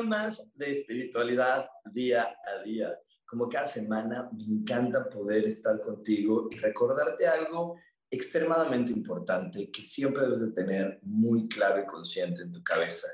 Más 0.00 0.42
de 0.54 0.70
espiritualidad 0.70 1.68
día 1.92 2.34
a 2.46 2.62
día. 2.62 2.98
Como 3.26 3.46
cada 3.46 3.66
semana, 3.66 4.30
me 4.32 4.44
encanta 4.44 5.10
poder 5.10 5.44
estar 5.46 5.82
contigo 5.82 6.48
y 6.50 6.56
recordarte 6.56 7.26
algo 7.26 7.76
extremadamente 8.10 8.90
importante 8.90 9.70
que 9.70 9.82
siempre 9.82 10.22
debes 10.22 10.40
de 10.40 10.52
tener 10.52 10.98
muy 11.02 11.46
claro 11.46 11.82
y 11.82 11.86
consciente 11.86 12.40
en 12.42 12.52
tu 12.52 12.62
cabeza. 12.62 13.06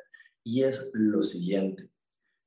Y 0.45 0.63
es 0.63 0.91
lo 0.95 1.21
siguiente, 1.25 1.91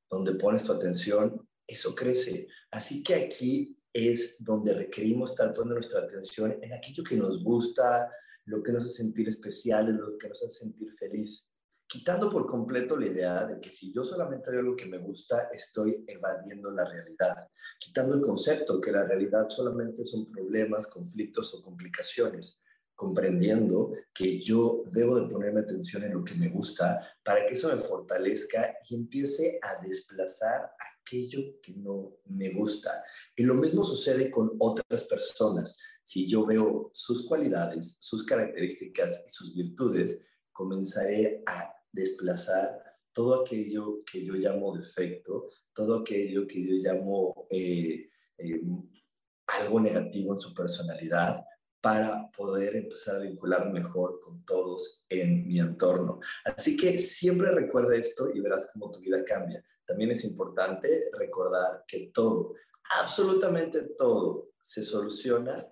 donde 0.10 0.36
pones 0.36 0.64
tu 0.64 0.72
atención, 0.72 1.46
eso 1.68 1.94
crece. 1.94 2.48
Así 2.72 3.04
que 3.04 3.16
aquí 3.16 3.78
es 3.92 4.38
donde 4.40 4.74
requerimos 4.74 5.32
estar 5.32 5.54
poniendo 5.54 5.76
nuestra 5.76 6.02
atención 6.04 6.58
en 6.62 6.72
aquello 6.72 7.04
que 7.04 7.18
nos 7.18 7.44
gusta, 7.44 8.10
lo 8.46 8.64
que 8.64 8.72
nos 8.72 8.84
hace 8.84 9.04
sentir 9.04 9.28
especiales, 9.28 9.94
lo 9.96 10.18
que 10.18 10.30
nos 10.30 10.42
hace 10.42 10.60
sentir 10.60 10.90
feliz 10.94 11.51
quitando 11.92 12.30
por 12.30 12.48
completo 12.48 12.96
la 12.96 13.08
idea 13.08 13.46
de 13.46 13.60
que 13.60 13.70
si 13.70 13.92
yo 13.92 14.06
solamente 14.06 14.50
veo 14.50 14.62
lo 14.62 14.78
que 14.78 14.86
me 14.86 14.98
gusta, 14.98 15.50
estoy 15.52 16.06
evadiendo 16.08 16.72
la 16.72 16.86
realidad, 16.86 17.50
quitando 17.78 18.16
el 18.16 18.22
concepto 18.22 18.80
que 18.80 18.94
la 18.94 19.06
realidad 19.06 19.50
solamente 19.50 20.06
son 20.06 20.32
problemas, 20.32 20.88
conflictos 20.88 21.54
o 21.54 21.62
complicaciones, 21.62 22.62
comprendiendo 22.96 23.92
que 24.14 24.40
yo 24.40 24.86
debo 24.90 25.20
de 25.20 25.28
ponerme 25.28 25.60
atención 25.60 26.04
en 26.04 26.14
lo 26.14 26.24
que 26.24 26.36
me 26.36 26.48
gusta 26.48 27.06
para 27.26 27.46
que 27.46 27.56
eso 27.56 27.68
me 27.76 27.82
fortalezca 27.82 28.74
y 28.88 28.96
empiece 28.96 29.60
a 29.62 29.86
desplazar 29.86 30.72
aquello 31.02 31.60
que 31.62 31.74
no 31.74 32.20
me 32.28 32.54
gusta. 32.54 33.04
Y 33.36 33.44
lo 33.44 33.56
mismo 33.56 33.84
sucede 33.84 34.32
con 34.32 34.56
otras 34.60 35.04
personas. 35.04 35.78
Si 36.06 36.26
yo 36.26 36.46
veo 36.46 36.90
sus 36.94 37.28
cualidades, 37.28 37.98
sus 38.00 38.26
características 38.26 39.24
y 39.28 39.30
sus 39.30 39.54
virtudes, 39.54 40.22
comenzaré 40.54 41.44
a 41.46 41.81
desplazar 41.92 42.82
todo 43.14 43.42
aquello 43.42 44.04
que 44.06 44.24
yo 44.24 44.34
llamo 44.34 44.76
defecto, 44.76 45.50
todo 45.74 46.00
aquello 46.00 46.48
que 46.48 46.66
yo 46.66 46.76
llamo 46.76 47.48
eh, 47.50 48.10
eh, 48.38 48.62
algo 49.48 49.80
negativo 49.80 50.34
en 50.34 50.40
su 50.40 50.54
personalidad 50.54 51.44
para 51.82 52.30
poder 52.32 52.76
empezar 52.76 53.16
a 53.16 53.20
vincular 53.20 53.72
mejor 53.72 54.20
con 54.20 54.46
todos 54.46 55.04
en 55.10 55.48
mi 55.48 55.60
entorno. 55.60 56.20
Así 56.46 56.78
que 56.78 56.98
siempre 56.98 57.52
recuerda 57.52 57.96
esto 57.96 58.30
y 58.32 58.40
verás 58.40 58.70
cómo 58.72 58.92
tu 58.92 59.00
vida 59.00 59.24
cambia. 59.26 59.66
También 59.86 60.12
es 60.12 60.24
importante 60.24 61.10
recordar 61.18 61.84
que 61.88 62.12
todo, 62.14 62.54
absolutamente 63.02 63.90
todo, 63.98 64.52
se 64.62 64.84
soluciona 64.84 65.68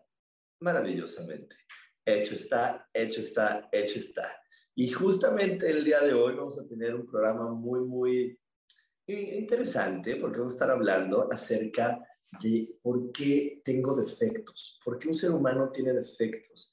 maravillosamente. 0.62 1.56
Hecho 2.04 2.34
está, 2.34 2.90
hecho 2.92 3.22
está, 3.22 3.70
hecho 3.72 4.00
está. 4.00 4.39
Y 4.82 4.92
justamente 4.92 5.70
el 5.70 5.84
día 5.84 6.00
de 6.00 6.14
hoy 6.14 6.36
vamos 6.36 6.58
a 6.58 6.66
tener 6.66 6.96
un 6.96 7.06
programa 7.06 7.52
muy, 7.52 7.82
muy 7.82 8.40
interesante 9.06 10.16
porque 10.16 10.38
vamos 10.38 10.54
a 10.54 10.56
estar 10.56 10.72
hablando 10.72 11.28
acerca 11.30 12.02
de 12.42 12.78
por 12.82 13.12
qué 13.12 13.62
tengo 13.66 13.94
defectos, 13.94 14.80
por 14.86 14.98
qué 14.98 15.10
un 15.10 15.16
ser 15.16 15.32
humano 15.32 15.70
tiene 15.70 15.92
defectos. 15.92 16.72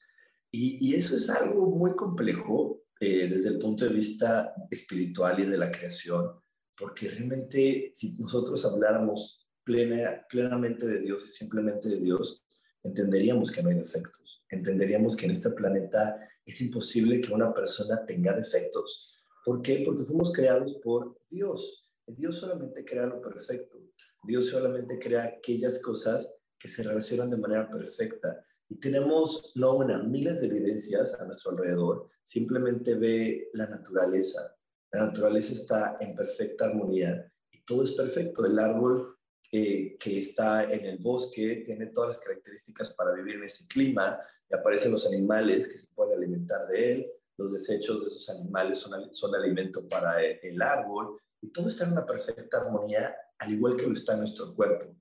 Y, 0.53 0.95
eso 0.95 1.17
es 1.17 1.29
algo 1.31 1.69
muy 1.69 1.97
complejo 1.97 2.85
eh, 3.01 3.27
desde 3.27 3.49
el 3.49 3.59
punto 3.59 3.85
de 3.85 3.95
vista 3.95 4.55
espiritual 4.71 5.41
y 5.41 5.47
de 5.47 5.59
la 5.59 5.73
creación, 5.73 6.31
porque 6.77 7.09
realmente 7.09 7.91
si 7.93 8.17
nosotros 8.21 8.65
habláramos 8.65 9.49
plena, 9.65 10.25
plenamente 10.31 10.87
de 10.87 11.01
Dios 11.01 11.27
y 11.27 11.31
simplemente 11.31 11.89
de 11.89 11.99
Dios, 11.99 12.47
entenderíamos 12.85 13.51
que 13.51 13.65
no 13.65 13.71
hay 13.71 13.79
defectos, 13.79 14.45
entenderíamos 14.49 15.17
que 15.17 15.25
en 15.25 15.33
este 15.33 15.51
planeta 15.51 16.21
es 16.47 16.61
imposible 16.61 17.21
que 17.21 17.35
una 17.35 17.53
persona 17.53 18.07
tenga 18.07 18.35
defectos. 18.35 19.13
¿Por 19.45 19.61
qué? 19.61 19.83
Porque 19.85 20.05
fuimos 20.05 20.33
creados 20.33 20.75
por 20.83 21.19
Dios. 21.29 21.91
Dios 22.07 22.39
solamente 22.39 22.85
crea 22.85 23.07
lo 23.07 23.21
perfecto. 23.21 23.79
Dios 24.23 24.47
solamente 24.47 24.99
crea 24.99 25.25
aquellas 25.25 25.83
cosas 25.83 26.33
que 26.59 26.69
se 26.69 26.85
relacionan 26.85 27.31
de 27.31 27.37
manera 27.37 27.69
perfecta. 27.69 28.45
Y 28.69 28.77
tenemos 28.77 29.53
no 29.57 29.77
una, 29.77 30.03
miles 30.03 30.41
de 30.41 30.47
evidencias 30.47 31.21
a 31.21 31.27
nuestro 31.27 31.51
alrededor. 31.51 32.09
Simplemente 32.23 32.95
ve 32.95 33.51
la 33.53 33.67
naturaleza. 33.67 34.57
La 34.93 35.07
naturaleza 35.07 35.53
está 35.53 35.97
en 36.01 36.15
perfecta 36.15 36.67
armonía 36.67 37.31
y 37.51 37.65
todo 37.65 37.83
es 37.83 37.93
perfecto. 37.93 38.47
El 38.47 38.59
árbol 38.59 39.17
que 39.51 39.97
está 40.05 40.65
en 40.65 40.85
el 40.85 40.99
bosque 40.99 41.63
tiene 41.65 41.87
todas 41.87 42.17
las 42.17 42.21
características 42.21 42.95
para 42.95 43.15
vivir 43.15 43.37
en 43.37 43.45
ese 43.45 43.67
clima 43.67 44.21
y 44.51 44.55
aparecen 44.55 44.93
los 44.93 45.07
animales 45.07 45.69
que 45.69 45.79
se 45.79 45.93
pueden 45.95 46.17
alimentar 46.17 46.67
de 46.67 46.93
él, 46.93 47.13
los 47.37 47.53
desechos 47.53 48.01
de 48.01 48.07
esos 48.09 48.29
animales 48.31 48.79
son, 48.79 49.13
son 49.13 49.35
alimento 49.35 49.87
para 49.89 50.23
el, 50.23 50.61
árbol, 50.63 51.21
y 51.41 51.49
todo 51.51 51.69
está 51.69 51.85
en 51.85 51.93
una 51.93 52.07
perfecta 52.07 52.59
armonía, 52.59 53.15
al 53.39 53.53
igual 53.53 53.77
que 53.77 53.87
lo 53.87 53.95
está 53.95 54.17
nuestro 54.17 54.55
cuerpo. 54.55 54.97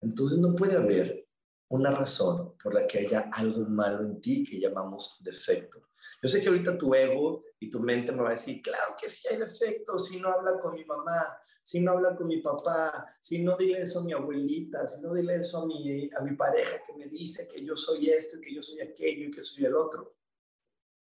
Entonces 0.00 0.38
no 0.38 0.54
puede 0.54 0.76
haber 0.76 1.26
una 1.68 1.90
razón 1.90 2.56
por 2.62 2.74
la 2.74 2.86
que 2.86 2.98
haya 2.98 3.30
algo 3.32 3.64
malo 3.66 4.04
en 4.04 4.20
ti 4.20 4.44
que 4.44 4.60
llamamos 4.60 5.16
defecto. 5.20 5.88
Yo 6.22 6.28
sé 6.28 6.40
que 6.40 6.48
ahorita 6.48 6.78
tu 6.78 6.94
ego 6.94 7.44
y 7.60 7.70
tu 7.70 7.80
mente 7.80 8.12
me 8.12 8.22
va 8.22 8.30
a 8.30 8.32
decir, 8.32 8.60
claro 8.62 8.94
que 9.00 9.08
sí 9.08 9.28
hay 9.30 9.38
defectos, 9.38 10.08
si 10.08 10.20
no 10.20 10.28
habla 10.28 10.58
con 10.58 10.74
mi 10.74 10.84
mamá, 10.84 11.38
si 11.66 11.80
no 11.80 11.90
habla 11.90 12.14
con 12.14 12.28
mi 12.28 12.40
papá, 12.40 13.16
si 13.20 13.42
no 13.42 13.56
dile 13.56 13.82
eso 13.82 13.98
a 13.98 14.04
mi 14.04 14.12
abuelita, 14.12 14.86
si 14.86 15.02
no 15.02 15.12
dile 15.12 15.34
eso 15.34 15.62
a 15.62 15.66
mi, 15.66 16.08
a 16.16 16.20
mi 16.20 16.36
pareja 16.36 16.80
que 16.86 16.92
me 16.92 17.08
dice 17.08 17.48
que 17.48 17.64
yo 17.64 17.74
soy 17.74 18.08
esto 18.08 18.36
y 18.36 18.40
que 18.40 18.54
yo 18.54 18.62
soy 18.62 18.82
aquello 18.82 19.26
y 19.26 19.30
que 19.32 19.42
soy 19.42 19.64
el 19.64 19.74
otro. 19.74 20.16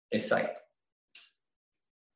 Exacto. 0.08 0.58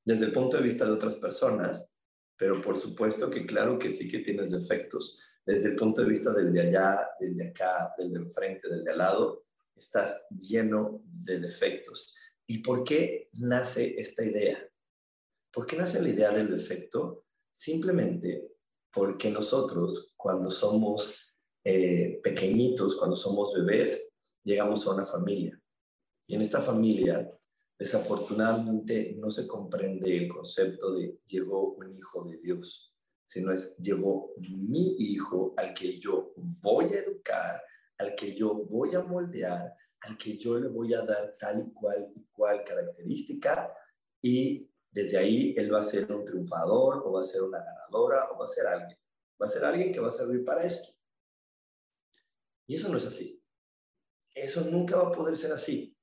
Desde 0.02 0.24
el 0.24 0.32
punto 0.32 0.56
de 0.56 0.62
vista 0.62 0.86
de 0.86 0.92
otras 0.92 1.16
personas, 1.16 1.86
pero 2.34 2.58
por 2.62 2.78
supuesto 2.78 3.28
que 3.28 3.44
claro 3.44 3.78
que 3.78 3.90
sí 3.90 4.08
que 4.08 4.20
tienes 4.20 4.50
defectos. 4.50 5.20
Desde 5.44 5.72
el 5.72 5.76
punto 5.76 6.00
de 6.00 6.08
vista 6.08 6.32
del 6.32 6.54
de 6.54 6.62
allá, 6.62 7.10
del 7.20 7.36
de 7.36 7.48
acá, 7.48 7.92
del 7.98 8.14
de 8.14 8.18
enfrente, 8.18 8.66
del 8.66 8.82
de 8.82 8.92
al 8.92 8.98
lado, 8.98 9.44
estás 9.76 10.22
lleno 10.30 11.02
de 11.04 11.38
defectos. 11.38 12.16
¿Y 12.46 12.60
por 12.60 12.82
qué 12.82 13.28
nace 13.34 13.94
esta 14.00 14.24
idea? 14.24 14.66
¿Por 15.52 15.66
qué 15.66 15.76
nace 15.76 16.00
la 16.00 16.08
idea 16.08 16.30
del 16.30 16.50
defecto? 16.50 17.26
Simplemente 17.52 18.52
porque 18.92 19.30
nosotros 19.30 20.14
cuando 20.16 20.50
somos 20.50 21.34
eh, 21.64 22.20
pequeñitos, 22.22 22.96
cuando 22.96 23.16
somos 23.16 23.54
bebés, 23.54 24.12
llegamos 24.44 24.86
a 24.86 24.90
una 24.90 25.06
familia. 25.06 25.58
Y 26.26 26.34
en 26.34 26.42
esta 26.42 26.60
familia, 26.60 27.30
desafortunadamente, 27.78 29.16
no 29.18 29.30
se 29.30 29.46
comprende 29.46 30.16
el 30.16 30.28
concepto 30.28 30.92
de 30.92 31.18
llegó 31.26 31.74
un 31.74 31.96
hijo 31.96 32.24
de 32.24 32.38
Dios, 32.38 32.94
sino 33.26 33.52
es 33.52 33.76
llegó 33.78 34.34
mi 34.38 34.94
hijo 34.98 35.54
al 35.56 35.72
que 35.72 35.98
yo 35.98 36.32
voy 36.36 36.86
a 36.86 37.00
educar, 37.00 37.62
al 37.98 38.14
que 38.14 38.34
yo 38.34 38.54
voy 38.54 38.94
a 38.94 39.02
moldear, 39.02 39.72
al 40.00 40.18
que 40.18 40.36
yo 40.36 40.58
le 40.58 40.68
voy 40.68 40.92
a 40.94 41.02
dar 41.02 41.36
tal 41.38 41.60
y 41.60 41.72
cual 41.72 42.12
y 42.14 42.24
cual 42.32 42.64
característica 42.64 43.72
y 44.20 44.68
desde 44.92 45.16
ahí 45.16 45.54
él 45.56 45.72
va 45.72 45.80
a 45.80 45.82
ser 45.82 46.12
un 46.12 46.24
triunfador 46.24 47.02
o 47.04 47.12
va 47.12 47.22
a 47.22 47.24
ser 47.24 47.42
una 47.42 47.58
ganadora 47.58 48.30
o 48.30 48.38
va 48.38 48.44
a 48.44 48.48
ser 48.48 48.66
alguien. 48.66 48.98
Va 49.40 49.46
a 49.46 49.48
ser 49.48 49.64
alguien 49.64 49.90
que 49.90 50.00
va 50.00 50.08
a 50.08 50.12
servir 50.12 50.44
para 50.44 50.64
esto. 50.64 50.92
Y 52.66 52.76
eso 52.76 52.88
no 52.90 52.98
es 52.98 53.06
así. 53.06 53.42
Eso 54.34 54.64
nunca 54.70 54.96
va 54.96 55.08
a 55.08 55.12
poder 55.12 55.36
ser 55.36 55.52
así. 55.52 55.96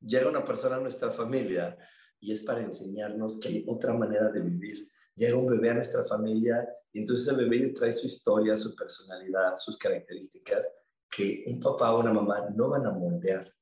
Llega 0.00 0.28
una 0.28 0.44
persona 0.44 0.76
a 0.76 0.80
nuestra 0.80 1.10
familia 1.10 1.76
y 2.20 2.32
es 2.32 2.42
para 2.42 2.60
enseñarnos 2.60 3.40
que 3.40 3.48
hay 3.48 3.64
otra 3.66 3.94
manera 3.94 4.30
de 4.30 4.40
vivir. 4.40 4.88
Llega 5.14 5.36
un 5.36 5.46
bebé 5.46 5.70
a 5.70 5.74
nuestra 5.74 6.04
familia 6.04 6.68
y 6.92 7.00
entonces 7.00 7.26
el 7.28 7.36
bebé 7.36 7.70
trae 7.70 7.92
su 7.92 8.06
historia, 8.06 8.56
su 8.56 8.74
personalidad, 8.74 9.56
sus 9.56 9.76
características 9.76 10.70
que 11.10 11.44
un 11.46 11.58
papá 11.58 11.94
o 11.94 12.00
una 12.00 12.12
mamá 12.12 12.48
no 12.54 12.68
van 12.68 12.86
a 12.86 12.92
moldear, 12.92 13.52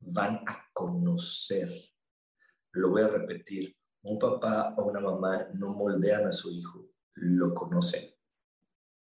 van 0.00 0.42
a 0.46 0.66
conocer. 0.72 1.70
Lo 2.76 2.90
voy 2.90 3.00
a 3.00 3.08
repetir, 3.08 3.74
un 4.02 4.18
papá 4.18 4.74
o 4.76 4.84
una 4.84 5.00
mamá 5.00 5.48
no 5.54 5.70
moldean 5.70 6.26
a 6.26 6.32
su 6.32 6.50
hijo, 6.50 6.90
lo 7.14 7.54
conocen. 7.54 8.14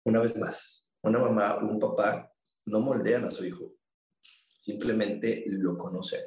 Una 0.05 0.19
vez 0.19 0.37
más, 0.37 0.91
una 1.03 1.21
mamá 1.21 1.59
o 1.59 1.69
un 1.69 1.79
papá 1.79 2.33
no 2.67 2.81
moldean 2.81 3.27
a 3.27 3.31
su 3.31 3.45
hijo, 3.45 3.77
simplemente 4.59 5.45
lo 5.47 5.79
conocen. 5.79 6.21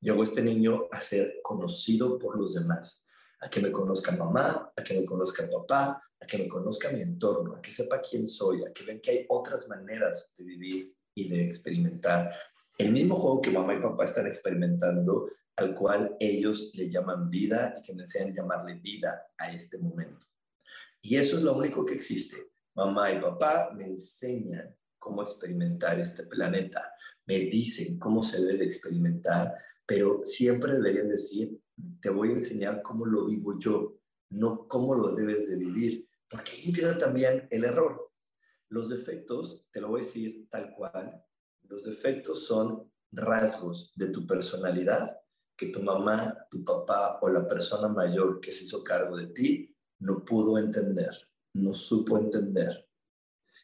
Llegó 0.00 0.22
este 0.22 0.42
niño 0.42 0.86
a 0.92 1.00
ser 1.00 1.36
conocido 1.42 2.18
por 2.18 2.38
los 2.38 2.52
demás, 2.52 3.06
a 3.40 3.48
que 3.48 3.62
me 3.62 3.72
conozca 3.72 4.12
mamá, 4.12 4.70
a 4.76 4.84
que 4.84 5.00
me 5.00 5.06
conozca 5.06 5.48
papá, 5.48 6.02
a 6.20 6.26
que 6.26 6.36
me 6.36 6.46
conozca 6.46 6.90
mi 6.90 7.00
entorno, 7.00 7.56
a 7.56 7.62
que 7.62 7.72
sepa 7.72 8.02
quién 8.02 8.28
soy, 8.28 8.66
a 8.66 8.72
que 8.74 8.84
ven 8.84 9.00
que 9.00 9.12
hay 9.12 9.26
otras 9.30 9.66
maneras 9.66 10.30
de 10.36 10.44
vivir 10.44 10.94
y 11.14 11.26
de 11.30 11.46
experimentar. 11.46 12.34
El 12.76 12.92
mismo 12.92 13.16
juego 13.16 13.40
que 13.40 13.50
mamá 13.50 13.74
y 13.74 13.80
papá 13.80 14.04
están 14.04 14.26
experimentando, 14.26 15.30
al 15.56 15.74
cual 15.74 16.16
ellos 16.20 16.70
le 16.74 16.90
llaman 16.90 17.30
vida 17.30 17.74
y 17.78 17.82
que 17.82 17.94
me 17.94 18.02
enseñan 18.02 18.34
llamarle 18.34 18.74
vida 18.74 19.26
a 19.38 19.50
este 19.50 19.78
momento. 19.78 20.26
Y 21.00 21.16
eso 21.16 21.38
es 21.38 21.42
lo 21.42 21.56
único 21.56 21.84
que 21.84 21.94
existe. 21.94 22.52
Mamá 22.74 23.12
y 23.12 23.20
papá 23.20 23.70
me 23.74 23.84
enseñan 23.84 24.76
cómo 24.98 25.22
experimentar 25.22 25.98
este 25.98 26.24
planeta, 26.24 26.92
me 27.26 27.38
dicen 27.38 27.98
cómo 27.98 28.22
se 28.22 28.40
debe 28.40 28.58
de 28.58 28.64
experimentar, 28.66 29.54
pero 29.86 30.20
siempre 30.24 30.74
deberían 30.74 31.08
decir, 31.08 31.58
te 32.02 32.10
voy 32.10 32.30
a 32.30 32.34
enseñar 32.34 32.82
cómo 32.82 33.06
lo 33.06 33.26
vivo 33.26 33.58
yo, 33.58 33.98
no 34.30 34.66
cómo 34.68 34.94
lo 34.94 35.14
debes 35.14 35.48
de 35.48 35.56
vivir, 35.56 36.08
porque 36.28 36.50
ahí 36.52 36.98
también 36.98 37.46
el 37.50 37.64
error. 37.64 38.12
Los 38.68 38.88
defectos, 38.88 39.66
te 39.70 39.80
lo 39.80 39.88
voy 39.88 40.00
a 40.00 40.04
decir 40.04 40.48
tal 40.50 40.72
cual, 40.74 41.24
los 41.62 41.84
defectos 41.84 42.44
son 42.44 42.92
rasgos 43.12 43.92
de 43.94 44.08
tu 44.08 44.26
personalidad 44.26 45.16
que 45.56 45.68
tu 45.68 45.82
mamá, 45.82 46.46
tu 46.50 46.62
papá 46.62 47.18
o 47.22 47.28
la 47.28 47.46
persona 47.46 47.88
mayor 47.88 48.40
que 48.40 48.52
se 48.52 48.64
hizo 48.64 48.84
cargo 48.84 49.16
de 49.16 49.28
ti 49.28 49.74
no 50.00 50.24
pudo 50.24 50.58
entender, 50.58 51.16
no 51.54 51.74
supo 51.74 52.18
entender. 52.18 52.86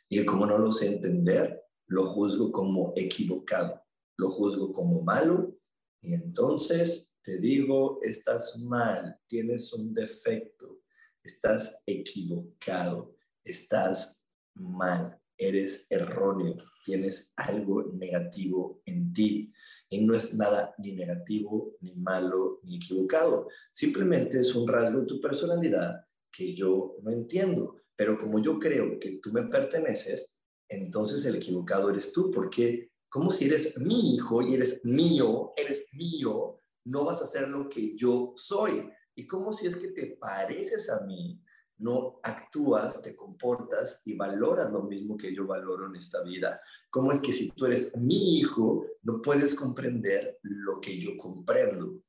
Y 0.08 0.24
como 0.24 0.46
no 0.46 0.58
lo 0.58 0.70
sé 0.70 0.86
entender, 0.86 1.62
lo 1.86 2.06
juzgo 2.06 2.50
como 2.50 2.92
equivocado, 2.96 3.82
lo 4.16 4.30
juzgo 4.30 4.72
como 4.72 5.02
malo 5.02 5.54
y 6.00 6.14
entonces 6.14 7.16
te 7.22 7.38
digo, 7.38 8.00
estás 8.02 8.58
mal, 8.58 9.20
tienes 9.26 9.72
un 9.72 9.94
defecto, 9.94 10.80
estás 11.22 11.76
equivocado, 11.86 13.14
estás 13.44 14.24
mal, 14.54 15.21
eres 15.36 15.86
erróneo, 15.90 16.56
tienes 16.84 17.32
algo 17.36 17.84
negativo 17.92 18.82
en 18.86 19.12
ti. 19.12 19.52
Y 19.88 20.04
no 20.04 20.14
es 20.14 20.34
nada 20.34 20.74
ni 20.78 20.92
negativo, 20.92 21.76
ni 21.80 21.94
malo, 21.94 22.60
ni 22.62 22.76
equivocado. 22.76 23.48
Simplemente 23.70 24.40
es 24.40 24.54
un 24.54 24.66
rasgo 24.66 25.00
de 25.00 25.06
tu 25.06 25.20
personalidad 25.20 26.06
que 26.30 26.54
yo 26.54 26.96
no 27.02 27.10
entiendo. 27.10 27.76
Pero 27.94 28.16
como 28.16 28.38
yo 28.38 28.58
creo 28.58 28.98
que 28.98 29.18
tú 29.22 29.32
me 29.32 29.42
perteneces, 29.44 30.38
entonces 30.68 31.24
el 31.26 31.36
equivocado 31.36 31.90
eres 31.90 32.12
tú, 32.12 32.30
porque 32.30 32.92
como 33.10 33.30
si 33.30 33.44
eres 33.44 33.76
mi 33.76 34.14
hijo 34.14 34.40
y 34.40 34.54
eres 34.54 34.80
mío, 34.84 35.52
eres 35.56 35.86
mío, 35.92 36.58
no 36.84 37.04
vas 37.04 37.20
a 37.20 37.24
hacer 37.24 37.48
lo 37.48 37.68
que 37.68 37.94
yo 37.94 38.32
soy. 38.36 38.88
Y 39.14 39.26
como 39.26 39.52
si 39.52 39.66
es 39.66 39.76
que 39.76 39.88
te 39.88 40.16
pareces 40.18 40.88
a 40.88 41.00
mí, 41.00 41.38
no 41.78 42.20
actúas, 42.22 43.02
te 43.02 43.16
comportas 43.16 44.02
y 44.04 44.14
valoras 44.14 44.70
lo 44.70 44.82
mismo 44.82 45.16
que 45.16 45.34
yo 45.34 45.46
valoro 45.46 45.86
en 45.86 45.96
esta 45.96 46.22
vida. 46.22 46.60
¿Cómo 46.90 47.12
es 47.12 47.20
que 47.20 47.32
si 47.32 47.50
tú 47.50 47.66
eres 47.66 47.96
mi 47.96 48.38
hijo, 48.38 48.86
no 49.02 49.20
puedes 49.20 49.54
comprender 49.54 50.38
lo 50.42 50.80
que 50.80 50.98
yo 50.98 51.16
comprendo? 51.16 52.02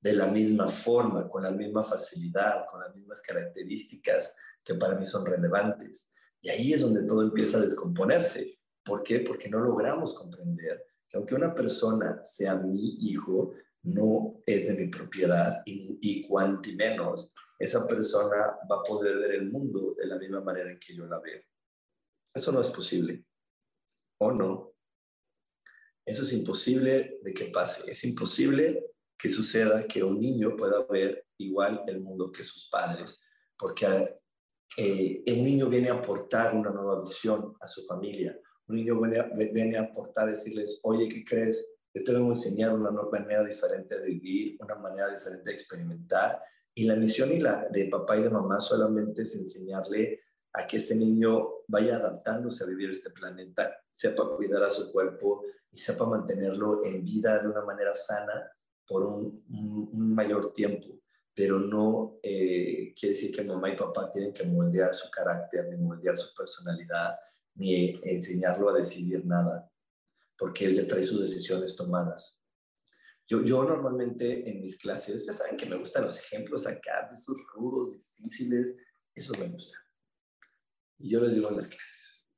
De 0.00 0.12
la 0.12 0.26
misma 0.26 0.68
forma, 0.68 1.28
con 1.28 1.42
la 1.42 1.52
misma 1.52 1.82
facilidad, 1.82 2.66
con 2.70 2.80
las 2.80 2.94
mismas 2.94 3.22
características 3.22 4.34
que 4.64 4.74
para 4.74 4.96
mí 4.98 5.06
son 5.06 5.24
relevantes. 5.24 6.12
Y 6.40 6.50
ahí 6.50 6.72
es 6.72 6.80
donde 6.80 7.04
todo 7.04 7.22
empieza 7.22 7.58
a 7.58 7.62
descomponerse. 7.62 8.58
¿Por 8.84 9.02
qué? 9.02 9.20
Porque 9.20 9.48
no 9.48 9.60
logramos 9.60 10.12
comprender 10.14 10.84
que 11.08 11.16
aunque 11.16 11.34
una 11.34 11.54
persona 11.54 12.20
sea 12.24 12.56
mi 12.56 12.96
hijo, 13.00 13.54
no 13.82 14.40
es 14.44 14.68
de 14.68 14.74
mi 14.74 14.88
propiedad 14.88 15.62
y, 15.64 15.98
y 16.00 16.26
cuanti 16.26 16.74
menos 16.76 17.32
esa 17.58 17.86
persona 17.86 18.58
va 18.70 18.76
a 18.76 18.82
poder 18.82 19.18
ver 19.18 19.32
el 19.32 19.50
mundo 19.50 19.94
de 19.96 20.06
la 20.06 20.18
misma 20.18 20.40
manera 20.40 20.70
en 20.70 20.78
que 20.78 20.94
yo 20.94 21.06
la 21.06 21.20
veo. 21.20 21.40
Eso 22.34 22.52
no 22.52 22.60
es 22.60 22.68
posible. 22.68 23.24
¿O 24.18 24.32
no? 24.32 24.74
Eso 26.04 26.22
es 26.24 26.32
imposible 26.32 27.18
de 27.22 27.32
que 27.32 27.46
pase. 27.46 27.90
Es 27.90 28.04
imposible 28.04 28.92
que 29.16 29.30
suceda 29.30 29.86
que 29.86 30.02
un 30.02 30.20
niño 30.20 30.56
pueda 30.56 30.84
ver 30.86 31.26
igual 31.38 31.84
el 31.86 32.00
mundo 32.00 32.32
que 32.32 32.42
sus 32.42 32.68
padres, 32.68 33.22
porque 33.56 34.18
eh, 34.76 35.22
un 35.26 35.44
niño 35.44 35.68
viene 35.68 35.90
a 35.90 35.94
aportar 35.94 36.54
una 36.54 36.70
nueva 36.70 37.00
visión 37.02 37.54
a 37.60 37.68
su 37.68 37.84
familia. 37.84 38.38
Un 38.66 38.76
niño 38.76 39.00
viene 39.00 39.76
a, 39.76 39.82
aportar, 39.82 40.30
decirles, 40.30 40.80
oye, 40.82 41.08
¿qué 41.08 41.24
crees? 41.24 41.74
Yo 41.94 42.02
te 42.02 42.12
vengo 42.12 42.30
a 42.30 42.34
enseñar 42.34 42.72
una 42.72 42.90
manera 42.90 43.44
diferente 43.44 43.98
de 43.98 44.06
vivir, 44.06 44.56
una 44.60 44.76
manera 44.76 45.08
diferente 45.14 45.44
de 45.44 45.52
experimentar. 45.52 46.42
Y 46.74 46.84
la 46.84 46.96
misión 46.96 47.32
y 47.32 47.38
la 47.38 47.68
de 47.68 47.86
papá 47.86 48.16
y 48.16 48.22
de 48.22 48.30
mamá 48.30 48.60
solamente 48.60 49.22
es 49.22 49.34
enseñarle 49.34 50.20
a 50.54 50.66
que 50.66 50.78
ese 50.78 50.94
niño 50.94 51.64
vaya 51.68 51.96
adaptándose 51.96 52.64
a 52.64 52.66
vivir 52.66 52.90
este 52.90 53.10
planeta, 53.10 53.74
sepa 53.94 54.28
cuidar 54.28 54.62
a 54.64 54.70
su 54.70 54.90
cuerpo 54.90 55.44
y 55.70 55.78
sepa 55.78 56.06
mantenerlo 56.06 56.84
en 56.84 57.04
vida 57.04 57.40
de 57.40 57.48
una 57.48 57.64
manera 57.64 57.94
sana 57.94 58.50
por 58.86 59.04
un, 59.04 59.42
mayor 59.92 60.52
tiempo 60.52 61.02
pero 61.34 61.58
no 61.58 62.18
eh, 62.22 62.92
quiere 62.98 63.14
decir 63.14 63.34
que 63.34 63.42
mamá 63.42 63.70
y 63.70 63.76
papá 63.76 64.10
tienen 64.10 64.34
que 64.34 64.44
moldear 64.44 64.94
su 64.94 65.10
carácter, 65.10 65.66
ni 65.70 65.78
moldear 65.78 66.18
su 66.18 66.34
personalidad, 66.34 67.16
ni 67.54 67.98
enseñarlo 68.02 68.68
a 68.68 68.74
decidir 68.74 69.24
nada, 69.24 69.70
porque 70.36 70.66
él 70.66 70.76
le 70.76 70.84
trae 70.84 71.02
sus 71.02 71.22
decisiones 71.22 71.74
tomadas. 71.74 72.41
Yo, 73.40 73.64
normalmente 73.64 74.50
en 74.50 74.60
mis 74.60 74.78
clases, 74.78 75.24
ya 75.26 75.32
saben 75.32 75.56
que 75.56 75.66
me 75.66 75.76
gustan 75.76 76.04
los 76.04 76.18
ejemplos 76.18 76.66
acá, 76.66 77.08
de 77.08 77.14
esos 77.14 77.38
rudos, 77.54 77.92
difíciles, 77.92 78.76
eso 79.14 79.32
me 79.38 79.48
gusta. 79.48 79.78
Y 80.98 81.10
yo 81.10 81.20
les 81.20 81.34
digo 81.34 81.48
en 81.48 81.56
las 81.56 81.68
clases, 81.68 82.28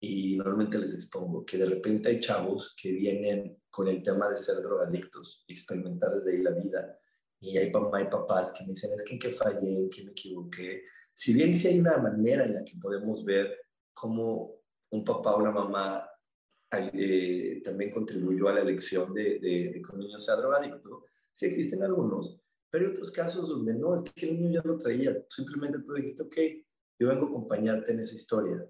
y 0.00 0.36
normalmente 0.36 0.78
les 0.78 0.94
expongo 0.94 1.44
que 1.44 1.58
de 1.58 1.66
repente 1.66 2.08
hay 2.08 2.20
chavos 2.20 2.74
que 2.80 2.92
vienen 2.92 3.60
con 3.68 3.88
el 3.88 4.02
tema 4.02 4.30
de 4.30 4.36
ser 4.36 4.56
drogadictos 4.62 5.44
experimentar 5.48 6.14
desde 6.14 6.32
ahí 6.32 6.42
la 6.42 6.52
vida 6.52 6.98
y 7.40 7.58
hay 7.58 7.70
mamá 7.72 8.02
y 8.02 8.06
papás 8.06 8.52
que 8.52 8.64
me 8.64 8.70
dicen, 8.70 8.92
es 8.92 9.04
que 9.04 9.18
qué 9.18 9.30
fallé, 9.30 9.76
en 9.76 9.90
qué 9.90 10.04
me 10.04 10.10
equivoqué. 10.10 10.84
Si 11.14 11.32
bien 11.32 11.54
sí 11.54 11.68
hay 11.68 11.80
una 11.80 11.98
manera 11.98 12.44
en 12.44 12.54
la 12.54 12.64
que 12.64 12.76
podemos 12.80 13.24
ver 13.24 13.56
cómo 13.92 14.60
un 14.90 15.04
papá 15.04 15.34
o 15.34 15.40
una 15.40 15.52
mamá 15.52 16.07
eh, 16.70 17.62
también 17.64 17.90
contribuyó 17.90 18.48
a 18.48 18.54
la 18.54 18.60
elección 18.60 19.14
de, 19.14 19.38
de, 19.38 19.82
que 19.82 19.92
un 19.92 20.00
niño 20.00 20.18
sea 20.18 20.36
drogadicto, 20.36 21.06
sí 21.32 21.46
existen 21.46 21.82
algunos, 21.82 22.38
pero 22.70 22.84
hay 22.84 22.90
otros 22.90 23.10
casos 23.10 23.48
donde 23.48 23.74
no, 23.74 23.96
es 23.96 24.02
que 24.12 24.28
el 24.28 24.40
niño 24.40 24.60
ya 24.60 24.68
lo 24.68 24.76
traía, 24.76 25.16
simplemente 25.28 25.78
tú 25.80 25.94
dijiste, 25.94 26.22
ok, 26.24 26.36
yo 26.98 27.08
vengo 27.08 27.26
a 27.26 27.28
acompañarte 27.28 27.92
en 27.92 28.00
esa 28.00 28.14
historia, 28.14 28.68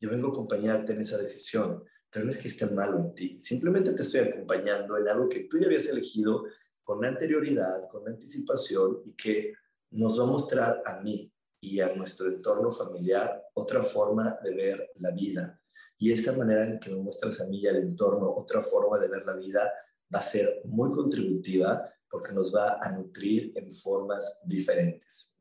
yo 0.00 0.10
vengo 0.10 0.28
a 0.28 0.30
acompañarte 0.30 0.92
en 0.92 1.00
esa 1.00 1.18
decisión, 1.18 1.84
pero 2.10 2.24
no 2.24 2.30
es 2.30 2.38
que 2.38 2.48
esté 2.48 2.66
malo 2.66 2.98
en 2.98 3.14
ti, 3.14 3.38
simplemente 3.42 3.92
te 3.92 4.02
estoy 4.02 4.20
acompañando 4.20 4.96
en 4.96 5.08
algo 5.08 5.28
que 5.28 5.40
tú 5.40 5.58
ya 5.58 5.66
habías 5.66 5.86
elegido 5.86 6.44
con 6.82 7.04
anterioridad, 7.04 7.88
con 7.90 8.08
anticipación 8.08 9.02
y 9.04 9.12
que 9.12 9.54
nos 9.90 10.18
va 10.18 10.24
a 10.24 10.28
mostrar 10.28 10.82
a 10.84 11.00
mí 11.00 11.32
y 11.60 11.80
a 11.80 11.94
nuestro 11.94 12.28
entorno 12.28 12.70
familiar 12.70 13.42
otra 13.54 13.82
forma 13.82 14.38
de 14.42 14.54
ver 14.54 14.90
la 14.96 15.10
vida. 15.12 15.60
Y 15.98 16.12
esta 16.12 16.32
manera 16.32 16.66
en 16.66 16.78
que 16.78 16.90
me 16.90 16.96
muestras 16.96 17.40
a 17.40 17.46
mí 17.46 17.60
y 17.60 17.66
entorno 17.66 18.34
otra 18.34 18.60
forma 18.60 18.98
de 18.98 19.08
ver 19.08 19.24
la 19.24 19.36
vida 19.36 19.72
va 20.12 20.18
a 20.18 20.22
ser 20.22 20.62
muy 20.64 20.90
contributiva 20.92 21.90
porque 22.08 22.32
nos 22.32 22.54
va 22.54 22.78
a 22.80 22.92
nutrir 22.92 23.52
en 23.56 23.72
formas 23.72 24.40
diferentes. 24.44 25.36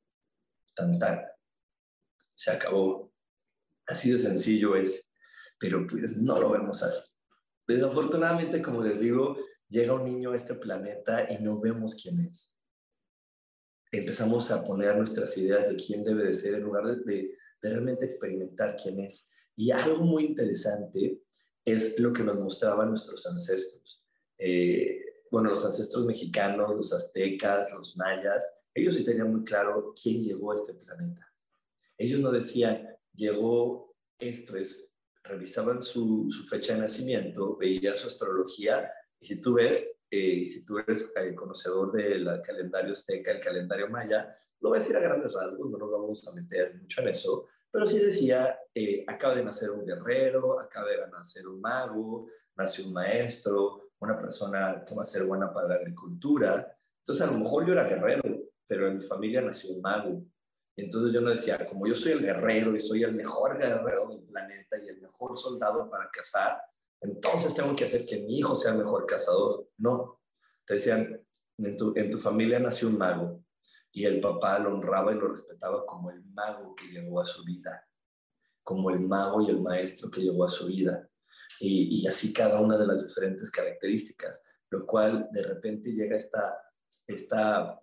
Tan 0.75 0.97
tan. 0.97 1.21
Se 2.33 2.51
acabó. 2.51 3.11
Así 3.85 4.11
de 4.11 4.19
sencillo 4.19 4.75
es, 4.75 5.11
pero 5.59 5.85
pues 5.85 6.17
no 6.17 6.39
lo 6.39 6.51
vemos 6.51 6.81
así. 6.83 7.13
Desafortunadamente, 7.67 8.61
como 8.61 8.81
les 8.81 8.99
digo, 8.99 9.37
llega 9.69 9.93
un 9.93 10.05
niño 10.05 10.31
a 10.31 10.37
este 10.37 10.55
planeta 10.55 11.31
y 11.31 11.41
no 11.41 11.59
vemos 11.59 11.95
quién 11.95 12.19
es. 12.21 12.55
Empezamos 13.91 14.51
a 14.51 14.63
poner 14.63 14.95
nuestras 14.97 15.37
ideas 15.37 15.69
de 15.69 15.75
quién 15.75 16.03
debe 16.03 16.25
de 16.25 16.33
ser 16.33 16.55
en 16.55 16.63
lugar 16.63 16.85
de, 16.85 17.37
realmente 17.61 18.05
experimentar 18.05 18.75
quién 18.75 18.99
es. 18.99 19.29
Y 19.55 19.71
algo 19.71 19.97
muy 19.97 20.25
interesante 20.25 21.21
es 21.65 21.99
lo 21.99 22.11
que 22.11 22.23
nos 22.23 22.39
mostraban 22.39 22.89
nuestros 22.89 23.25
ancestros. 23.25 24.03
Eh, 24.37 24.99
bueno, 25.31 25.49
los 25.49 25.65
ancestros 25.65 26.05
mexicanos, 26.05 26.75
los 26.75 26.93
aztecas, 26.93 27.71
los 27.73 27.95
mayas, 27.97 28.45
ellos 28.73 28.95
sí 28.95 29.03
tenían 29.03 29.31
muy 29.31 29.43
claro 29.43 29.93
quién 30.01 30.21
llegó 30.21 30.51
a 30.51 30.55
este 30.55 30.73
planeta. 30.73 31.31
Ellos 31.97 32.19
no 32.19 32.31
decían, 32.31 32.87
llegó 33.13 33.95
esto, 34.19 34.57
es 34.57 34.87
revisaban 35.23 35.81
su, 35.81 36.29
fecha 36.49 36.73
de 36.73 36.81
nacimiento, 36.81 37.55
veían 37.57 37.97
su 37.97 38.07
astrología, 38.07 38.91
y 39.19 39.25
si 39.25 39.41
tú 39.41 39.53
ves, 39.53 39.89
eh, 40.09 40.45
si 40.45 40.65
tú 40.65 40.77
eres 40.79 41.09
eh, 41.15 41.33
conocedor 41.33 41.91
del 41.91 42.41
calendario 42.41 42.93
azteca, 42.93 43.31
el 43.31 43.39
calendario 43.39 43.89
maya, 43.89 44.37
lo 44.59 44.69
vas 44.69 44.79
a 44.79 44.81
decir 44.81 44.97
a 44.97 45.01
grandes 45.01 45.33
rasgos, 45.33 45.69
no 45.71 45.77
nos 45.77 45.91
vamos 45.91 46.27
a 46.27 46.33
meter 46.33 46.75
mucho 46.75 47.01
en 47.01 47.07
eso, 47.07 47.47
pero 47.73 47.87
sí 47.87 47.97
decía, 47.97 48.59
eh, 48.75 49.03
acaba 49.07 49.33
de 49.33 49.43
nacer 49.43 49.71
un 49.71 49.83
guerrero, 49.83 50.59
acaba 50.59 50.91
de 50.91 51.07
nacer 51.07 51.47
un 51.47 51.59
mago, 51.59 52.27
nació 52.55 52.85
un 52.85 52.93
maestro, 52.93 53.89
una 53.97 54.15
persona 54.15 54.83
que 54.87 54.93
va 54.93 55.01
a 55.01 55.07
ser 55.07 55.25
buena 55.25 55.51
para 55.51 55.69
la 55.69 55.75
agricultura. 55.75 56.77
Entonces, 56.99 57.27
a 57.27 57.31
lo 57.31 57.39
mejor 57.39 57.65
yo 57.65 57.73
era 57.73 57.85
guerrero, 57.85 58.21
pero 58.67 58.87
en 58.87 58.99
mi 58.99 59.03
familia 59.03 59.41
nació 59.41 59.73
un 59.73 59.81
mago. 59.81 60.23
Entonces 60.75 61.11
yo 61.11 61.21
no 61.21 61.31
decía, 61.31 61.65
como 61.65 61.87
yo 61.87 61.95
soy 61.95 62.11
el 62.11 62.21
guerrero 62.21 62.75
y 62.75 62.79
soy 62.79 63.01
el 63.01 63.15
mejor 63.15 63.57
guerrero 63.57 64.07
del 64.07 64.21
planeta 64.21 64.77
y 64.77 64.89
el 64.89 65.01
mejor 65.01 65.35
soldado 65.35 65.89
para 65.89 66.11
cazar, 66.11 66.61
entonces 67.01 67.55
tengo 67.55 67.75
que 67.75 67.85
hacer 67.85 68.05
que 68.05 68.19
mi 68.19 68.37
hijo 68.37 68.55
sea 68.55 68.73
el 68.73 68.77
mejor 68.77 69.07
cazador. 69.07 69.67
No, 69.79 70.21
te 70.63 70.75
decían, 70.75 71.19
en 71.57 71.75
tu, 71.77 71.91
en 71.95 72.11
tu 72.11 72.19
familia 72.19 72.59
nació 72.59 72.87
un 72.87 72.99
mago 72.99 73.42
y 73.93 74.05
el 74.05 74.19
papá 74.19 74.59
lo 74.59 74.73
honraba 74.73 75.13
y 75.13 75.15
lo 75.15 75.29
respetaba 75.29 75.85
como 75.85 76.09
el 76.09 76.23
mago 76.25 76.75
que 76.75 76.87
llegó 76.87 77.21
a 77.21 77.25
su 77.25 77.43
vida, 77.43 77.87
como 78.63 78.89
el 78.89 78.99
mago 78.99 79.41
y 79.41 79.49
el 79.49 79.61
maestro 79.61 80.09
que 80.09 80.21
llegó 80.21 80.43
a 80.43 80.49
su 80.49 80.65
vida. 80.65 81.07
Y, 81.59 82.01
y 82.01 82.07
así 82.07 82.33
cada 82.33 82.59
una 82.59 82.77
de 82.77 82.87
las 82.87 83.07
diferentes 83.07 83.51
características, 83.51 84.41
lo 84.69 84.85
cual 84.85 85.29
de 85.31 85.43
repente 85.43 85.91
llega 85.91 86.17
esta, 86.17 86.57
esta 87.07 87.79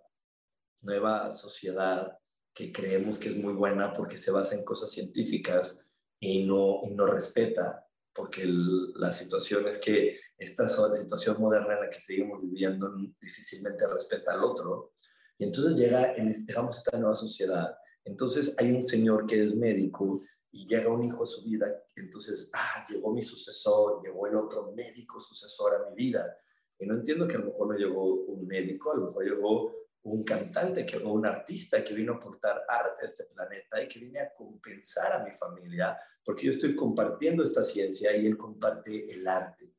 nueva 0.81 1.31
sociedad 1.31 2.17
que 2.53 2.73
creemos 2.73 3.17
que 3.17 3.29
es 3.29 3.37
muy 3.37 3.53
buena 3.53 3.93
porque 3.93 4.17
se 4.17 4.31
basa 4.31 4.55
en 4.55 4.65
cosas 4.65 4.91
científicas 4.91 5.87
y 6.19 6.43
no, 6.45 6.81
y 6.83 6.93
no 6.93 7.05
respeta 7.05 7.87
porque 8.13 8.43
la 8.45 9.11
situación 9.11 9.67
es 9.67 9.77
que 9.77 10.19
esta 10.37 10.67
situación 10.67 11.39
moderna 11.39 11.75
en 11.75 11.81
la 11.81 11.89
que 11.89 11.99
seguimos 11.99 12.41
viviendo 12.41 12.93
difícilmente 13.19 13.87
respeta 13.87 14.33
al 14.33 14.43
otro. 14.43 14.93
Y 15.41 15.45
entonces 15.45 15.75
llega, 15.75 16.13
en, 16.13 16.31
digamos, 16.31 16.77
esta 16.77 16.99
nueva 16.99 17.15
sociedad. 17.15 17.75
Entonces 18.05 18.53
hay 18.59 18.73
un 18.73 18.83
señor 18.83 19.25
que 19.25 19.41
es 19.41 19.55
médico 19.55 20.21
y 20.51 20.67
llega 20.67 20.93
un 20.93 21.03
hijo 21.03 21.23
a 21.23 21.25
su 21.25 21.43
vida. 21.43 21.65
Entonces, 21.95 22.51
ah, 22.53 22.85
llegó 22.87 23.11
mi 23.11 23.23
sucesor, 23.23 24.03
llegó 24.03 24.27
el 24.27 24.35
otro 24.35 24.71
médico 24.73 25.19
sucesor 25.19 25.73
a 25.73 25.89
mi 25.89 25.95
vida. 25.95 26.37
Y 26.77 26.85
no 26.85 26.93
entiendo 26.93 27.27
que 27.27 27.37
a 27.37 27.39
lo 27.39 27.45
mejor 27.45 27.69
no 27.69 27.73
llegó 27.75 28.13
un 28.13 28.45
médico, 28.45 28.91
a 28.91 28.97
lo 28.97 29.07
mejor 29.07 29.23
llegó 29.25 29.75
un 30.03 30.23
cantante 30.23 30.85
que, 30.85 30.99
un 30.99 31.25
artista 31.25 31.83
que 31.83 31.95
vino 31.95 32.13
a 32.13 32.17
aportar 32.17 32.61
arte 32.69 33.01
a 33.03 33.07
este 33.07 33.23
planeta 33.23 33.81
y 33.81 33.87
que 33.87 33.99
viene 33.99 34.19
a 34.19 34.31
compensar 34.31 35.11
a 35.11 35.23
mi 35.23 35.31
familia, 35.31 35.97
porque 36.23 36.45
yo 36.45 36.51
estoy 36.51 36.75
compartiendo 36.75 37.43
esta 37.43 37.63
ciencia 37.63 38.15
y 38.15 38.27
él 38.27 38.37
comparte 38.37 39.11
el 39.11 39.27
arte. 39.27 39.73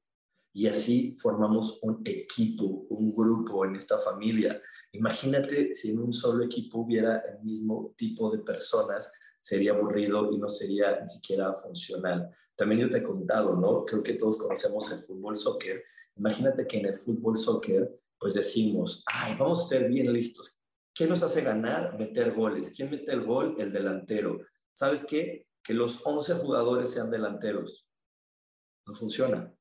Y 0.54 0.66
así 0.66 1.16
formamos 1.20 1.78
un 1.82 2.02
equipo, 2.04 2.64
un 2.90 3.14
grupo 3.14 3.64
en 3.64 3.76
esta 3.76 4.00
familia. 4.00 4.60
Imagínate 4.92 5.74
si 5.74 5.90
en 5.90 6.00
un 6.00 6.12
solo 6.12 6.44
equipo 6.44 6.80
hubiera 6.80 7.18
el 7.18 7.42
mismo 7.42 7.94
tipo 7.96 8.30
de 8.30 8.40
personas, 8.40 9.12
sería 9.40 9.72
aburrido 9.72 10.30
y 10.32 10.38
no 10.38 10.48
sería 10.48 11.00
ni 11.00 11.08
siquiera 11.08 11.54
funcional. 11.54 12.30
También 12.54 12.82
yo 12.82 12.90
te 12.90 12.98
he 12.98 13.02
contado, 13.02 13.56
¿no? 13.56 13.84
Creo 13.84 14.02
que 14.02 14.14
todos 14.14 14.36
conocemos 14.36 14.92
el 14.92 14.98
fútbol 14.98 15.34
soccer. 15.34 15.82
Imagínate 16.16 16.66
que 16.66 16.78
en 16.78 16.86
el 16.86 16.96
fútbol 16.96 17.36
soccer 17.38 17.90
pues 18.18 18.34
decimos, 18.34 19.02
ay, 19.06 19.34
vamos 19.36 19.62
a 19.62 19.66
ser 19.66 19.88
bien 19.88 20.12
listos. 20.12 20.56
¿Qué 20.94 21.08
nos 21.08 21.24
hace 21.24 21.42
ganar? 21.42 21.98
Meter 21.98 22.32
goles. 22.32 22.72
¿Quién 22.74 22.88
mete 22.88 23.10
el 23.10 23.24
gol? 23.24 23.56
El 23.58 23.72
delantero. 23.72 24.38
¿Sabes 24.74 25.04
qué? 25.04 25.48
Que 25.60 25.74
los 25.74 26.00
11 26.04 26.34
jugadores 26.34 26.90
sean 26.90 27.10
delanteros. 27.10 27.84
No 28.86 28.94
funciona. 28.94 29.52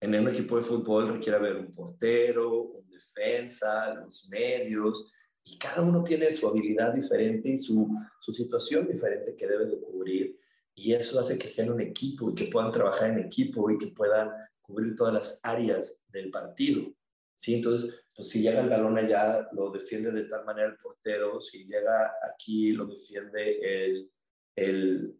En 0.00 0.14
un 0.14 0.28
equipo 0.28 0.56
de 0.56 0.62
fútbol 0.62 1.08
requiere 1.08 1.38
haber 1.38 1.56
un 1.56 1.74
portero, 1.74 2.62
un 2.62 2.88
defensa, 2.88 3.94
los 3.94 4.28
medios, 4.28 5.12
y 5.44 5.58
cada 5.58 5.82
uno 5.82 6.04
tiene 6.04 6.30
su 6.30 6.46
habilidad 6.46 6.92
diferente 6.92 7.48
y 7.48 7.58
su, 7.58 7.88
su 8.20 8.32
situación 8.32 8.86
diferente 8.86 9.34
que 9.34 9.46
debe 9.46 9.66
de 9.66 9.80
cubrir. 9.80 10.38
Y 10.74 10.92
eso 10.92 11.18
hace 11.18 11.38
que 11.38 11.48
sean 11.48 11.72
un 11.72 11.80
equipo 11.80 12.30
y 12.30 12.34
que 12.34 12.46
puedan 12.46 12.70
trabajar 12.70 13.10
en 13.10 13.18
equipo 13.18 13.70
y 13.70 13.78
que 13.78 13.88
puedan 13.88 14.30
cubrir 14.60 14.94
todas 14.94 15.14
las 15.14 15.40
áreas 15.42 15.98
del 16.08 16.30
partido. 16.30 16.92
¿sí? 17.34 17.54
Entonces, 17.54 17.94
pues 18.14 18.28
si 18.28 18.42
llega 18.42 18.60
el 18.60 18.68
balón 18.68 18.98
allá, 18.98 19.48
lo 19.52 19.70
defiende 19.70 20.12
de 20.12 20.24
tal 20.24 20.44
manera 20.44 20.68
el 20.68 20.76
portero, 20.76 21.40
si 21.40 21.64
llega 21.64 22.12
aquí, 22.22 22.72
lo 22.72 22.86
defiende 22.86 23.58
el, 23.62 24.10
el, 24.54 25.16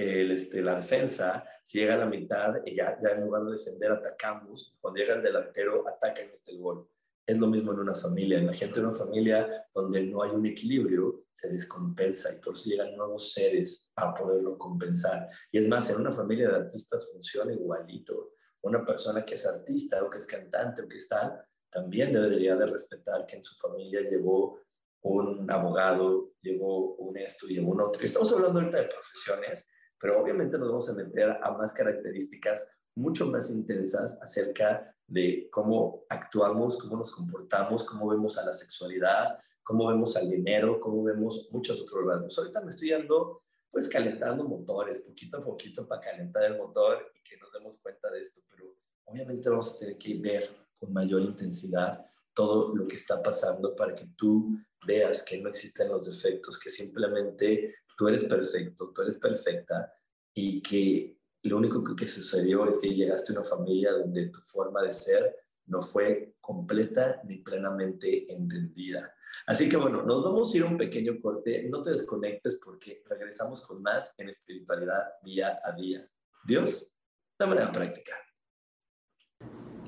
el 0.00 0.32
este, 0.32 0.62
la 0.62 0.76
defensa, 0.76 1.44
si 1.64 1.78
llega 1.78 1.94
a 1.94 1.98
la 1.98 2.06
mitad, 2.06 2.54
ya, 2.66 2.98
ya 3.00 3.10
en 3.10 3.24
lugar 3.24 3.44
de 3.44 3.52
defender, 3.52 3.92
atacamos, 3.92 4.74
cuando 4.80 4.98
llega 4.98 5.14
el 5.14 5.22
delantero, 5.22 5.86
ataca 5.88 6.22
y 6.22 6.26
mete 6.26 6.50
el 6.52 6.58
gol. 6.58 6.88
Es 7.26 7.38
lo 7.38 7.46
mismo 7.46 7.72
en 7.72 7.80
una 7.80 7.94
familia. 7.94 8.38
Imagínate 8.38 8.80
una 8.80 8.94
familia 8.94 9.66
donde 9.72 10.02
no 10.06 10.22
hay 10.22 10.30
un 10.30 10.46
equilibrio, 10.46 11.26
se 11.32 11.48
descompensa 11.48 12.32
y 12.32 12.40
por 12.40 12.54
eso 12.54 12.70
llegan 12.70 12.96
nuevos 12.96 13.32
seres 13.32 13.92
a 13.96 14.14
poderlo 14.14 14.58
compensar. 14.58 15.28
Y 15.52 15.58
es 15.58 15.68
más, 15.68 15.88
en 15.90 15.96
una 15.96 16.10
familia 16.10 16.48
de 16.48 16.56
artistas 16.56 17.10
funciona 17.12 17.52
igualito 17.52 18.32
una 18.62 18.84
persona 18.84 19.24
que 19.24 19.34
es 19.34 19.46
artista 19.46 20.02
o 20.02 20.10
que 20.10 20.18
es 20.18 20.26
cantante 20.26 20.82
o 20.82 20.88
que 20.88 20.98
está, 20.98 21.46
también 21.70 22.12
debería 22.12 22.56
de 22.56 22.66
respetar 22.66 23.26
que 23.26 23.36
en 23.36 23.44
su 23.44 23.56
familia 23.56 24.00
llegó 24.02 24.60
un 25.02 25.50
abogado, 25.50 26.32
llegó 26.42 26.94
un 26.96 27.16
esto, 27.16 27.46
llegó 27.46 27.70
un 27.70 27.80
otro. 27.80 28.04
Estamos 28.04 28.32
hablando 28.32 28.60
ahorita 28.60 28.78
de 28.78 28.88
profesiones, 28.88 29.68
pero 30.00 30.20
obviamente 30.20 30.58
nos 30.58 30.68
vamos 30.68 30.88
a 30.88 30.94
meter 30.94 31.38
a 31.42 31.50
más 31.52 31.72
características 31.72 32.66
mucho 32.96 33.26
más 33.26 33.50
intensas 33.50 34.18
acerca 34.20 34.94
de 35.06 35.48
cómo 35.50 36.04
actuamos, 36.08 36.78
cómo 36.78 36.96
nos 36.96 37.14
comportamos, 37.14 37.84
cómo 37.84 38.08
vemos 38.08 38.36
a 38.38 38.44
la 38.44 38.52
sexualidad, 38.52 39.38
cómo 39.62 39.88
vemos 39.88 40.16
al 40.16 40.28
dinero, 40.28 40.80
cómo 40.80 41.02
vemos 41.04 41.48
muchos 41.52 41.80
otros 41.80 42.04
rasgos. 42.06 42.38
Ahorita 42.38 42.60
me 42.62 42.70
estoy 42.70 42.90
dando 42.90 43.42
pues 43.70 43.88
calentando 43.88 44.44
motores, 44.44 45.00
poquito 45.00 45.36
a 45.36 45.44
poquito 45.44 45.86
para 45.86 46.00
calentar 46.00 46.44
el 46.44 46.58
motor 46.58 47.12
y 47.14 47.22
que 47.22 47.36
nos 47.36 47.52
demos 47.52 47.80
cuenta 47.80 48.10
de 48.10 48.20
esto, 48.20 48.40
pero 48.50 48.74
obviamente 49.04 49.48
vamos 49.48 49.74
a 49.74 49.78
tener 49.78 49.96
que 49.96 50.18
ver 50.18 50.50
con 50.76 50.92
mayor 50.92 51.20
intensidad 51.20 52.04
todo 52.34 52.74
lo 52.74 52.86
que 52.86 52.96
está 52.96 53.22
pasando 53.22 53.76
para 53.76 53.94
que 53.94 54.06
tú 54.16 54.58
veas 54.84 55.22
que 55.24 55.38
no 55.38 55.48
existen 55.48 55.88
los 55.88 56.06
defectos, 56.06 56.58
que 56.58 56.70
simplemente 56.70 57.76
tú 58.00 58.08
eres 58.08 58.24
perfecto, 58.24 58.90
tú 58.94 59.02
eres 59.02 59.18
perfecta 59.18 59.92
y 60.32 60.62
que 60.62 61.18
lo 61.42 61.58
único 61.58 61.84
que, 61.84 61.94
que 61.94 62.08
sucedió 62.08 62.66
es 62.66 62.78
que 62.78 62.94
llegaste 62.94 63.30
a 63.34 63.40
una 63.40 63.46
familia 63.46 63.92
donde 63.92 64.30
tu 64.30 64.40
forma 64.40 64.82
de 64.82 64.94
ser 64.94 65.36
no 65.66 65.82
fue 65.82 66.36
completa 66.40 67.20
ni 67.24 67.42
plenamente 67.42 68.32
entendida. 68.32 69.14
Así 69.46 69.68
que 69.68 69.76
bueno, 69.76 70.02
nos 70.02 70.24
vamos 70.24 70.50
a 70.50 70.56
ir 70.56 70.62
a 70.62 70.68
un 70.68 70.78
pequeño 70.78 71.20
corte. 71.20 71.68
No 71.68 71.82
te 71.82 71.90
desconectes 71.90 72.58
porque 72.64 73.02
regresamos 73.06 73.66
con 73.66 73.82
más 73.82 74.14
en 74.16 74.30
espiritualidad 74.30 75.02
día 75.22 75.60
a 75.62 75.72
día. 75.72 76.10
Dios, 76.42 76.94
de 77.38 77.46
manera 77.46 77.70
práctica. 77.70 78.14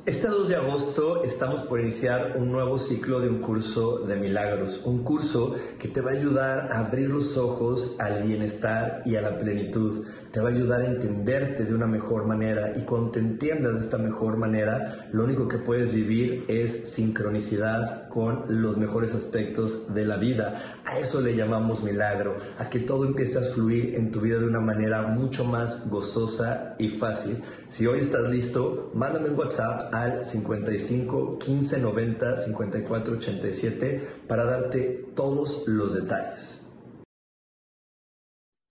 Este 0.04 0.26
2 0.26 0.49
de 0.49 0.56
agosto 0.56 1.23
estamos 1.23 1.61
por 1.61 1.78
iniciar 1.78 2.35
un 2.37 2.50
nuevo 2.50 2.76
ciclo 2.76 3.21
de 3.21 3.28
un 3.28 3.38
curso 3.38 4.00
de 4.00 4.16
milagros, 4.16 4.80
un 4.85 5.04
curso 5.04 5.54
que 5.78 5.87
te 5.87 6.00
va 6.00 6.11
a 6.11 6.14
ayudar 6.14 6.73
a 6.73 6.80
abrir 6.80 7.09
los 7.09 7.37
ojos 7.37 7.94
al 8.00 8.25
bienestar 8.25 9.02
y 9.04 9.14
a 9.14 9.23
la 9.23 9.38
plenitud. 9.38 10.04
Te 10.32 10.40
va 10.40 10.49
a 10.49 10.52
ayudar 10.52 10.82
a 10.82 10.87
entenderte 10.87 11.64
de 11.64 11.73
una 11.73 11.87
mejor 11.87 12.26
manera 12.26 12.73
y 12.76 12.80
cuando 12.80 13.12
te 13.12 13.21
entiendas 13.21 13.75
de 13.75 13.80
esta 13.82 13.97
mejor 13.97 14.38
manera, 14.38 15.09
lo 15.12 15.23
único 15.23 15.47
que 15.47 15.59
puedes 15.59 15.94
vivir 15.94 16.47
es 16.49 16.90
sincronicidad 16.90 18.01
con 18.12 18.45
los 18.61 18.76
mejores 18.76 19.14
aspectos 19.14 19.95
de 19.95 20.04
la 20.04 20.19
vida. 20.19 20.83
A 20.85 20.99
eso 20.99 21.23
le 21.23 21.35
llamamos 21.35 21.83
milagro, 21.83 22.37
a 22.59 22.69
que 22.69 22.81
todo 22.81 23.07
empiece 23.07 23.38
a 23.38 23.54
fluir 23.54 23.95
en 23.95 24.11
tu 24.11 24.21
vida 24.21 24.38
de 24.38 24.45
una 24.45 24.61
manera 24.61 25.02
mucho 25.02 25.47
más 25.47 25.88
gozosa 25.88 26.76
y 26.78 26.90
fácil. 26.90 27.38
Si 27.71 27.87
hoy 27.87 28.00
estás 28.00 28.28
listo, 28.28 28.90
mándame 28.95 29.31
un 29.31 29.38
WhatsApp 29.38 29.95
al 29.95 30.26
55 30.26 31.38
15 31.38 31.78
90 31.78 32.42
54 32.45 33.14
87 33.14 34.09
para 34.28 34.45
darte 34.45 35.07
todos 35.14 35.66
los 35.66 35.95
detalles. 35.95 36.61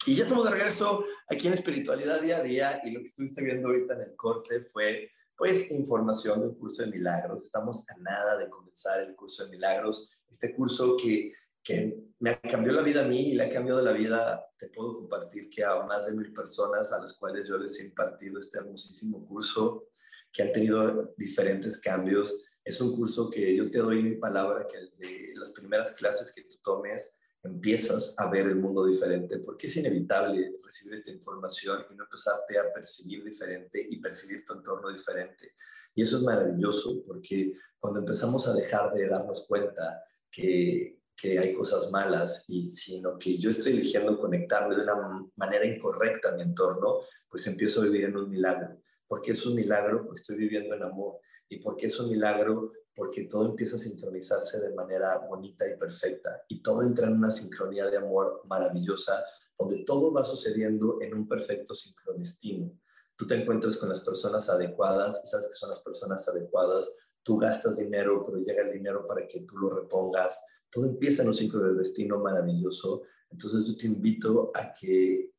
Y 0.05 0.15
ya 0.15 0.23
estamos 0.23 0.45
de 0.45 0.51
regreso 0.51 1.03
aquí 1.27 1.47
en 1.47 1.53
Espiritualidad 1.53 2.21
Día 2.21 2.37
a 2.37 2.43
Día 2.43 2.81
y 2.83 2.91
lo 2.91 2.99
que 2.99 3.07
estuviste 3.07 3.43
viendo 3.43 3.69
ahorita 3.69 3.95
en 3.95 4.01
el 4.01 4.15
corte 4.15 4.61
fue 4.61 5.09
pues 5.41 5.71
información 5.71 6.39
del 6.39 6.55
curso 6.55 6.83
de 6.83 6.91
milagros. 6.91 7.41
Estamos 7.41 7.83
a 7.89 7.97
nada 7.97 8.37
de 8.37 8.47
comenzar 8.47 9.01
el 9.01 9.15
curso 9.15 9.43
de 9.43 9.49
milagros, 9.49 10.07
este 10.29 10.53
curso 10.53 10.95
que, 10.95 11.33
que 11.63 11.97
me 12.19 12.39
cambió 12.41 12.71
la 12.73 12.83
vida 12.83 13.03
a 13.03 13.07
mí 13.07 13.31
y 13.31 13.33
le 13.33 13.45
ha 13.45 13.49
cambiado 13.49 13.81
la 13.81 13.91
vida, 13.91 14.45
te 14.55 14.67
puedo 14.67 14.97
compartir 14.97 15.49
que 15.49 15.63
a 15.63 15.81
más 15.81 16.05
de 16.05 16.13
mil 16.13 16.31
personas 16.31 16.93
a 16.93 16.99
las 16.99 17.17
cuales 17.17 17.49
yo 17.49 17.57
les 17.57 17.79
he 17.79 17.85
impartido 17.85 18.37
este 18.37 18.59
hermosísimo 18.59 19.27
curso, 19.27 19.87
que 20.31 20.43
han 20.43 20.51
tenido 20.51 21.11
diferentes 21.17 21.79
cambios. 21.79 22.39
Es 22.63 22.79
un 22.79 22.95
curso 22.95 23.27
que 23.31 23.55
yo 23.55 23.67
te 23.71 23.79
doy 23.79 24.03
mi 24.03 24.17
palabra 24.17 24.67
que 24.67 24.77
desde 24.77 25.33
las 25.37 25.49
primeras 25.49 25.93
clases 25.93 26.31
que 26.35 26.43
tú 26.43 26.59
tomes, 26.63 27.15
empiezas 27.43 28.13
a 28.17 28.29
ver 28.29 28.47
el 28.47 28.55
mundo 28.55 28.85
diferente, 28.85 29.39
porque 29.39 29.67
es 29.67 29.77
inevitable 29.77 30.59
recibir 30.63 30.99
esta 30.99 31.11
información 31.11 31.85
y 31.89 31.95
no 31.95 32.03
empezarte 32.03 32.59
a 32.59 32.71
percibir 32.73 33.23
diferente 33.23 33.85
y 33.89 33.99
percibir 33.99 34.45
tu 34.45 34.53
entorno 34.53 34.91
diferente. 34.91 35.55
Y 35.95 36.03
eso 36.03 36.17
es 36.17 36.23
maravilloso, 36.23 37.03
porque 37.05 37.53
cuando 37.79 37.99
empezamos 37.99 38.47
a 38.47 38.53
dejar 38.53 38.93
de 38.93 39.07
darnos 39.07 39.45
cuenta 39.47 40.03
que, 40.29 40.99
que 41.15 41.39
hay 41.39 41.53
cosas 41.53 41.91
malas 41.91 42.45
y 42.47 42.63
sino 42.63 43.17
que 43.17 43.37
yo 43.37 43.49
estoy 43.49 43.73
eligiendo 43.73 44.19
conectarme 44.19 44.75
de 44.75 44.83
una 44.83 45.27
manera 45.35 45.65
incorrecta 45.65 46.29
a 46.29 46.35
mi 46.35 46.43
entorno, 46.43 47.01
pues 47.27 47.45
empiezo 47.47 47.81
a 47.81 47.85
vivir 47.85 48.05
en 48.05 48.17
un 48.17 48.29
milagro. 48.29 48.81
porque 49.07 49.31
es 49.31 49.45
un 49.45 49.55
milagro? 49.55 50.05
Porque 50.05 50.21
estoy 50.21 50.37
viviendo 50.37 50.75
en 50.75 50.83
amor. 50.83 51.19
¿Y 51.49 51.59
por 51.59 51.75
qué 51.75 51.87
es 51.87 51.99
un 51.99 52.09
milagro? 52.09 52.71
Porque 53.01 53.23
todo 53.23 53.49
empieza 53.49 53.77
a 53.77 53.79
sincronizarse 53.79 54.59
de 54.59 54.75
manera 54.75 55.17
bonita 55.27 55.67
y 55.67 55.75
perfecta 55.75 56.43
y 56.47 56.61
todo 56.61 56.83
entra 56.83 57.07
en 57.07 57.13
una 57.13 57.31
sincronía 57.31 57.87
de 57.87 57.97
amor 57.97 58.43
maravillosa 58.45 59.25
donde 59.57 59.83
todo 59.83 60.13
va 60.13 60.23
sucediendo 60.23 61.01
en 61.01 61.15
un 61.15 61.27
perfecto 61.27 61.73
sincrodestino. 61.73 62.79
Tú 63.15 63.25
te 63.25 63.33
encuentras 63.33 63.77
con 63.77 63.89
las 63.89 64.01
personas 64.01 64.47
adecuadas 64.49 65.27
sabes 65.27 65.47
que 65.47 65.53
son 65.53 65.71
las 65.71 65.79
personas 65.79 66.29
adecuadas, 66.29 66.93
tú 67.23 67.39
gastas 67.39 67.79
dinero, 67.79 68.23
pero 68.23 68.37
llega 68.37 68.61
el 68.61 68.71
dinero 68.71 69.07
para 69.07 69.25
que 69.25 69.39
tú 69.39 69.57
lo 69.57 69.71
repongas, 69.71 70.39
todo 70.69 70.85
empieza 70.85 71.23
en 71.23 71.29
un 71.29 71.33
sincrodestino 71.33 72.19
maravilloso. 72.19 73.01
Entonces 73.31 73.65
yo 73.65 73.75
te 73.75 73.87
invito 73.87 74.51
a 74.53 74.71
que 74.79 75.31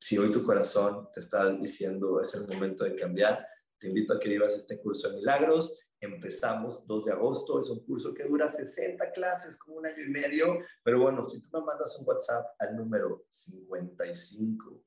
si 0.00 0.16
hoy 0.18 0.30
tu 0.30 0.44
corazón 0.44 1.08
te 1.12 1.18
está 1.18 1.52
diciendo 1.52 2.20
es 2.20 2.32
el 2.36 2.46
momento 2.46 2.84
de 2.84 2.94
cambiar, 2.94 3.44
te 3.76 3.88
invito 3.88 4.14
a 4.14 4.20
que 4.20 4.28
vivas 4.28 4.54
este 4.54 4.78
curso 4.78 5.10
de 5.10 5.16
milagros 5.16 5.74
Empezamos 6.00 6.86
2 6.86 7.04
de 7.06 7.12
agosto, 7.12 7.60
es 7.60 7.70
un 7.70 7.84
curso 7.84 8.14
que 8.14 8.24
dura 8.24 8.46
60 8.46 9.10
clases, 9.12 9.56
como 9.58 9.78
un 9.78 9.86
año 9.86 10.04
y 10.04 10.10
medio, 10.10 10.60
pero 10.84 11.00
bueno, 11.00 11.24
si 11.24 11.40
tú 11.40 11.48
me 11.52 11.64
mandas 11.64 11.98
un 11.98 12.06
WhatsApp 12.06 12.46
al 12.58 12.76
número 12.76 13.24
55 13.28 14.82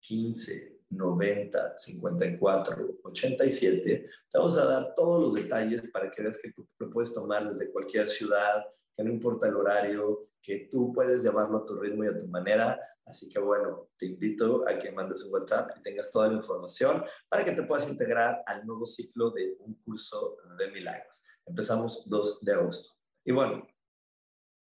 15 0.00 0.76
90 0.90 1.78
54 1.78 2.98
87, 3.02 4.10
te 4.30 4.38
vamos 4.38 4.56
a 4.58 4.64
dar 4.64 4.94
todos 4.94 5.22
los 5.22 5.34
detalles 5.34 5.90
para 5.90 6.10
que 6.10 6.22
veas 6.22 6.40
que 6.40 6.52
lo 6.78 6.90
puedes 6.90 7.12
tomar 7.12 7.48
desde 7.48 7.72
cualquier 7.72 8.08
ciudad, 8.08 8.64
que 8.96 9.04
no 9.04 9.10
importa 9.10 9.48
el 9.48 9.56
horario, 9.56 10.30
que 10.40 10.68
tú 10.70 10.92
puedes 10.92 11.22
llevarlo 11.22 11.58
a 11.58 11.64
tu 11.64 11.76
ritmo 11.76 12.04
y 12.04 12.08
a 12.08 12.18
tu 12.18 12.26
manera. 12.28 12.80
Así 13.04 13.28
que 13.28 13.38
bueno, 13.38 13.90
te 13.96 14.06
invito 14.06 14.64
a 14.66 14.78
que 14.78 14.90
mandes 14.90 15.24
un 15.24 15.32
WhatsApp 15.32 15.70
y 15.76 15.82
tengas 15.82 16.10
toda 16.10 16.28
la 16.28 16.34
información 16.34 17.04
para 17.28 17.44
que 17.44 17.52
te 17.52 17.62
puedas 17.62 17.88
integrar 17.88 18.42
al 18.46 18.66
nuevo 18.66 18.86
ciclo 18.86 19.30
de 19.30 19.56
un 19.60 19.74
curso 19.74 20.38
de 20.58 20.70
milagros. 20.70 21.24
Empezamos 21.44 22.02
2 22.06 22.40
de 22.42 22.52
agosto. 22.52 22.96
Y 23.24 23.32
bueno, 23.32 23.66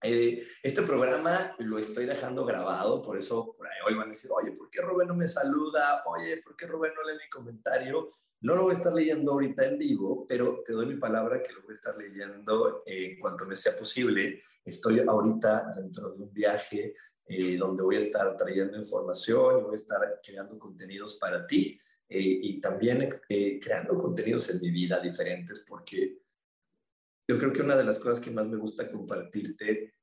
eh, 0.03 0.47
este 0.63 0.83
programa 0.83 1.55
lo 1.59 1.79
estoy 1.79 2.07
dejando 2.07 2.47
grabado, 2.47 3.03
por 3.03 3.19
eso 3.19 3.55
por 3.55 3.67
ahí 3.67 3.77
hoy 3.87 3.95
van 3.95 4.09
a 4.09 4.11
decir, 4.11 4.31
oye, 4.35 4.53
¿por 4.53 4.71
qué 4.71 4.81
Rubén 4.81 5.09
no 5.09 5.15
me 5.15 5.29
saluda? 5.29 6.03
Oye, 6.07 6.41
¿por 6.43 6.57
qué 6.57 6.67
Rubén 6.67 6.93
no 6.95 7.03
lee 7.03 7.19
mi 7.23 7.29
comentario? 7.29 8.11
No 8.43 8.57
lo 8.57 8.63
voy 8.63 8.73
a 8.73 8.77
estar 8.77 8.93
leyendo 8.93 9.33
ahorita 9.33 9.67
en 9.67 9.79
vivo, 9.79 10.27
pero 10.27 10.63
te 10.65 10.73
doy 10.73 10.87
mi 10.87 10.97
palabra 10.97 11.43
que 11.43 11.53
lo 11.53 11.63
voy 11.63 11.73
a 11.73 11.75
estar 11.75 11.97
leyendo 11.97 12.83
en 12.87 13.21
cuanto 13.21 13.45
me 13.45 13.57
sea 13.57 13.77
posible. 13.77 14.43
Estoy 14.65 15.01
ahorita 15.01 15.75
dentro 15.77 16.11
de 16.11 16.23
un 16.23 16.33
viaje 16.33 16.95
eh, 17.33 17.57
donde 17.57 17.85
voy 17.85 17.95
a 17.95 18.01
estar 18.01 18.37
trayendo 18.37 18.77
información 18.77 19.61
y 19.61 19.63
voy 19.63 19.75
a 19.75 19.77
estar 19.77 20.21
creando 20.21 20.59
contenidos 20.59 21.17
para 21.17 21.47
ti 21.47 21.79
eh, 22.09 22.19
y 22.19 22.61
también 22.61 23.09
eh, 23.29 23.61
creando 23.61 23.97
contenidos 23.97 24.51
en 24.51 24.61
mi 24.61 24.69
vida 24.69 24.99
diferentes 24.99 25.65
porque 25.69 26.19
yo 27.29 27.39
creo 27.39 27.53
que 27.53 27.63
una 27.63 27.77
de 27.77 27.85
las 27.85 28.01
cosas 28.01 28.19
que 28.19 28.33
más 28.33 28.49
me 28.49 28.57
gusta 28.57 28.91
compartirte 28.91 29.95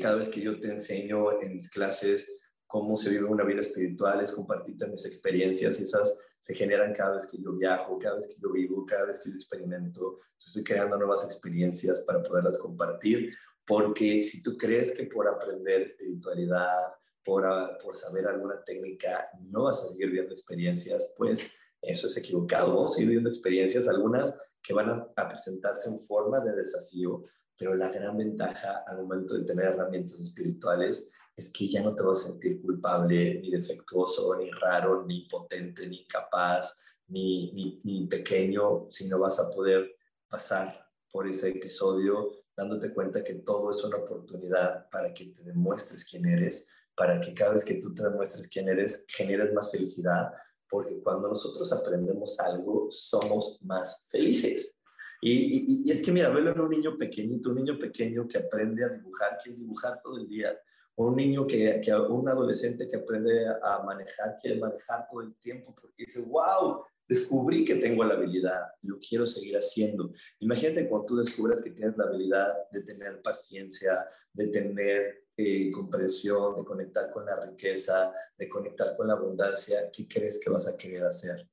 cada 0.00 0.16
vez 0.16 0.28
que 0.28 0.40
yo 0.40 0.60
te 0.60 0.68
enseño 0.68 1.40
en 1.40 1.54
mis 1.54 1.68
clases 1.68 2.36
cómo 2.68 2.96
se 2.96 3.10
vive 3.10 3.24
una 3.24 3.44
vida 3.44 3.60
espiritual 3.60 4.22
es 4.22 4.30
compartirte 4.30 4.86
mis 4.86 5.04
experiencias 5.04 5.80
y 5.80 5.82
esas 5.82 6.20
se 6.42 6.54
generan 6.54 6.92
cada 6.92 7.14
vez 7.14 7.26
que 7.26 7.38
yo 7.40 7.52
viajo, 7.52 7.98
cada 8.00 8.16
vez 8.16 8.26
que 8.26 8.34
yo 8.42 8.50
vivo, 8.50 8.84
cada 8.84 9.06
vez 9.06 9.20
que 9.20 9.30
yo 9.30 9.36
experimento. 9.36 10.18
Estoy 10.36 10.64
creando 10.64 10.98
nuevas 10.98 11.24
experiencias 11.24 12.02
para 12.04 12.20
poderlas 12.20 12.58
compartir 12.58 13.32
porque 13.64 14.24
si 14.24 14.42
tú 14.42 14.56
crees 14.56 14.92
que 14.92 15.04
por 15.04 15.28
aprender 15.28 15.82
espiritualidad, 15.82 16.94
por, 17.24 17.46
ah, 17.46 17.78
por 17.80 17.96
saber 17.96 18.26
alguna 18.26 18.60
técnica, 18.64 19.28
no 19.40 19.64
vas 19.64 19.84
a 19.84 19.88
seguir 19.88 20.10
viendo 20.10 20.32
experiencias, 20.32 21.12
pues 21.16 21.52
eso 21.80 22.08
es 22.08 22.16
equivocado. 22.16 22.74
Vamos 22.74 22.92
a 22.92 22.94
seguir 22.96 23.10
viendo 23.10 23.28
experiencias, 23.28 23.86
algunas 23.86 24.36
que 24.60 24.74
van 24.74 24.90
a 24.90 25.28
presentarse 25.28 25.88
en 25.88 26.00
forma 26.00 26.40
de 26.40 26.56
desafío, 26.56 27.22
pero 27.56 27.76
la 27.76 27.90
gran 27.90 28.16
ventaja 28.16 28.82
al 28.84 28.98
momento 28.98 29.34
de 29.34 29.44
tener 29.44 29.66
herramientas 29.66 30.18
espirituales 30.18 31.12
es 31.34 31.52
que 31.52 31.68
ya 31.68 31.82
no 31.82 31.94
te 31.94 32.02
vas 32.02 32.20
a 32.20 32.28
sentir 32.30 32.60
culpable, 32.60 33.40
ni 33.40 33.50
defectuoso, 33.50 34.36
ni 34.36 34.50
raro, 34.50 35.04
ni 35.06 35.26
potente, 35.28 35.86
ni 35.88 36.02
incapaz, 36.02 36.78
ni, 37.08 37.52
ni, 37.52 37.80
ni 37.84 38.06
pequeño, 38.06 38.88
sino 38.90 39.18
vas 39.18 39.38
a 39.38 39.50
poder 39.50 39.96
pasar 40.28 40.88
por 41.10 41.26
ese 41.26 41.50
episodio 41.50 42.42
dándote 42.56 42.92
cuenta 42.92 43.24
que 43.24 43.34
todo 43.34 43.70
es 43.70 43.82
una 43.84 43.98
oportunidad 43.98 44.88
para 44.90 45.12
que 45.12 45.26
te 45.26 45.42
demuestres 45.42 46.04
quién 46.04 46.26
eres, 46.26 46.68
para 46.94 47.20
que 47.20 47.32
cada 47.34 47.54
vez 47.54 47.64
que 47.64 47.74
tú 47.74 47.94
te 47.94 48.02
demuestres 48.02 48.48
quién 48.48 48.68
eres, 48.68 49.04
generes 49.08 49.52
más 49.52 49.70
felicidad, 49.70 50.32
porque 50.68 51.00
cuando 51.00 51.28
nosotros 51.28 51.72
aprendemos 51.72 52.38
algo, 52.40 52.88
somos 52.90 53.58
más 53.62 54.06
felices. 54.10 54.80
Y, 55.20 55.88
es 55.88 56.02
que, 56.02 56.10
mira, 56.10 56.30
velo 56.30 56.50
en 56.50 56.60
un 56.60 56.70
niño 56.70 56.98
pequeñito, 56.98 57.50
un 57.50 57.56
niño 57.56 57.78
pequeño 57.78 58.26
que 58.26 58.38
aprende 58.38 58.84
a 58.84 58.88
dibujar, 58.88 59.38
quiere 59.42 59.58
dibujar 59.58 60.00
todo 60.02 60.18
el 60.18 60.28
día, 60.28 60.58
un 60.96 61.16
niño 61.16 61.46
que, 61.46 61.80
que, 61.80 61.92
un 61.94 62.28
adolescente 62.28 62.86
que 62.86 62.96
aprende 62.96 63.46
a 63.46 63.82
manejar, 63.82 64.36
quiere 64.40 64.60
manejar 64.60 65.06
todo 65.10 65.22
el 65.22 65.34
tiempo, 65.36 65.74
porque 65.74 66.04
dice, 66.04 66.22
wow, 66.22 66.82
descubrí 67.08 67.64
que 67.64 67.76
tengo 67.76 68.04
la 68.04 68.14
habilidad, 68.14 68.60
lo 68.82 68.98
quiero 68.98 69.26
seguir 69.26 69.56
haciendo. 69.56 70.12
Imagínate 70.40 70.88
cuando 70.88 71.06
tú 71.06 71.16
descubras 71.16 71.62
que 71.62 71.70
tienes 71.70 71.96
la 71.96 72.04
habilidad 72.04 72.54
de 72.70 72.82
tener 72.82 73.20
paciencia, 73.22 74.06
de 74.32 74.48
tener 74.48 75.24
eh, 75.36 75.70
comprensión, 75.72 76.56
de 76.56 76.64
conectar 76.64 77.10
con 77.10 77.24
la 77.24 77.44
riqueza, 77.44 78.12
de 78.36 78.48
conectar 78.48 78.96
con 78.96 79.08
la 79.08 79.14
abundancia, 79.14 79.90
¿qué 79.90 80.06
crees 80.06 80.38
que 80.38 80.50
vas 80.50 80.68
a 80.68 80.76
querer 80.76 81.04
hacer? 81.04 81.48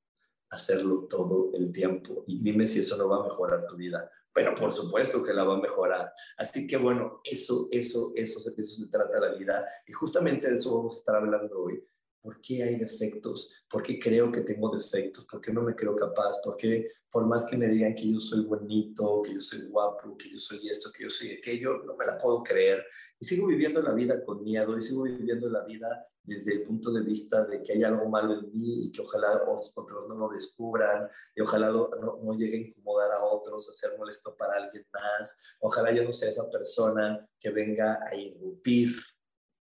Hacerlo 0.49 1.07
todo 1.09 1.51
el 1.53 1.71
tiempo. 1.71 2.23
Y 2.27 2.41
dime 2.41 2.67
si 2.67 2.79
eso 2.79 2.97
no 2.97 3.07
va 3.07 3.21
a 3.21 3.23
mejorar 3.23 3.65
tu 3.67 3.75
vida. 3.77 4.09
Pero 4.39 4.55
por 4.55 4.71
supuesto 4.71 5.21
que 5.21 5.33
la 5.33 5.43
va 5.43 5.55
a 5.55 5.61
mejorar. 5.61 6.13
Así 6.37 6.65
que 6.65 6.77
bueno, 6.77 7.19
eso, 7.25 7.67
eso, 7.71 8.13
eso, 8.15 8.39
eso 8.39 8.85
se 8.85 8.89
trata 8.89 9.19
la 9.19 9.33
vida. 9.33 9.67
Y 9.85 9.91
justamente 9.91 10.47
de 10.47 10.55
eso 10.55 10.77
vamos 10.77 10.95
a 10.95 10.99
estar 10.99 11.15
hablando 11.17 11.59
hoy 11.59 11.83
¿Por 12.21 12.39
qué 12.39 12.63
hay 12.63 12.75
defectos? 12.75 13.51
¿Por 13.69 13.83
qué 13.83 13.99
creo 13.99 14.31
que 14.31 14.41
tengo 14.41 14.73
defectos? 14.73 15.25
¿Por 15.25 15.41
qué 15.41 15.51
no 15.51 15.61
me 15.61 15.75
creo 15.75 15.93
capaz? 15.93 16.41
¿Por 16.41 16.55
qué, 16.55 16.89
por 17.11 17.25
más 17.27 17.45
que 17.45 17.57
me 17.57 17.67
digan 17.67 17.93
que 17.93 18.11
yo 18.11 18.19
soy 18.19 18.45
bonito, 18.45 19.21
que 19.21 19.33
yo 19.33 19.41
soy 19.41 19.67
guapo, 19.67 20.17
que 20.17 20.29
yo 20.29 20.39
soy 20.39 20.69
esto, 20.69 20.89
que 20.95 21.03
yo 21.03 21.09
soy 21.09 21.31
aquello, 21.31 21.81
no 21.85 21.97
me 21.97 22.05
la 22.05 22.17
puedo 22.17 22.41
creer? 22.41 22.85
Y 23.19 23.25
sigo 23.25 23.47
viviendo 23.47 23.81
la 23.81 23.93
vida 23.93 24.23
con 24.23 24.41
miedo 24.41 24.77
y 24.77 24.81
sigo 24.81 25.03
viviendo 25.03 25.49
la 25.49 25.65
vida 25.65 26.07
desde 26.23 26.53
el 26.53 26.63
punto 26.63 26.91
de 26.91 27.01
vista 27.01 27.45
de 27.45 27.63
que 27.63 27.73
hay 27.73 27.83
algo 27.83 28.07
malo 28.09 28.33
en 28.33 28.51
mí 28.51 28.85
y 28.85 28.91
que 28.91 29.01
ojalá 29.01 29.43
otros 29.47 29.73
no 30.07 30.15
lo 30.15 30.29
descubran 30.29 31.07
y 31.35 31.41
ojalá 31.41 31.69
no, 31.69 31.89
no 32.21 32.37
llegue 32.37 32.57
a 32.57 32.67
incomodar 32.67 33.11
a 33.11 33.23
otros, 33.23 33.69
a 33.69 33.73
ser 33.73 33.97
molesto 33.97 34.35
para 34.35 34.55
alguien 34.55 34.85
más. 34.93 35.39
Ojalá 35.61 35.91
yo 35.91 36.03
no 36.03 36.13
sea 36.13 36.29
esa 36.29 36.49
persona 36.49 37.27
que 37.39 37.49
venga 37.49 37.99
a 38.05 38.15
irrumpir 38.15 38.95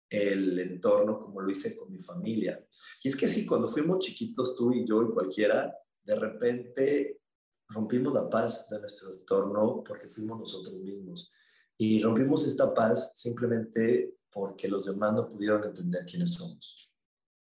el 0.09 0.57
entorno 0.59 1.19
como 1.19 1.41
lo 1.41 1.51
hice 1.51 1.75
con 1.75 1.91
mi 1.91 2.01
familia. 2.01 2.63
Y 3.03 3.09
es 3.09 3.15
que 3.15 3.27
sí, 3.27 3.45
cuando 3.45 3.67
fuimos 3.67 3.99
chiquitos, 3.99 4.55
tú 4.55 4.71
y 4.71 4.85
yo 4.87 5.03
y 5.03 5.13
cualquiera, 5.13 5.75
de 6.03 6.15
repente 6.15 7.21
rompimos 7.69 8.13
la 8.13 8.29
paz 8.29 8.69
de 8.69 8.79
nuestro 8.79 9.11
entorno 9.11 9.83
porque 9.83 10.07
fuimos 10.07 10.39
nosotros 10.39 10.75
mismos. 10.75 11.31
Y 11.77 12.01
rompimos 12.01 12.47
esta 12.47 12.73
paz 12.73 13.11
simplemente 13.15 14.15
porque 14.35 14.67
los 14.67 14.83
demás 14.83 15.13
no 15.13 15.29
pudieron 15.29 15.63
entender 15.63 16.05
quiénes 16.05 16.33
somos. 16.33 16.91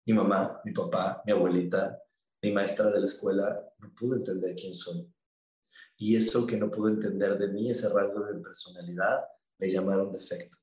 Mi 0.06 0.14
mamá, 0.14 0.60
mi 0.64 0.70
papá, 0.70 1.20
mi 1.26 1.32
abuelita, 1.32 2.00
mi 2.40 2.52
maestra 2.52 2.88
de 2.92 3.00
la 3.00 3.06
escuela, 3.06 3.68
no 3.78 3.92
pudo 3.96 4.14
entender 4.14 4.54
quién 4.54 4.72
soy. 4.72 5.12
Y 5.96 6.14
eso 6.14 6.46
que 6.46 6.56
no 6.56 6.70
pudo 6.70 6.90
entender 6.90 7.36
de 7.36 7.48
mí, 7.48 7.68
ese 7.68 7.88
rasgo 7.88 8.24
de 8.24 8.38
personalidad, 8.38 9.24
le 9.58 9.72
llamaron 9.72 10.12
defecto 10.12 10.56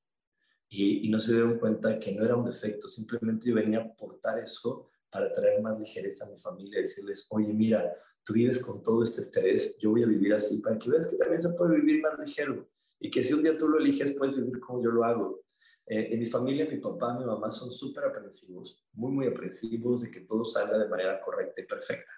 y, 0.70 1.10
no 1.10 1.20
se 1.20 1.34
dieron 1.34 1.60
cuenta 1.60 2.00
que 2.00 2.14
no 2.14 2.24
era 2.24 2.38
un 2.38 2.46
defecto, 2.46 2.88
simplemente 2.88 3.50
yo 3.50 3.56
venía 3.56 3.80
a 3.80 3.84
aportar 3.84 4.40
eso 4.40 4.88
para 5.10 5.34
traer 5.34 5.62
más 5.62 5.78
ligereza 5.78 6.26
a 6.26 6.30
mi 6.30 6.38
familia, 6.38 6.80
decirles, 6.80 7.28
oye, 7.30 7.54
mira, 7.54 7.94
tú 8.24 8.32
vives 8.32 8.64
con 8.64 8.82
todo 8.82 9.04
este 9.04 9.20
estrés, 9.20 9.78
yo 9.80 9.92
voy 9.92 10.04
a 10.04 10.08
vivir 10.08 10.34
así, 10.34 10.60
para 10.60 10.80
que 10.80 10.90
veas 10.90 11.08
que 11.08 11.18
también 11.18 11.42
se 11.42 11.50
puede 11.50 11.76
vivir 11.76 12.02
más 12.02 12.18
ligero 12.18 12.70
y 13.02 13.12
que 13.12 13.22
si 13.22 13.34
un 13.34 13.44
día 13.44 13.58
tú 13.58 13.68
lo 13.68 13.80
eliges, 13.80 14.16
puedes 14.18 14.36
vivir 14.38 14.62
como 14.62 14.82
yo 14.82 14.92
lo 14.92 15.04
hago. 15.04 15.45
Eh, 15.88 16.10
en 16.14 16.20
mi 16.20 16.26
familia, 16.26 16.66
mi 16.66 16.78
papá, 16.78 17.18
mi 17.18 17.26
mamá 17.26 17.52
son 17.52 17.72
súper 17.72 18.06
aprensivos, 18.06 18.84
muy, 18.94 19.12
muy 19.12 19.28
aprensivos 19.28 20.02
de 20.02 20.10
que 20.10 20.22
todo 20.22 20.44
salga 20.44 20.80
de 20.80 20.88
manera 20.88 21.22
correcta 21.22 21.62
y 21.62 21.66
perfecta. 21.66 22.12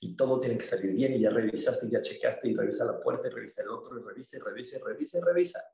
Y 0.00 0.16
todo 0.16 0.40
tiene 0.40 0.56
que 0.56 0.64
salir 0.64 0.92
bien 0.92 1.14
y 1.14 1.20
ya 1.20 1.30
revisaste, 1.30 1.88
ya 1.90 2.00
checaste 2.00 2.48
y 2.48 2.54
revisa 2.54 2.84
la 2.84 2.98
puerta 2.98 3.28
y 3.28 3.30
revisa 3.30 3.62
el 3.62 3.68
otro 3.68 4.00
y 4.00 4.02
revisa 4.02 4.38
y 4.38 4.40
revisa 4.40 4.78
y 4.78 4.80
revisa 4.80 5.18
y 5.18 5.20
revisa. 5.20 5.64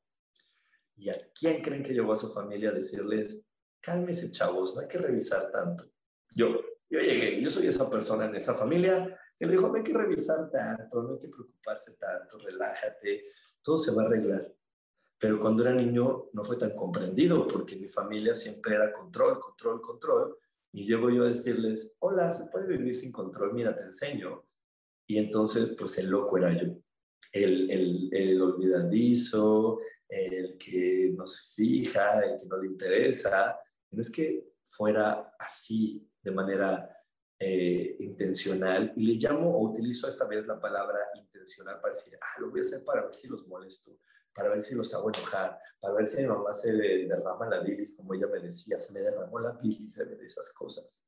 ¿Y 0.97 1.09
a 1.09 1.17
quién 1.33 1.63
creen 1.63 1.83
que 1.83 1.95
llevó 1.95 2.13
a 2.13 2.17
su 2.17 2.31
familia 2.31 2.71
a 2.71 2.73
decirles, 2.73 3.41
cálmese 3.81 4.33
chavos, 4.33 4.75
no 4.75 4.81
hay 4.81 4.89
que 4.89 4.99
revisar 4.99 5.51
tanto? 5.51 5.85
Yo, 6.35 6.61
yo 6.91 7.01
llegué, 7.01 7.41
yo 7.41 7.49
soy 7.49 7.69
esa 7.69 7.89
persona 7.89 8.27
en 8.27 8.35
esa 8.35 8.55
familia 8.55 9.19
que 9.39 9.47
le 9.47 9.53
dijo, 9.53 9.69
no 9.69 9.75
hay 9.75 9.83
que 9.83 9.93
revisar 9.93 10.51
tanto, 10.51 11.03
no 11.03 11.15
hay 11.15 11.21
que 11.21 11.29
preocuparse 11.29 11.95
tanto, 11.95 12.39
relájate, 12.39 13.27
todo 13.63 13.79
se 13.79 13.93
va 13.93 14.03
a 14.03 14.07
arreglar. 14.07 14.53
Pero 15.19 15.41
cuando 15.41 15.63
era 15.63 15.73
niño 15.73 16.29
no 16.33 16.45
fue 16.45 16.57
tan 16.57 16.75
comprendido 16.75 17.47
porque 17.49 17.77
mi 17.77 17.89
familia 17.89 18.35
siempre 18.35 18.75
era 18.75 18.93
control, 18.93 19.39
control, 19.39 19.81
control. 19.81 20.39
Y 20.73 20.85
llego 20.85 21.09
yo 21.11 21.25
a 21.25 21.29
decirles, 21.29 21.97
hola, 22.01 22.31
¿se 22.33 22.47
puede 22.47 22.67
vivir 22.77 22.95
sin 22.95 23.13
control? 23.13 23.55
Mira, 23.55 23.75
te 23.75 23.85
enseño. 23.85 24.45
Y 25.07 25.19
entonces, 25.19 25.75
pues 25.79 25.97
el 25.99 26.09
loco 26.09 26.37
era 26.37 26.53
yo. 26.53 26.77
El, 27.33 27.71
el, 27.71 28.11
el 28.13 28.43
olvidadizo, 28.43 29.79
el 30.09 30.57
que 30.59 31.13
no 31.17 31.27
se 31.27 31.55
fija, 31.55 32.21
el 32.25 32.39
que 32.39 32.47
no 32.47 32.59
le 32.59 32.69
interesa. 32.69 33.59
No 33.91 34.01
es 34.01 34.11
que 34.11 34.53
fuera 34.63 35.35
así 35.39 36.07
de 36.23 36.31
manera 36.33 36.91
eh, 37.39 37.97
intencional 38.01 38.93
y 38.97 39.07
le 39.07 39.15
llamo 39.15 39.51
o 39.51 39.71
utilizo 39.71 40.09
esta 40.09 40.25
vez 40.25 40.47
la 40.47 40.61
palabra 40.61 40.99
intencional 41.17 41.81
para 41.81 41.95
decir, 41.95 42.19
ah, 42.21 42.41
lo 42.41 42.51
voy 42.51 42.61
a 42.61 42.63
hacer 42.63 42.85
para 42.85 43.03
ver 43.05 43.15
si 43.15 43.29
los 43.29 43.47
molesto, 43.47 43.99
para 44.37 44.51
ver 44.51 44.62
si 44.62 44.75
los 44.75 44.92
hago 44.94 45.09
enojar, 45.09 45.59
para 45.81 45.94
ver 45.94 46.07
si 46.07 46.18
mi 46.18 46.29
mamá 46.29 46.53
se 46.53 46.72
le 46.72 47.07
derrama 47.07 47.49
la 47.49 47.61
bilis, 47.61 47.96
como 47.96 48.12
ella 48.12 48.27
me 48.27 48.38
decía, 48.38 48.79
se 48.79 48.92
me 48.92 49.01
derramó 49.01 49.38
la 49.38 49.53
bilis 49.53 49.96
de 49.96 50.25
esas 50.27 50.53
cosas. 50.53 51.03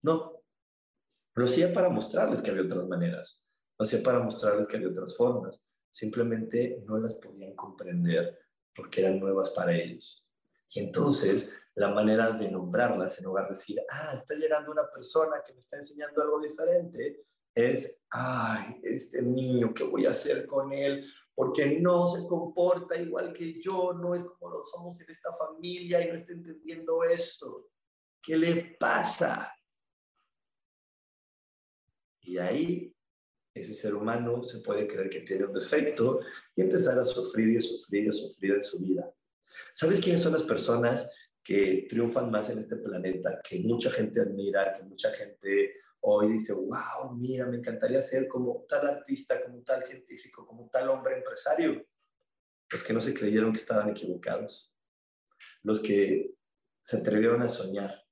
No, 0.00 0.42
lo 1.34 1.44
hacía 1.44 1.72
para 1.72 1.90
mostrarles 1.90 2.40
que 2.40 2.50
había 2.50 2.62
otras 2.62 2.88
maneras, 2.88 3.44
lo 3.78 3.84
hacía 3.84 4.02
para 4.02 4.20
mostrarles 4.20 4.66
que 4.66 4.78
había 4.78 4.88
otras 4.88 5.14
formas, 5.16 5.62
simplemente 5.90 6.82
no 6.86 6.98
las 6.98 7.16
podían 7.16 7.54
comprender 7.54 8.38
porque 8.74 9.02
eran 9.02 9.20
nuevas 9.20 9.50
para 9.50 9.74
ellos. 9.74 10.26
Y 10.70 10.80
entonces 10.80 11.54
la 11.74 11.88
manera 11.88 12.32
de 12.32 12.50
nombrarlas, 12.50 13.18
en 13.18 13.26
lugar 13.26 13.44
de 13.44 13.50
decir, 13.50 13.78
ah, 13.90 14.14
está 14.14 14.34
llegando 14.34 14.72
una 14.72 14.90
persona 14.90 15.42
que 15.44 15.52
me 15.52 15.60
está 15.60 15.76
enseñando 15.76 16.22
algo 16.22 16.40
diferente, 16.40 17.26
es, 17.54 18.00
ay, 18.10 18.80
este 18.82 19.20
niño, 19.20 19.74
¿qué 19.74 19.84
voy 19.84 20.06
a 20.06 20.10
hacer 20.10 20.46
con 20.46 20.72
él? 20.72 21.06
Porque 21.34 21.80
no 21.80 22.08
se 22.08 22.26
comporta 22.26 22.96
igual 22.96 23.32
que 23.32 23.60
yo, 23.60 23.92
no 23.94 24.14
es 24.14 24.24
como 24.24 24.50
lo 24.50 24.64
somos 24.64 25.00
en 25.00 25.10
esta 25.10 25.32
familia 25.32 26.04
y 26.04 26.08
no 26.08 26.14
está 26.14 26.32
entendiendo 26.32 27.02
esto. 27.04 27.70
¿Qué 28.20 28.36
le 28.36 28.76
pasa? 28.78 29.52
Y 32.20 32.38
ahí 32.38 32.94
ese 33.54 33.74
ser 33.74 33.94
humano 33.94 34.42
se 34.44 34.58
puede 34.60 34.86
creer 34.86 35.10
que 35.10 35.20
tiene 35.20 35.44
un 35.44 35.52
defecto 35.52 36.20
y 36.54 36.62
empezar 36.62 36.98
a 36.98 37.04
sufrir 37.04 37.50
y 37.50 37.56
a 37.58 37.60
sufrir 37.60 38.04
y 38.04 38.08
a 38.08 38.12
sufrir 38.12 38.52
en 38.52 38.62
su 38.62 38.78
vida. 38.80 39.12
¿Sabes 39.74 40.00
quiénes 40.00 40.22
son 40.22 40.32
las 40.32 40.44
personas 40.44 41.10
que 41.42 41.86
triunfan 41.88 42.30
más 42.30 42.50
en 42.50 42.60
este 42.60 42.76
planeta, 42.76 43.40
que 43.42 43.58
mucha 43.60 43.90
gente 43.90 44.20
admira, 44.20 44.72
que 44.72 44.84
mucha 44.84 45.10
gente 45.12 45.81
hoy 46.02 46.32
dice, 46.32 46.52
wow, 46.52 47.14
mira, 47.16 47.46
me 47.46 47.58
encantaría 47.58 48.00
ser 48.00 48.28
como 48.28 48.64
tal 48.68 48.86
artista, 48.86 49.42
como 49.42 49.62
tal 49.62 49.82
científico, 49.82 50.46
como 50.46 50.68
tal 50.68 50.88
hombre 50.90 51.16
empresario. 51.16 51.84
Los 52.70 52.82
que 52.82 52.92
no 52.92 53.00
se 53.00 53.14
creyeron 53.14 53.52
que 53.52 53.58
estaban 53.58 53.90
equivocados. 53.90 54.74
Los 55.62 55.80
que 55.80 56.34
se 56.80 56.98
atrevieron 56.98 57.42
a 57.42 57.48
soñar. 57.48 58.02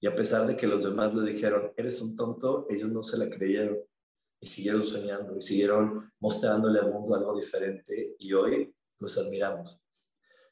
Y 0.00 0.06
a 0.06 0.14
pesar 0.14 0.46
de 0.46 0.56
que 0.56 0.66
los 0.66 0.84
demás 0.84 1.14
le 1.14 1.30
dijeron, 1.30 1.72
eres 1.76 2.00
un 2.00 2.16
tonto, 2.16 2.66
ellos 2.70 2.90
no 2.90 3.02
se 3.02 3.18
la 3.18 3.28
creyeron. 3.28 3.78
Y 4.40 4.46
siguieron 4.46 4.84
soñando 4.84 5.36
y 5.36 5.42
siguieron 5.42 6.12
mostrándole 6.20 6.78
al 6.78 6.92
mundo 6.92 7.14
algo 7.14 7.36
diferente. 7.36 8.14
Y 8.18 8.32
hoy 8.32 8.74
los 8.98 9.18
admiramos. 9.18 9.80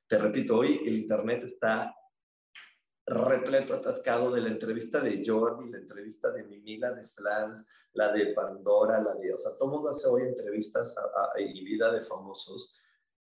Te 0.06 0.18
repito, 0.18 0.56
hoy 0.56 0.80
el 0.86 0.96
Internet 0.96 1.42
está 1.44 1.94
repleto, 3.06 3.74
atascado 3.74 4.32
de 4.32 4.40
la 4.40 4.48
entrevista 4.48 5.00
de 5.00 5.22
Jordi, 5.24 5.70
la 5.70 5.78
entrevista 5.78 6.32
de 6.32 6.42
Mimi, 6.42 6.78
la 6.78 6.92
de 6.92 7.04
Flans, 7.04 7.66
la 7.92 8.12
de 8.12 8.32
Pandora, 8.32 9.00
la 9.00 9.14
de, 9.14 9.32
o 9.32 9.38
sea, 9.38 9.56
todo 9.56 9.70
mundo 9.70 9.90
hace 9.90 10.08
hoy 10.08 10.22
entrevistas 10.22 10.94
y 11.38 11.64
vida 11.64 11.92
de 11.92 12.02
famosos, 12.02 12.74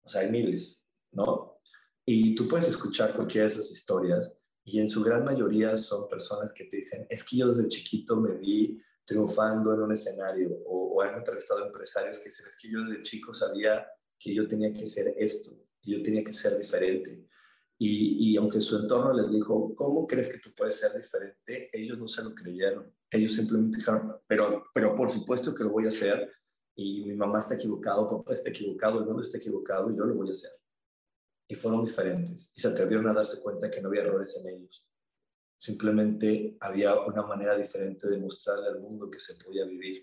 o 0.03 0.09
sea, 0.09 0.23
hay 0.23 0.31
miles, 0.31 0.83
¿no? 1.13 1.61
Y 2.07 2.35
tú 2.35 2.49
puedes 2.49 2.69
escuchar 2.69 3.15
cualquiera 3.15 3.47
de 3.47 3.53
esas 3.53 3.71
historias 3.71 4.37
y 4.65 4.81
en 4.81 4.89
su 4.89 5.03
gran 5.03 5.25
mayoría 5.25 5.77
son 5.77 6.09
personas 6.09 6.53
que 6.53 6.65
te 6.65 6.77
dicen, 6.77 7.07
es 7.11 7.23
que 7.23 7.37
yo 7.37 7.49
desde 7.49 7.69
chiquito 7.69 8.17
me 8.17 8.37
vi 8.37 8.83
triunfando 9.05 9.75
en 9.75 9.83
un 9.83 9.93
escenario 9.93 10.51
o, 10.67 10.95
o 10.95 11.03
han 11.03 11.17
entrevistado 11.17 11.65
empresarios 11.67 12.19
que 12.19 12.31
dicen, 12.31 12.47
es 12.49 12.57
que 12.57 12.71
yo 12.71 12.83
desde 12.83 13.03
chico 13.03 13.33
sabía 13.35 13.87
que 14.19 14.35
yo 14.35 14.49
tenía 14.49 14.73
que 14.73 14.87
ser 14.87 15.15
esto, 15.19 15.55
y 15.85 15.97
yo 15.97 16.03
tenía 16.03 16.25
que 16.25 16.33
ser 16.33 16.57
diferente 16.57 17.27
y, 17.77 18.37
aunque 18.37 18.61
su 18.61 18.77
entorno 18.77 19.13
les 19.13 19.31
dijo, 19.31 19.75
¿cómo 19.75 20.07
crees 20.07 20.33
que 20.33 20.39
tú 20.39 20.51
puedes 20.57 20.77
ser 20.77 20.93
diferente? 20.97 21.71
Ellos 21.73 21.99
no 21.99 22.07
se 22.07 22.23
lo 22.23 22.35
creyeron. 22.35 22.93
Ellos 23.11 23.33
simplemente 23.33 23.79
dijeron, 23.79 24.17
pero, 24.27 24.65
pero 24.73 24.95
por 24.95 25.11
supuesto 25.11 25.55
que 25.55 25.65
lo 25.65 25.71
voy 25.71 25.87
a 25.87 25.89
hacer. 25.89 26.31
Y 26.77 27.05
mi 27.05 27.15
mamá 27.15 27.41
está 27.41 27.55
equivocado, 27.55 28.09
papá 28.09 28.35
está 28.35 28.51
equivocado, 28.51 29.01
el 29.01 29.07
mundo 29.07 29.23
está 29.23 29.39
equivocado 29.39 29.91
y 29.91 29.97
yo 29.97 30.05
lo 30.05 30.15
voy 30.15 30.29
a 30.29 30.31
hacer. 30.31 30.53
Y 31.49 31.55
fueron 31.55 31.85
diferentes 31.85 32.53
y 32.57 32.61
se 32.61 32.69
atrevieron 32.69 33.09
a 33.09 33.13
darse 33.13 33.41
cuenta 33.41 33.71
que 33.71 33.81
no 33.81 33.89
había 33.89 34.03
errores 34.03 34.41
en 34.41 34.55
ellos. 34.55 34.89
Simplemente 35.57 36.57
había 36.61 36.99
una 37.01 37.23
manera 37.23 37.57
diferente 37.57 38.09
de 38.09 38.19
mostrarle 38.19 38.69
al 38.69 38.81
mundo 38.81 39.11
que 39.11 39.21
se 39.21 39.35
podía 39.37 39.65
vivir. 39.65 40.03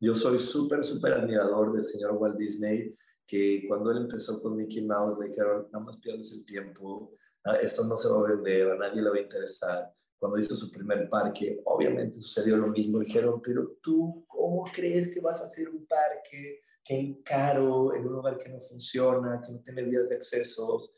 Yo 0.00 0.14
soy 0.14 0.38
súper, 0.38 0.84
súper 0.84 1.14
admirador 1.14 1.72
del 1.72 1.84
señor 1.84 2.12
Walt 2.12 2.36
Disney 2.36 2.94
que 3.32 3.64
cuando 3.66 3.90
él 3.90 3.96
empezó 3.96 4.42
con 4.42 4.54
Mickey 4.54 4.84
Mouse 4.84 5.18
le 5.18 5.28
dijeron, 5.28 5.66
nada 5.72 5.82
más 5.82 5.96
pierdes 5.96 6.30
el 6.32 6.44
tiempo, 6.44 7.14
ah, 7.44 7.56
esto 7.56 7.82
no 7.86 7.96
se 7.96 8.10
va 8.10 8.18
a 8.18 8.30
vender, 8.30 8.72
a 8.72 8.76
nadie 8.76 9.00
le 9.00 9.08
va 9.08 9.16
a 9.16 9.22
interesar. 9.22 9.90
Cuando 10.18 10.38
hizo 10.38 10.54
su 10.54 10.70
primer 10.70 11.08
parque, 11.08 11.62
obviamente 11.64 12.20
sucedió 12.20 12.58
lo 12.58 12.66
mismo. 12.66 12.98
Dijeron, 12.98 13.40
pero 13.40 13.78
tú, 13.80 14.26
¿cómo 14.28 14.64
crees 14.64 15.14
que 15.14 15.22
vas 15.22 15.40
a 15.40 15.44
hacer 15.46 15.70
un 15.70 15.86
parque 15.86 16.60
que 16.84 17.22
caro, 17.24 17.94
en 17.94 18.06
un 18.06 18.12
lugar 18.12 18.36
que 18.36 18.50
no 18.50 18.60
funciona, 18.60 19.40
que 19.40 19.50
no 19.50 19.60
tiene 19.60 19.82
vías 19.84 20.10
de 20.10 20.16
accesos? 20.16 20.94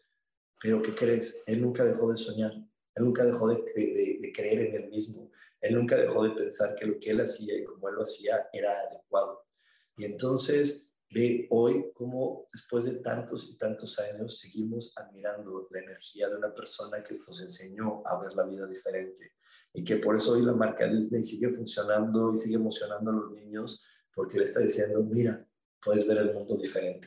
Pero 0.61 0.83
¿qué 0.83 0.93
crees? 0.93 1.41
Él 1.47 1.63
nunca 1.63 1.85
dejó 1.85 2.11
de 2.11 2.17
soñar, 2.17 2.53
él 2.53 3.05
nunca 3.05 3.25
dejó 3.25 3.47
de, 3.47 3.63
de, 3.77 4.19
de 4.21 4.33
creer 4.33 4.61
en 4.61 4.83
él 4.83 4.91
mismo, 4.91 5.31
él 5.61 5.77
nunca 5.77 5.95
dejó 5.97 6.25
de 6.25 6.31
pensar 6.31 6.75
que 6.75 6.85
lo 6.85 6.99
que 6.99 7.11
él 7.11 7.21
hacía 7.21 7.57
y 7.57 7.63
como 7.63 7.89
él 7.91 7.95
lo 7.95 8.03
hacía 8.03 8.49
era 8.53 8.73
adecuado. 8.81 9.47
Y 9.97 10.05
entonces 10.05 10.91
Ve 11.15 11.47
hoy 11.51 11.93
cómo 11.95 12.49
después 12.53 12.85
de 12.85 12.97
tantos 12.97 13.49
y 13.49 13.57
tantos 13.57 14.01
años 14.01 14.37
seguimos 14.37 14.93
admirando 14.97 15.69
la 15.71 15.79
energía 15.79 16.29
de 16.29 16.35
una 16.35 16.53
persona 16.53 17.05
que 17.05 17.17
nos 17.25 17.41
enseñó 17.41 18.03
a 18.05 18.21
ver 18.21 18.33
la 18.33 18.43
vida 18.43 18.67
diferente 18.67 19.35
y 19.73 19.85
que 19.85 19.99
por 19.99 20.17
eso 20.17 20.33
hoy 20.33 20.43
la 20.43 20.55
marca 20.55 20.89
Disney 20.89 21.23
sigue 21.23 21.51
funcionando 21.51 22.35
y 22.35 22.37
sigue 22.37 22.57
emocionando 22.57 23.13
a 23.13 23.15
los 23.15 23.31
niños 23.31 23.85
porque 24.13 24.39
le 24.39 24.45
está 24.45 24.59
diciendo, 24.59 25.05
mira, 25.05 25.47
puedes 25.81 26.05
ver 26.05 26.19
el 26.19 26.35
mundo 26.35 26.57
diferente. 26.57 27.07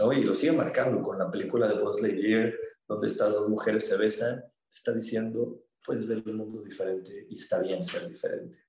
¿No? 0.00 0.12
Y 0.12 0.24
lo 0.24 0.34
sigue 0.34 0.52
marcando 0.52 1.00
con 1.00 1.16
la 1.16 1.30
película 1.30 1.68
de 1.68 1.80
Buzz 1.80 2.02
Lightyear, 2.02 2.52
donde 2.88 3.06
estas 3.06 3.30
dos 3.30 3.48
mujeres 3.48 3.86
se 3.86 3.96
besan, 3.96 4.44
está 4.68 4.92
diciendo, 4.92 5.62
puedes 5.86 6.08
ver 6.08 6.24
el 6.26 6.34
mundo 6.34 6.60
diferente 6.62 7.28
y 7.30 7.36
está 7.36 7.60
bien 7.60 7.84
ser 7.84 8.08
diferente. 8.08 8.67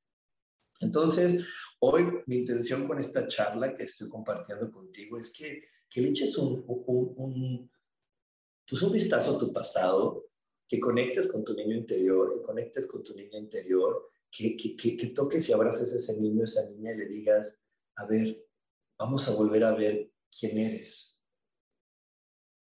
Entonces, 0.80 1.46
hoy 1.80 2.06
mi 2.26 2.38
intención 2.38 2.88
con 2.88 3.00
esta 3.00 3.28
charla 3.28 3.76
que 3.76 3.84
estoy 3.84 4.08
compartiendo 4.08 4.72
contigo 4.72 5.18
es 5.18 5.32
que, 5.32 5.64
que 5.90 6.02
le 6.02 6.10
eches 6.10 6.38
un, 6.38 6.64
un, 6.68 7.72
pues 8.68 8.82
un 8.82 8.92
vistazo 8.92 9.36
a 9.36 9.40
tu 9.40 9.52
pasado, 9.52 10.26
que 10.68 10.80
conectes 10.80 11.28
con 11.28 11.44
tu 11.44 11.54
niño 11.54 11.76
interior, 11.76 12.32
que 12.34 12.42
conectes 12.42 12.86
con 12.86 13.04
tu 13.04 13.16
niña 13.16 13.40
interior, 13.40 14.10
que, 14.32 14.56
que, 14.56 14.96
que, 14.96 15.08
toques 15.08 15.50
y 15.50 15.54
abraces 15.54 15.92
a 15.92 15.98
ese 15.98 16.22
niño, 16.22 16.44
esa 16.44 16.70
niña 16.70 16.94
y 16.94 16.98
le 16.98 17.08
digas, 17.08 17.64
a 17.96 18.06
ver, 18.06 18.46
vamos 18.98 19.28
a 19.28 19.34
volver 19.34 19.64
a 19.64 19.74
ver 19.74 20.12
quién 20.40 20.60
eres. 20.60 21.18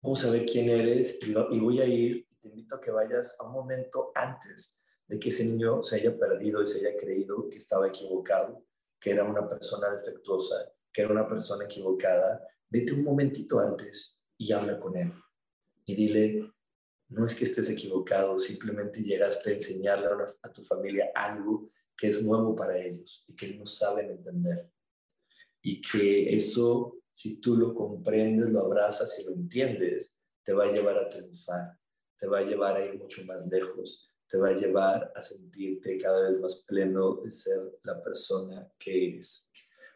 Vamos 0.01 0.25
a 0.25 0.31
ver 0.31 0.47
quién 0.47 0.71
eres 0.71 1.19
y, 1.21 1.33
y 1.33 1.59
voy 1.59 1.81
a 1.81 1.87
ir, 1.87 2.29
y 2.31 2.37
te 2.37 2.49
invito 2.49 2.77
a 2.77 2.81
que 2.81 2.93
vayas 2.93 3.37
a 3.41 3.47
un 3.47 3.53
momento 3.53 4.13
antes 4.15 4.81
de 5.09 5.19
que 5.19 5.29
ese 5.29 5.45
niño 5.45 5.83
se 5.83 5.97
haya 5.97 6.19
perdido 6.19 6.63
y 6.63 6.67
se 6.67 6.79
haya 6.79 6.97
creído 6.97 7.49
que 7.49 7.59
estaba 7.59 7.89
equivocado, 7.89 8.65
que 9.01 9.11
era 9.11 9.25
una 9.25 9.49
persona 9.49 9.91
defectuosa, 9.91 10.73
que 10.93 11.03
era 11.03 11.13
una 11.13 11.29
persona 11.29 11.65
equivocada, 11.65 12.47
vete 12.69 12.93
un 12.93 13.05
momentito 13.05 13.61
antes 13.61 14.21
y 14.37 14.53
habla 14.53 14.79
con 14.79 14.97
él. 14.97 15.13
Y 15.85 15.95
dile, 15.95 16.53
no 17.09 17.25
es 17.25 17.35
que 17.35 17.45
estés 17.45 17.71
equivocado, 17.71 18.39
simplemente 18.39 19.03
llegaste 19.03 19.51
a 19.51 19.55
enseñarle 19.55 20.09
a, 20.43 20.53
tu 20.53 20.65
familia 20.65 21.11
algo 21.15 21.71
que 21.97 22.09
es 22.09 22.23
nuevo 22.23 22.55
para 22.57 22.77
ellos 22.79 23.25
y 23.29 23.35
que 23.35 23.55
no 23.55 23.65
saben 23.65 24.11
entender. 24.11 24.71
Y 25.63 25.81
que 25.81 26.35
eso, 26.35 26.99
si 27.13 27.37
tú 27.37 27.57
lo 27.57 27.73
comprendes, 27.73 28.51
lo 28.51 28.61
abrazas 28.61 29.19
y 29.21 29.25
lo 29.25 29.33
entiendes, 29.33 30.19
te 30.43 30.53
va 30.53 30.65
a 30.65 30.73
llevar 30.73 30.99
a 30.99 31.09
triunfar, 31.09 31.79
te 32.17 32.27
va 32.27 32.39
a 32.39 32.45
llevar 32.45 32.77
a 32.77 32.85
ir 32.85 32.99
mucho 32.99 33.25
más 33.25 33.47
lejos, 33.47 34.13
te 34.29 34.39
va 34.39 34.49
a 34.49 34.55
llevar 34.55 35.13
a 35.15 35.23
sentirte 35.23 35.99
cada 35.99 36.29
vez 36.29 36.41
más 36.41 36.65
pleno 36.67 37.21
de 37.23 37.31
ser 37.31 37.79
la 37.85 38.03
persona 38.03 38.71
que 38.79 39.09
eres. 39.09 39.51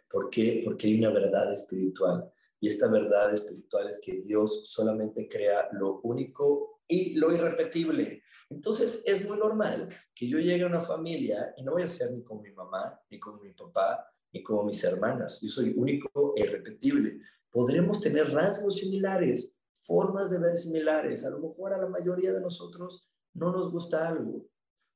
¿Por 0.09 0.31
qué? 0.31 0.63
Porque 0.65 0.89
hay 0.89 0.99
una 0.99 1.11
verdad 1.11 1.53
espiritual 1.53 2.33
Y 2.61 2.69
esta 2.69 2.89
verdad 2.89 3.33
espiritual 3.33 3.89
es 3.89 4.01
que 4.01 4.21
Dios 4.21 4.69
solamente 4.69 5.29
crea 5.29 5.69
lo 5.73 6.01
único 6.03 6.81
y 6.87 7.19
lo 7.19 7.33
irrepetible. 7.33 8.23
Entonces 8.51 9.03
es 9.07 9.27
muy 9.27 9.39
normal 9.39 9.89
que 10.15 10.29
yo 10.29 10.39
llegue 10.39 10.65
a 10.65 10.67
una 10.67 10.81
familia 10.81 11.55
y 11.57 11.63
no 11.63 11.73
voy 11.73 11.83
a 11.83 11.89
ser 11.89 12.13
ni 12.13 12.23
como 12.23 12.43
mi 12.43 12.53
mamá, 12.53 13.01
ni 13.09 13.19
como 13.19 13.41
mi 13.41 13.53
papá, 13.53 14.13
ni 14.33 14.43
como 14.43 14.65
mis 14.65 14.83
hermanas. 14.85 15.41
Yo 15.41 15.49
soy 15.49 15.73
único 15.77 16.35
e 16.37 16.43
irrepetible. 16.43 17.21
Podremos 17.51 18.01
tener 18.01 18.31
rasgos 18.31 18.77
similares, 18.77 19.59
formas 19.73 20.31
de 20.31 20.39
ver 20.39 20.57
similares. 20.57 21.25
A 21.25 21.31
lo 21.31 21.39
mejor 21.39 21.73
a 21.73 21.79
la 21.79 21.89
mayoría 21.89 22.33
de 22.33 22.41
nosotros 22.41 23.10
no 23.35 23.53
nos 23.53 23.71
gusta 23.71 24.09
algo, 24.09 24.47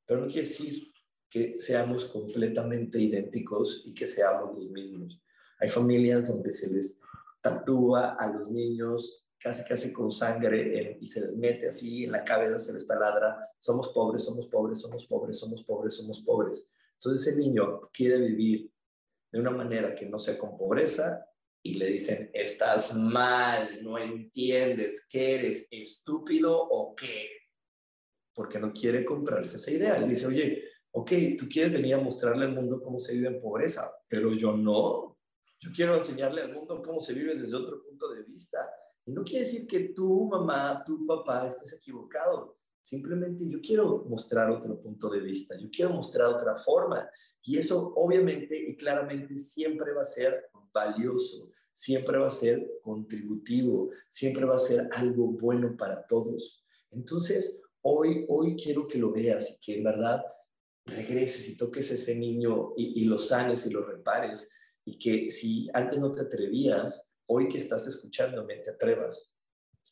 pero 0.07 0.20
no 0.20 0.27
quiere 0.27 0.49
decir 0.49 0.92
que 1.29 1.57
seamos 1.59 2.07
completamente 2.07 2.99
idénticos 2.99 3.83
y 3.87 3.94
que 3.94 4.07
seamos 4.07 4.55
los 4.55 4.70
mismos. 4.70 5.20
Hay 5.59 5.68
familias 5.68 6.29
donde 6.29 6.53
se 6.53 6.70
les 6.70 6.99
tatúa 7.40 8.16
a 8.18 8.29
los 8.29 8.51
niños 8.51 9.25
casi 9.44 9.62
casi 9.64 9.92
con 9.92 10.11
sangre 10.11 10.97
y 10.99 11.07
se 11.07 11.20
les 11.20 11.37
mete 11.37 11.66
así 11.66 12.05
en 12.05 12.12
la 12.12 12.25
cabeza, 12.25 12.59
se 12.59 12.73
les 12.73 12.87
taladra, 12.87 13.51
somos 13.59 13.88
pobres, 13.90 14.25
somos 14.25 14.47
pobres, 14.47 14.81
somos 14.81 15.07
pobres, 15.07 15.38
somos 15.38 15.62
pobres, 15.64 15.94
somos 15.94 16.23
pobres. 16.23 16.73
Entonces 16.94 17.27
ese 17.27 17.37
niño 17.37 17.90
quiere 17.92 18.18
vivir 18.20 18.73
de 19.31 19.40
una 19.40 19.51
manera 19.51 19.94
que 19.94 20.07
no 20.07 20.18
sea 20.18 20.38
con 20.38 20.57
pobreza 20.57 21.27
y 21.62 21.75
le 21.75 21.87
dicen, 21.87 22.31
estás 22.33 22.94
mal, 22.94 23.83
no 23.83 23.99
entiendes, 23.99 25.05
¿qué 25.09 25.35
eres, 25.35 25.66
estúpido 25.70 26.57
o 26.59 26.94
qué? 26.94 27.43
Porque 28.35 28.59
no 28.59 28.73
quiere 28.73 29.05
comprarse 29.05 29.57
esa 29.57 29.70
idea. 29.70 30.05
Y 30.05 30.09
dice, 30.09 30.27
oye, 30.27 30.64
ok, 30.90 31.12
tú 31.38 31.49
quieres 31.49 31.73
venir 31.73 31.94
a 31.94 32.01
mostrarle 32.01 32.44
al 32.44 32.55
mundo 32.55 32.81
cómo 32.83 32.99
se 32.99 33.14
vive 33.14 33.29
en 33.29 33.38
pobreza, 33.38 33.92
pero 34.09 34.33
yo 34.33 34.57
no. 34.57 35.18
Yo 35.61 35.70
quiero 35.75 35.97
enseñarle 35.97 36.42
al 36.42 36.53
mundo 36.53 36.83
cómo 36.83 37.01
se 37.01 37.14
vive 37.14 37.35
desde 37.35 37.57
otro 37.57 37.83
punto 37.83 38.12
de 38.12 38.23
vista. 38.23 38.59
Y 39.07 39.12
no 39.12 39.25
quiere 39.25 39.44
decir 39.44 39.66
que 39.66 39.88
tu 39.90 40.29
mamá, 40.29 40.83
tu 40.85 41.07
papá 41.07 41.49
estés 41.49 41.75
equivocado. 41.75 42.59
Simplemente 42.83 43.49
yo 43.49 43.61
quiero 43.61 44.05
mostrar 44.09 44.51
otro 44.51 44.81
punto 44.81 45.09
de 45.09 45.20
vista, 45.20 45.59
yo 45.59 45.68
quiero 45.70 45.92
mostrar 45.92 46.29
otra 46.29 46.55
forma. 46.55 47.09
Y 47.42 47.59
eso 47.59 47.92
obviamente 47.97 48.57
y 48.57 48.77
claramente 48.77 49.38
siempre 49.38 49.92
va 49.92 50.03
a 50.03 50.07
ser 50.07 50.51
valioso, 50.73 51.51
siempre 51.73 52.18
va 52.18 52.29
a 52.29 52.31
ser 52.31 52.79
contributivo, 52.83 53.90
siempre 54.09 54.44
va 54.44 54.57
a 54.57 54.59
ser 54.59 54.88
algo 54.92 55.27
bueno 55.29 55.77
para 55.77 56.07
todos. 56.07 56.64
Entonces, 56.90 57.61
hoy, 57.85 58.25
hoy 58.29 58.57
quiero 58.57 58.87
que 58.87 58.99
lo 58.99 59.12
veas 59.12 59.51
y 59.51 59.59
que 59.64 59.79
en 59.79 59.85
verdad 59.85 60.25
regreses 60.87 61.49
y 61.49 61.57
toques 61.57 61.90
a 61.90 61.94
ese 61.94 62.14
niño 62.14 62.73
y, 62.77 63.03
y 63.03 63.05
lo 63.07 63.18
sanes 63.18 63.66
y 63.66 63.70
lo 63.70 63.85
repares. 63.85 64.49
Y 64.85 64.99
que 64.99 65.31
si 65.31 65.68
antes 65.73 65.99
no 65.99 66.12
te 66.12 66.23
atrevías, 66.23 67.11
hoy 67.27 67.49
que 67.49 67.59
estás 67.59 67.87
escuchándome, 67.87 68.57
te 68.57 68.70
atrevas 68.70 69.33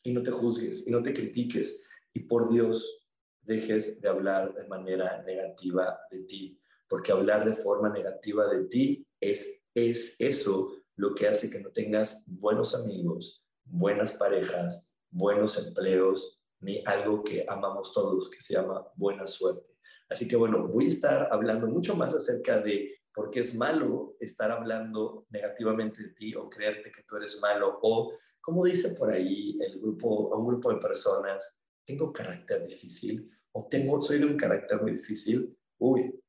y 0.03 0.11
no 0.13 0.21
te 0.21 0.31
juzgues 0.31 0.85
y 0.85 0.91
no 0.91 1.01
te 1.01 1.13
critiques 1.13 1.81
y 2.13 2.21
por 2.21 2.51
Dios 2.51 3.03
dejes 3.41 3.99
de 3.99 4.07
hablar 4.07 4.53
de 4.53 4.67
manera 4.67 5.23
negativa 5.23 5.99
de 6.11 6.19
ti 6.19 6.59
porque 6.93 7.11
hablar 7.11 7.43
de 7.43 7.55
forma 7.55 7.89
negativa 7.89 8.47
de 8.47 8.65
ti 8.65 9.07
es, 9.19 9.61
es 9.73 10.15
eso 10.19 10.73
lo 10.95 11.15
que 11.15 11.27
hace 11.27 11.49
que 11.49 11.59
no 11.59 11.71
tengas 11.71 12.23
buenos 12.27 12.75
amigos, 12.75 13.43
buenas 13.63 14.13
parejas, 14.13 14.93
buenos 15.09 15.57
empleos, 15.57 16.39
ni 16.63 16.81
algo 16.85 17.23
que 17.23 17.45
amamos 17.47 17.93
todos, 17.93 18.29
que 18.29 18.41
se 18.41 18.55
llama 18.55 18.85
buena 18.95 19.27
suerte. 19.27 19.77
Así 20.09 20.27
que 20.27 20.35
bueno, 20.35 20.67
voy 20.67 20.85
a 20.85 20.89
estar 20.89 21.27
hablando 21.31 21.67
mucho 21.67 21.95
más 21.95 22.13
acerca 22.13 22.59
de 22.59 23.01
por 23.13 23.29
qué 23.29 23.41
es 23.41 23.55
malo 23.55 24.15
estar 24.19 24.51
hablando 24.51 25.27
negativamente 25.29 26.03
de 26.03 26.09
ti 26.09 26.35
o 26.35 26.49
creerte 26.49 26.91
que 26.91 27.03
tú 27.03 27.17
eres 27.17 27.39
malo 27.39 27.79
o, 27.81 28.13
como 28.41 28.65
dice 28.65 28.89
por 28.89 29.11
ahí 29.11 29.57
el 29.61 29.79
grupo, 29.79 30.35
un 30.35 30.47
grupo 30.47 30.73
de 30.73 30.79
personas, 30.79 31.59
tengo 31.85 32.11
carácter 32.11 32.65
difícil 32.65 33.29
o 33.51 33.67
tengo, 33.67 34.01
soy 34.01 34.19
de 34.19 34.25
un 34.25 34.37
carácter 34.37 34.81
muy 34.81 34.93
difícil. 34.93 35.55
Uy, 35.77 36.19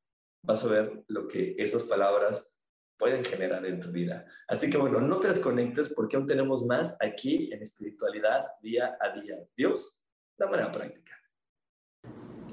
vas 0.43 0.63
a 0.63 0.67
ver 0.67 1.03
lo 1.07 1.27
que 1.27 1.55
esas 1.57 1.83
palabras 1.83 2.53
pueden 2.97 3.25
generar 3.25 3.65
en 3.65 3.79
tu 3.79 3.91
vida. 3.91 4.25
Así 4.47 4.69
que 4.69 4.77
bueno, 4.77 5.01
no 5.01 5.19
te 5.19 5.27
desconectes 5.27 5.93
porque 5.93 6.15
aún 6.15 6.27
tenemos 6.27 6.65
más 6.65 6.95
aquí 6.99 7.51
en 7.51 7.61
espiritualidad 7.61 8.45
día 8.61 8.97
a 9.01 9.19
día. 9.19 9.37
Dios, 9.55 9.99
de 10.37 10.45
manera 10.45 10.71
práctica. 10.71 11.11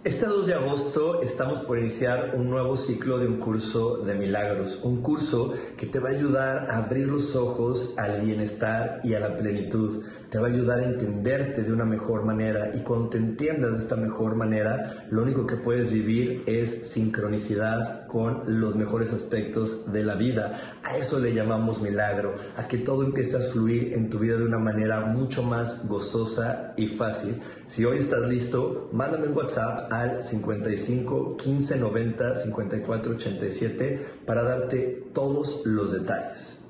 Este 0.05 0.27
2 0.27 0.49
de 0.49 0.55
agosto 0.55 1.23
estamos 1.23 1.61
por 1.61 1.79
iniciar 1.79 2.33
un 2.35 2.51
nuevo 2.51 2.77
ciclo 2.77 3.18
de 3.18 3.29
un 3.29 3.38
curso 3.38 3.99
de 3.99 4.16
milagros, 4.16 4.81
un 4.83 5.01
curso 5.01 5.55
que 5.77 5.87
te 5.87 6.01
va 6.01 6.09
a 6.09 6.12
ayudar 6.12 6.71
a 6.71 6.79
abrir 6.79 7.07
los 7.07 7.37
ojos 7.37 7.95
al 7.97 8.21
bienestar 8.21 9.01
y 9.05 9.14
a 9.14 9.21
la 9.21 9.37
plenitud 9.37 10.05
te 10.33 10.38
va 10.38 10.47
a 10.47 10.51
ayudar 10.51 10.81
a 10.81 10.85
entenderte 10.85 11.62
de 11.62 11.75
una 11.75 11.85
mejor 11.85 12.25
manera 12.25 12.73
y 12.75 12.79
cuando 12.79 13.11
te 13.11 13.18
entiendas 13.18 13.73
de 13.73 13.81
esta 13.81 13.97
mejor 13.97 14.35
manera, 14.35 15.05
lo 15.11 15.25
único 15.25 15.47
que 15.47 15.57
puedes 15.57 15.92
vivir 15.92 16.42
es 16.47 16.90
sincronicidad 16.90 18.07
con 18.07 18.45
los 18.47 18.75
mejores 18.75 19.12
aspectos 19.12 19.92
de 19.92 20.03
la 20.03 20.14
vida. 20.14 20.79
A 20.85 20.97
eso 20.97 21.21
le 21.21 21.35
llamamos 21.35 21.83
milagro, 21.83 22.35
a 22.57 22.66
que 22.66 22.79
todo 22.79 23.05
empiece 23.05 23.37
a 23.37 23.53
fluir 23.53 23.92
en 23.92 24.09
tu 24.09 24.21
vida 24.21 24.38
de 24.38 24.45
una 24.45 24.59
manera 24.59 25.01
mucho 25.01 25.42
más 25.42 25.87
gozosa 25.87 26.73
y 26.79 26.87
fácil. 26.87 27.35
Si 27.66 27.85
hoy 27.85 27.99
estás 27.99 28.23
listo, 28.23 28.88
mándame 28.90 29.27
un 29.27 29.37
WhatsApp 29.37 29.92
al 29.92 30.25
55 30.25 31.37
15 31.37 31.77
90 31.77 32.37
54 32.37 33.12
87 33.16 34.07
para 34.25 34.42
darte 34.42 35.09
todos 35.12 35.61
los 35.66 35.92
detalles. 35.92 36.62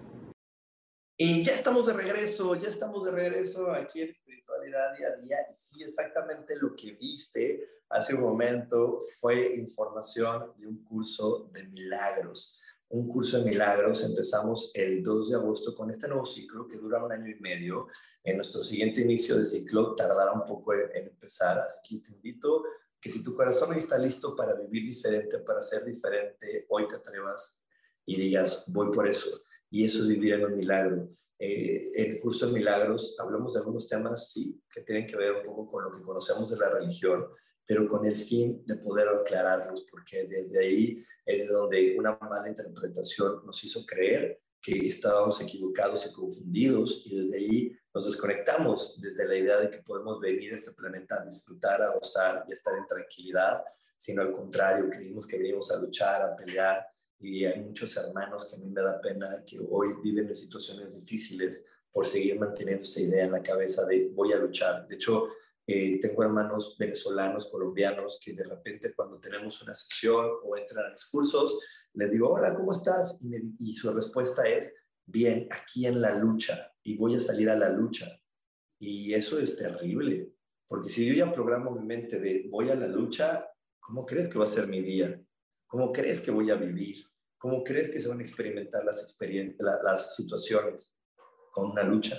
Y 1.24 1.40
ya 1.44 1.52
estamos 1.52 1.87
de 1.87 1.92
regreso, 1.92 2.52
ya 2.56 2.68
estamos 2.68 3.04
de 3.04 3.12
regreso 3.12 3.70
aquí 3.70 4.00
en 4.00 4.08
Espiritualidad 4.08 4.96
Día 4.98 5.06
a 5.06 5.20
Día. 5.20 5.37
Y 5.52 5.54
sí, 5.54 5.80
exactamente 5.85 6.56
lo 6.56 6.74
que 6.74 6.94
viste 6.94 7.85
hace 7.90 8.16
un 8.16 8.22
momento 8.22 8.98
fue 9.20 9.54
información 9.54 10.52
de 10.58 10.66
un 10.66 10.82
curso 10.82 11.48
de 11.52 11.62
milagros. 11.68 12.58
Un 12.88 13.06
curso 13.06 13.38
de 13.38 13.44
milagros, 13.44 14.02
empezamos 14.02 14.72
el 14.74 15.00
2 15.00 15.30
de 15.30 15.37
agosto 15.37 15.76
con 15.76 15.90
este 15.90 16.08
nuevo 16.08 16.26
ciclo 16.26 16.66
que 16.66 16.76
dura 16.76 17.04
un 17.04 17.12
año 17.12 17.30
y 17.30 17.38
medio. 17.38 17.87
En 18.24 18.38
nuestro 18.38 18.64
siguiente 18.64 19.02
inicio 19.02 19.38
de 19.38 19.44
ciclo 19.44 19.94
tardará 19.94 20.32
un 20.32 20.44
poco 20.44 20.74
en, 20.74 21.06
empezar, 21.06 21.61
así 21.61 22.00
que 22.00 22.04
te 22.04 22.16
invito 22.16 22.64
que 23.00 23.11
si 23.11 23.22
tu 23.22 23.32
corazón 23.32 23.76
está 23.76 23.96
listo 23.96 24.35
para 24.35 24.54
vivir 24.54 24.82
diferente, 24.82 25.38
para 25.38 25.62
ser 25.62 25.85
diferente, 25.85 26.66
hoy 26.68 26.88
te 26.88 26.96
atrevas 26.96 27.64
y 28.04 28.16
digas, 28.16 28.64
voy 28.66 28.92
por 28.92 29.06
eso 29.06 29.40
y 29.72 29.87
eso 29.87 30.02
es 30.02 30.08
vivir 30.08 30.35
en 30.35 30.44
un 30.44 30.56
milagro. 30.56 31.08
Eh, 31.38 31.90
en 31.94 32.12
el 32.12 32.20
curso 32.20 32.46
de 32.46 32.52
milagros 32.52 33.16
hablamos 33.18 33.54
de 33.54 33.61
algunos 33.61 33.88
temas, 33.88 34.30
sí, 34.30 34.62
que 34.70 34.82
tienen 34.82 35.06
que 35.06 35.16
ver 35.16 35.32
un 35.32 35.42
poco 35.42 35.66
con 35.66 35.85
lo 35.85 35.90
que 35.90 36.02
conocemos 36.02 36.50
de 36.50 36.58
la 36.58 36.68
religión, 36.68 37.26
pero 37.66 37.88
con 37.88 38.04
el 38.04 38.16
fin 38.16 38.62
de 38.66 38.76
poder 38.76 39.08
aclararlos, 39.08 39.87
porque 39.90 40.24
desde 40.24 40.61
ahí 40.61 41.02
es 41.24 41.48
donde 41.48 41.96
una 41.98 42.18
mala 42.20 42.50
interpretación 42.50 43.46
nos 43.46 43.64
hizo 43.64 43.85
creer 43.87 44.42
que 44.61 44.87
estábamos 44.87 45.40
equivocados 45.40 46.06
y 46.06 46.12
confundidos, 46.12 47.02
y 47.06 47.18
desde 47.18 47.37
ahí 47.38 47.72
nos 47.94 48.04
desconectamos 48.04 49.00
desde 49.00 49.26
la 49.26 49.37
idea 49.37 49.56
de 49.58 49.70
que 49.70 49.78
podemos 49.78 50.20
venir 50.20 50.52
a 50.52 50.56
este 50.56 50.72
planeta 50.72 51.22
a 51.22 51.24
disfrutar, 51.24 51.80
a 51.80 51.94
gozar 51.94 52.44
y 52.46 52.52
a 52.52 52.54
estar 52.54 52.76
en 52.76 52.87
tranquilidad, 52.87 53.64
sino 53.96 54.20
al 54.20 54.32
contrario, 54.32 54.90
creímos 54.90 55.26
que 55.26 55.38
venimos 55.38 55.72
a 55.72 55.80
luchar, 55.80 56.20
a 56.20 56.37
pelear, 56.37 56.87
y 57.22 57.44
hay 57.44 57.61
muchos 57.61 57.96
hermanos 57.96 58.50
que 58.50 58.56
a 58.56 58.64
mí 58.64 58.70
me 58.70 58.82
da 58.82 59.00
pena 59.00 59.44
que 59.46 59.61
hoy 59.70 59.94
viven 60.02 60.26
en 60.26 60.35
situaciones 60.35 60.98
difíciles 60.98 61.66
por 61.92 62.06
seguir 62.06 62.38
manteniendo 62.38 62.82
esa 62.82 63.00
idea 63.00 63.26
en 63.26 63.32
la 63.32 63.42
cabeza 63.42 63.87
de 63.87 64.11
voy 64.12 64.32
a 64.32 64.38
luchar. 64.38 64.87
De 64.88 64.96
hecho, 64.96 65.28
eh, 65.66 66.00
tengo 66.00 66.24
hermanos 66.24 66.76
venezolanos, 66.76 67.46
colombianos, 67.46 68.18
que 68.22 68.32
de 68.32 68.44
repente 68.44 68.92
cuando 68.94 69.20
tenemos 69.20 69.62
una 69.62 69.74
sesión 69.74 70.28
o 70.42 70.56
entran 70.56 70.87
a 70.87 70.90
los 70.90 71.04
cursos, 71.06 71.61
les 71.94 72.11
digo, 72.11 72.30
hola, 72.30 72.54
¿cómo 72.54 72.72
estás? 72.72 73.18
Y, 73.20 73.37
y 73.58 73.74
su 73.74 73.92
respuesta 73.92 74.42
es, 74.48 74.72
bien, 75.06 75.46
aquí 75.50 75.87
en 75.87 76.00
la 76.00 76.18
lucha 76.18 76.72
y 76.82 76.96
voy 76.96 77.14
a 77.14 77.20
salir 77.20 77.48
a 77.50 77.56
la 77.56 77.70
lucha. 77.70 78.18
Y 78.80 79.14
eso 79.14 79.38
es 79.38 79.56
terrible, 79.56 80.32
porque 80.66 80.88
si 80.88 81.06
yo 81.06 81.14
ya 81.14 81.32
programo 81.32 81.70
mi 81.70 81.85
mente 81.85 82.18
de 82.18 82.48
voy 82.50 82.70
a 82.70 82.74
la 82.74 82.88
lucha, 82.88 83.48
¿cómo 83.78 84.04
crees 84.04 84.28
que 84.28 84.38
va 84.38 84.44
a 84.44 84.48
ser 84.48 84.66
mi 84.66 84.80
día? 84.80 85.22
¿Cómo 85.68 85.92
crees 85.92 86.20
que 86.20 86.32
voy 86.32 86.50
a 86.50 86.56
vivir? 86.56 87.12
¿Cómo 87.42 87.64
crees 87.64 87.90
que 87.90 88.00
se 88.00 88.07
van 88.09 88.20
a 88.20 88.22
experimentar 88.22 88.85
las, 88.85 89.18
las 89.83 90.14
situaciones 90.14 90.94
con 91.50 91.72
una 91.72 91.83
lucha? 91.83 92.16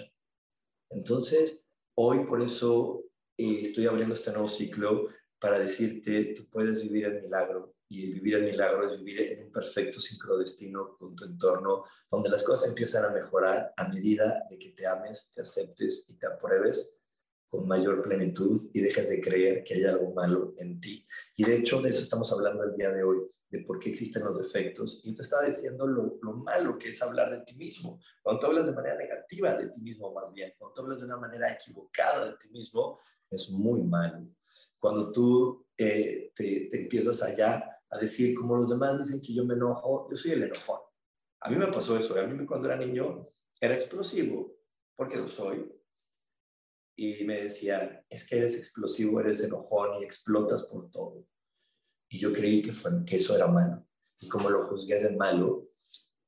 Entonces, 0.90 1.64
hoy 1.96 2.26
por 2.26 2.42
eso 2.42 3.06
eh, 3.38 3.62
estoy 3.62 3.86
abriendo 3.86 4.16
este 4.16 4.34
nuevo 4.34 4.50
ciclo 4.50 5.08
para 5.40 5.60
decirte, 5.60 6.34
tú 6.36 6.50
puedes 6.50 6.82
vivir 6.82 7.06
el 7.06 7.22
milagro 7.22 7.74
y 7.88 8.12
vivir 8.12 8.36
el 8.36 8.48
milagro 8.48 8.86
es 8.86 8.98
vivir 9.02 9.22
en 9.22 9.46
un 9.46 9.52
perfecto 9.54 10.02
sincrodestino 10.02 10.98
con 10.98 11.16
tu 11.16 11.24
entorno, 11.24 11.86
donde 12.12 12.30
las 12.30 12.44
cosas 12.44 12.68
empiezan 12.68 13.06
a 13.06 13.10
mejorar 13.10 13.74
a 13.78 13.88
medida 13.88 14.44
de 14.50 14.60
que 14.60 14.72
te 14.72 14.86
ames, 14.86 15.32
te 15.34 15.42
aceptes 15.42 16.06
y 16.10 16.18
te 16.18 16.28
apruebes 16.28 17.00
con 17.48 17.66
mayor 17.66 18.04
plenitud 18.04 18.60
y 18.74 18.82
dejes 18.82 19.08
de 19.08 19.22
creer 19.22 19.64
que 19.64 19.76
hay 19.76 19.86
algo 19.86 20.14
malo 20.14 20.54
en 20.58 20.82
ti. 20.82 21.08
Y 21.38 21.46
de 21.46 21.60
hecho, 21.60 21.82
de 21.82 21.92
eso 21.92 22.02
estamos 22.02 22.30
hablando 22.34 22.66
el 22.66 22.76
día 22.76 22.92
de 22.92 23.04
hoy 23.04 23.20
de 23.54 23.60
por 23.60 23.78
qué 23.78 23.90
existen 23.90 24.24
los 24.24 24.36
defectos 24.36 25.02
y 25.04 25.14
te 25.14 25.22
estaba 25.22 25.46
diciendo 25.46 25.86
lo, 25.86 26.18
lo, 26.24 26.34
malo 26.38 26.76
que 26.76 26.90
es 26.90 27.00
hablar 27.04 27.30
de 27.30 27.42
ti 27.42 27.54
mismo. 27.54 28.00
Cuando 28.24 28.40
tú 28.40 28.48
hablas 28.48 28.66
de 28.66 28.74
manera 28.74 28.98
negativa 28.98 29.54
de 29.56 29.70
ti 29.70 29.80
mismo, 29.80 30.12
más 30.12 30.34
bien, 30.34 30.54
cuando 30.58 30.74
tú 30.74 30.82
hablas 30.82 30.98
de 30.98 31.06
una 31.06 31.18
manera 31.18 31.54
equivocada 31.54 32.32
de 32.32 32.38
ti 32.38 32.50
mismo, 32.50 33.00
es 33.30 33.52
muy 33.52 33.84
malo. 33.84 34.26
Cuando 34.80 35.12
tú 35.12 35.68
eh, 35.78 36.32
te, 36.36 36.68
te, 36.72 36.82
empiezas 36.82 37.22
allá 37.22 37.80
a 37.92 37.98
decir, 38.00 38.34
como 38.34 38.58
los 38.58 38.70
demás 38.70 38.98
dicen 38.98 39.22
que 39.22 39.36
yo 39.36 39.46
me 39.46 39.54
enojo, 39.54 40.08
yo 40.10 40.16
soy 40.16 40.32
el 40.32 40.44
enojón. 40.44 40.80
A 41.42 41.52
mí 41.52 41.56
me 41.56 41.68
pasó 41.68 41.96
eso. 41.96 42.20
A 42.20 42.26
mí 42.26 42.46
cuando 42.48 42.68
era 42.68 42.76
niño 42.76 43.28
era 43.62 43.76
explosivo, 43.76 44.58
porque 44.96 45.18
lo 45.18 45.28
soy. 45.28 45.72
Y 46.96 47.24
me 47.24 47.44
decían, 47.44 48.04
es 48.10 48.28
que 48.28 48.38
eres 48.40 48.58
explosivo, 48.58 49.20
eres 49.20 49.44
enojón 49.44 50.02
y 50.02 50.04
explotas 50.04 50.64
por 50.64 50.90
todo. 50.90 51.28
Y 52.14 52.20
yo 52.20 52.32
creí 52.32 52.62
que, 52.62 52.72
fue, 52.72 52.92
que 53.04 53.16
eso 53.16 53.36
era 53.36 53.48
malo. 53.48 53.88
Y 54.20 54.30
como 54.30 54.48
lo 54.48 54.64
juzgué 54.64 55.00
de 55.00 55.16
malo, 55.16 55.72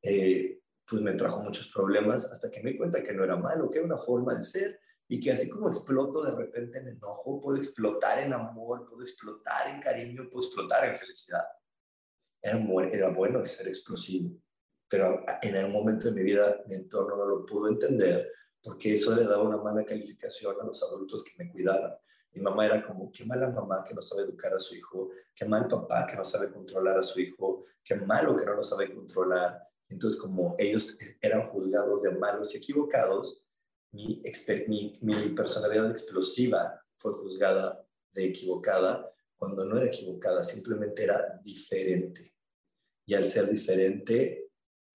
eh, 0.02 0.60
pues 0.84 1.00
me 1.00 1.14
trajo 1.14 1.44
muchos 1.44 1.68
problemas 1.68 2.26
hasta 2.26 2.50
que 2.50 2.64
me 2.64 2.72
di 2.72 2.78
cuenta 2.78 3.04
que 3.04 3.14
no 3.14 3.24
era 3.24 3.38
malo, 3.38 3.70
que 3.70 3.78
era 3.78 3.86
una 3.86 4.00
forma 4.00 4.34
de 4.34 4.44
ser 4.44 4.80
y 5.08 5.20
que 5.20 5.32
así 5.32 5.48
como 5.48 5.68
exploto 5.68 6.24
de 6.24 6.32
repente 6.32 6.80
en 6.80 6.88
enojo, 6.88 7.40
puedo 7.40 7.60
explotar 7.60 8.18
en 8.18 8.34
amor, 8.34 8.88
puedo 8.90 9.04
explotar 9.04 9.68
en 9.68 9.80
cariño, 9.80 10.28
puedo 10.28 10.44
explotar 10.44 10.90
en 10.90 10.98
felicidad. 10.98 11.44
Era, 12.42 12.58
era 12.92 13.10
bueno 13.10 13.46
ser 13.46 13.68
explosivo, 13.68 14.36
pero 14.90 15.24
en 15.44 15.56
algún 15.56 15.74
momento 15.74 16.06
de 16.06 16.14
mi 16.14 16.24
vida 16.24 16.64
mi 16.68 16.74
entorno 16.74 17.16
no 17.16 17.26
lo 17.28 17.46
pudo 17.46 17.68
entender 17.68 18.32
porque 18.60 18.96
eso 18.96 19.16
le 19.16 19.26
daba 19.26 19.44
una 19.44 19.58
mala 19.58 19.86
calificación 19.86 20.56
a 20.60 20.66
los 20.66 20.82
adultos 20.82 21.24
que 21.24 21.44
me 21.44 21.52
cuidaban. 21.52 21.94
Mi 22.36 22.42
mamá 22.42 22.66
era 22.66 22.84
como, 22.84 23.10
qué 23.12 23.24
mala 23.24 23.50
mamá 23.50 23.82
que 23.88 23.94
no 23.94 24.02
sabe 24.02 24.24
educar 24.24 24.54
a 24.54 24.60
su 24.60 24.76
hijo, 24.76 25.10
qué 25.34 25.46
mal 25.46 25.68
papá 25.70 26.06
que 26.06 26.18
no 26.18 26.26
sabe 26.26 26.52
controlar 26.52 27.00
a 27.00 27.04
su 27.04 27.22
hijo, 27.22 27.66
qué 27.82 27.96
malo 27.96 28.36
que 28.36 28.46
no 28.46 28.56
lo 28.56 28.64
sabe 28.64 28.94
controlar. 28.94 29.58
Entonces, 29.88 30.20
como 30.20 30.54
ellos 30.58 30.98
eran 31.22 31.48
juzgados 31.48 32.04
de 32.04 32.12
malos 32.12 32.54
y 32.54 32.58
equivocados, 32.58 33.42
mi, 33.94 34.22
mi, 35.02 35.30
personalidad 35.30 35.90
explosiva 35.90 36.82
fue 36.98 37.14
juzgada 37.14 37.88
de 38.12 38.26
equivocada 38.26 39.10
cuando 39.38 39.64
no 39.64 39.78
era 39.78 39.86
equivocada, 39.86 40.44
simplemente 40.44 41.04
era 41.04 41.40
diferente. 41.42 42.34
Y 43.06 43.14
al 43.14 43.24
ser 43.24 43.50
diferente, 43.50 44.50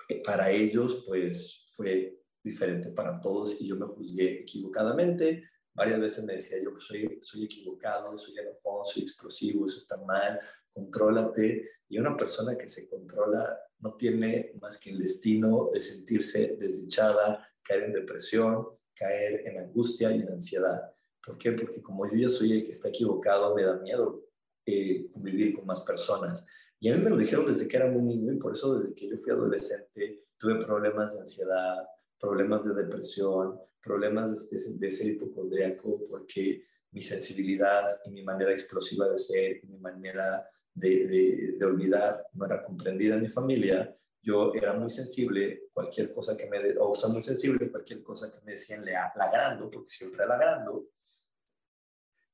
eh, 0.09 0.23
para 0.23 0.51
ellos, 0.51 1.05
pues 1.07 1.67
fue 1.71 2.21
diferente 2.43 2.91
para 2.91 3.19
todos 3.19 3.59
y 3.61 3.67
yo 3.67 3.77
me 3.77 3.87
juzgué 3.87 4.41
equivocadamente 4.41 5.50
Varias 5.75 6.01
veces 6.01 6.25
me 6.25 6.35
decía 6.35 6.59
yo, 6.63 6.73
pues 6.73 6.85
soy, 6.85 7.19
soy 7.21 7.45
equivocado, 7.45 8.17
soy 8.17 8.39
enojón, 8.39 8.85
soy 8.85 9.03
explosivo, 9.03 9.67
eso 9.67 9.79
está 9.79 9.97
mal, 9.99 10.41
contrólate. 10.73 11.71
Y 11.89 11.99
una 11.99 12.17
persona 12.17 12.57
que 12.57 12.69
se 12.69 12.89
controla 12.89 13.59
no 13.79 13.95
tiene 13.95 14.53
más 14.61 14.79
que 14.79 14.91
el 14.91 14.99
destino 14.99 15.71
de 15.73 15.81
sentirse 15.81 16.57
desdichada, 16.59 17.49
caer 17.63 17.85
en 17.85 17.93
depresión, 17.93 18.67
caer 18.95 19.47
en 19.47 19.59
angustia 19.59 20.11
y 20.13 20.21
en 20.21 20.29
ansiedad. 20.29 20.93
¿Por 21.25 21.39
qué? 21.39 21.53
Porque 21.53 21.83
como 21.83 22.07
yo 22.11 22.17
ya 22.17 22.29
soy 22.29 22.53
el 22.53 22.65
que 22.65 22.73
está 22.73 22.89
equivocado, 22.89 23.55
me 23.55 23.65
da 23.65 23.77
miedo 23.79 24.25
eh, 24.67 25.09
convivir 25.13 25.55
con 25.55 25.67
más 25.67 25.81
personas. 25.83 26.47
Y 26.79 26.89
a 26.89 26.97
mí 26.97 27.03
me 27.03 27.11
lo 27.11 27.17
dijeron 27.17 27.47
desde 27.47 27.69
que 27.69 27.77
era 27.77 27.91
muy 27.91 28.03
niño 28.03 28.33
y 28.33 28.39
por 28.39 28.55
eso 28.55 28.79
desde 28.79 28.95
que 28.95 29.09
yo 29.09 29.17
fui 29.19 29.33
adolescente 29.33 30.25
tuve 30.39 30.65
problemas 30.65 31.13
de 31.13 31.21
ansiedad, 31.21 31.85
problemas 32.21 32.65
de 32.65 32.75
depresión, 32.75 33.59
problemas 33.83 34.51
de, 34.51 34.93
ser 34.93 35.07
hipocondríaco 35.09 36.07
porque 36.09 36.65
mi 36.93 37.01
sensibilidad 37.01 37.99
y 38.05 38.11
mi 38.11 38.23
manera 38.23 38.53
explosiva 38.53 39.09
de 39.09 39.17
ser 39.19 39.65
mi 39.65 39.79
manera 39.79 40.47
de, 40.75 41.57
de, 41.59 41.65
olvidar 41.65 42.27
no 42.35 42.45
era 42.45 42.63
comprendida 42.63 43.15
en 43.15 43.23
mi 43.23 43.29
familia. 43.29 43.97
Yo 44.23 44.53
era 44.55 44.75
muy 44.75 44.91
sensible, 44.91 45.69
cualquier 45.73 46.13
cosa 46.13 46.37
que 46.37 46.47
me, 46.47 46.59
o 46.79 46.95
sea, 46.95 47.09
muy 47.09 47.23
sensible, 47.23 47.71
cualquier 47.71 48.03
cosa 48.03 48.31
que 48.31 48.45
me 48.45 48.53
decían 48.53 48.85
le 48.85 48.93
lagrando, 49.17 49.71
porque 49.71 49.89
siempre 49.89 50.27
lagrando. 50.27 50.91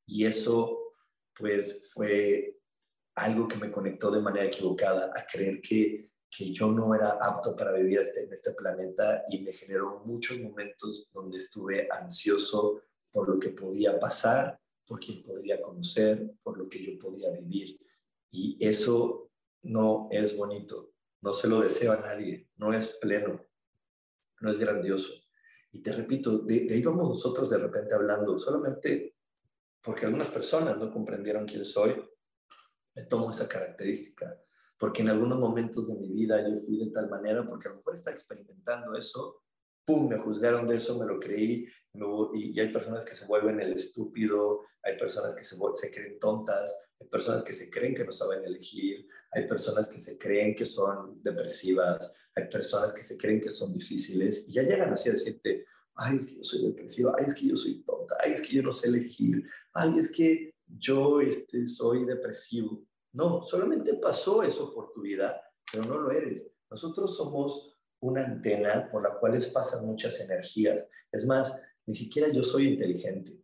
Y 0.06 0.24
eso, 0.24 0.94
pues, 1.36 1.88
fue 1.92 2.58
algo 3.14 3.46
que 3.46 3.56
me 3.56 3.70
conectó 3.70 4.10
de 4.10 4.20
manera 4.20 4.46
equivocada 4.46 5.12
a 5.14 5.24
creer 5.26 5.60
que 5.60 6.10
que 6.30 6.52
yo 6.52 6.70
no 6.72 6.94
era 6.94 7.18
apto 7.20 7.56
para 7.56 7.72
vivir 7.72 8.00
este, 8.00 8.24
en 8.24 8.32
este 8.32 8.52
planeta 8.52 9.24
y 9.28 9.40
me 9.40 9.52
generó 9.52 10.02
muchos 10.04 10.38
momentos 10.38 11.08
donde 11.12 11.38
estuve 11.38 11.88
ansioso 11.90 12.82
por 13.10 13.28
lo 13.28 13.38
que 13.38 13.50
podía 13.50 13.98
pasar, 13.98 14.60
por 14.86 15.00
quien 15.00 15.22
podría 15.22 15.60
conocer, 15.60 16.34
por 16.42 16.58
lo 16.58 16.68
que 16.68 16.84
yo 16.84 16.98
podía 16.98 17.30
vivir. 17.30 17.80
Y 18.30 18.58
eso 18.60 19.30
no 19.62 20.08
es 20.10 20.36
bonito, 20.36 20.92
no 21.22 21.32
se 21.32 21.48
lo 21.48 21.60
deseo 21.60 21.92
a 21.92 22.00
nadie, 22.00 22.48
no 22.56 22.72
es 22.72 22.88
pleno, 23.00 23.40
no 24.40 24.50
es 24.50 24.58
grandioso. 24.58 25.12
Y 25.72 25.80
te 25.80 25.92
repito, 25.92 26.38
de, 26.38 26.66
de 26.66 26.74
ahí 26.74 26.82
vamos 26.82 27.08
nosotros 27.08 27.48
de 27.50 27.58
repente 27.58 27.94
hablando, 27.94 28.38
solamente 28.38 29.16
porque 29.82 30.04
algunas 30.04 30.28
personas 30.28 30.76
no 30.78 30.92
comprendieron 30.92 31.46
quién 31.46 31.64
soy, 31.64 31.94
me 32.94 33.02
tomo 33.04 33.30
esa 33.30 33.48
característica 33.48 34.42
porque 34.78 35.02
en 35.02 35.08
algunos 35.08 35.38
momentos 35.38 35.88
de 35.88 35.94
mi 35.96 36.12
vida 36.12 36.46
yo 36.46 36.58
fui 36.60 36.78
de 36.78 36.90
tal 36.90 37.08
manera, 37.08 37.46
porque 37.46 37.68
a 37.68 37.70
lo 37.70 37.78
mejor 37.78 37.94
estaba 37.94 38.14
experimentando 38.14 38.94
eso, 38.96 39.42
¡pum!, 39.84 40.08
me 40.08 40.18
juzgaron 40.18 40.66
de 40.66 40.76
eso, 40.76 40.98
me 40.98 41.06
lo 41.06 41.18
creí, 41.18 41.66
y, 42.34 42.60
hay 42.60 42.72
personas 42.72 43.04
que 43.04 43.14
se 43.14 43.26
vuelven 43.26 43.60
el 43.60 43.72
estúpido, 43.72 44.62
hay 44.82 44.96
personas 44.98 45.34
que 45.34 45.44
se, 45.44 45.56
se 45.74 45.90
creen 45.90 46.18
tontas, 46.18 46.74
hay 47.00 47.08
personas 47.08 47.42
que 47.42 47.54
se 47.54 47.70
creen 47.70 47.94
que 47.94 48.04
no 48.04 48.12
saben 48.12 48.44
elegir, 48.44 49.06
hay 49.32 49.46
personas 49.46 49.88
que 49.88 49.98
se 49.98 50.18
creen 50.18 50.54
que 50.54 50.66
son 50.66 51.22
depresivas, 51.22 52.12
hay 52.34 52.48
personas 52.48 52.92
que 52.92 53.02
se 53.02 53.16
creen 53.16 53.40
que 53.40 53.50
son 53.50 53.72
difíciles, 53.72 54.44
y 54.48 54.52
ya 54.52 54.62
llegan 54.62 54.92
así 54.92 55.08
a 55.08 55.12
decirte, 55.12 55.64
ay, 55.94 56.16
es 56.16 56.26
que 56.26 56.36
yo 56.36 56.44
soy 56.44 56.62
depresiva, 56.66 57.14
ay, 57.18 57.24
es 57.26 57.34
que 57.34 57.48
yo 57.48 57.56
soy 57.56 57.82
tonta, 57.82 58.16
ay, 58.22 58.32
es 58.32 58.42
que 58.42 58.56
yo 58.56 58.62
no 58.62 58.72
sé 58.72 58.88
elegir, 58.88 59.48
ay, 59.72 59.98
es 59.98 60.10
que 60.10 60.54
yo 60.66 61.20
este, 61.20 61.66
soy 61.66 62.04
depresivo. 62.04 62.84
No, 63.16 63.42
solamente 63.42 63.94
pasó 63.94 64.42
eso 64.42 64.74
por 64.74 64.92
tu 64.92 65.00
vida, 65.00 65.42
pero 65.72 65.86
no 65.86 65.98
lo 65.98 66.10
eres. 66.10 66.50
Nosotros 66.70 67.16
somos 67.16 67.74
una 68.00 68.22
antena 68.22 68.90
por 68.92 69.02
la 69.02 69.18
cual 69.18 69.42
pasan 69.54 69.86
muchas 69.86 70.20
energías. 70.20 70.90
Es 71.10 71.26
más, 71.26 71.62
ni 71.86 71.94
siquiera 71.94 72.28
yo 72.28 72.44
soy 72.44 72.68
inteligente. 72.68 73.42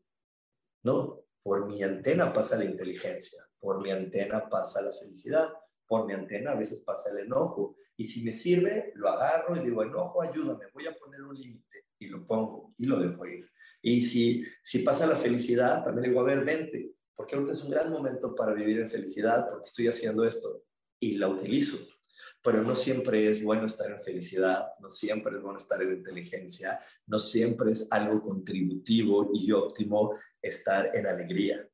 No, 0.82 1.24
por 1.42 1.66
mi 1.66 1.82
antena 1.82 2.34
pasa 2.34 2.58
la 2.58 2.66
inteligencia, 2.66 3.48
por 3.58 3.82
mi 3.82 3.90
antena 3.90 4.46
pasa 4.46 4.82
la 4.82 4.92
felicidad, 4.92 5.48
por 5.86 6.04
mi 6.04 6.12
antena 6.12 6.52
a 6.52 6.56
veces 6.56 6.82
pasa 6.82 7.10
el 7.10 7.20
enojo. 7.20 7.76
Y 7.96 8.04
si 8.04 8.22
me 8.24 8.32
sirve, 8.32 8.92
lo 8.96 9.08
agarro 9.08 9.56
y 9.56 9.60
digo, 9.60 9.82
enojo, 9.82 10.20
ayúdame, 10.20 10.66
voy 10.74 10.86
a 10.86 10.98
poner 10.98 11.22
un 11.22 11.34
límite 11.34 11.86
y 11.98 12.08
lo 12.08 12.26
pongo 12.26 12.74
y 12.76 12.84
lo 12.84 13.00
dejo 13.00 13.24
ir. 13.24 13.48
Y 13.80 14.02
si, 14.02 14.44
si 14.62 14.80
pasa 14.80 15.06
la 15.06 15.16
felicidad, 15.16 15.82
también 15.82 16.10
digo, 16.10 16.20
a 16.20 16.24
ver, 16.24 16.44
vente, 16.44 16.94
porque 17.22 17.36
ahorita 17.36 17.52
es 17.52 17.62
un 17.62 17.70
gran 17.70 17.88
momento 17.88 18.34
para 18.34 18.52
vivir 18.52 18.80
en 18.80 18.88
felicidad, 18.88 19.48
porque 19.48 19.68
estoy 19.68 19.86
haciendo 19.86 20.24
esto 20.24 20.64
y 20.98 21.18
la 21.18 21.28
utilizo. 21.28 21.78
Pero 22.42 22.64
no 22.64 22.74
siempre 22.74 23.28
es 23.28 23.40
bueno 23.40 23.68
estar 23.68 23.88
en 23.88 24.00
felicidad, 24.00 24.70
no 24.80 24.90
siempre 24.90 25.36
es 25.36 25.40
bueno 25.40 25.56
estar 25.56 25.80
en 25.80 25.92
inteligencia, 25.92 26.80
no 27.06 27.20
siempre 27.20 27.70
es 27.70 27.92
algo 27.92 28.20
contributivo 28.20 29.30
y 29.32 29.52
óptimo 29.52 30.16
estar 30.40 30.96
en 30.96 31.06
alegría. 31.06 31.64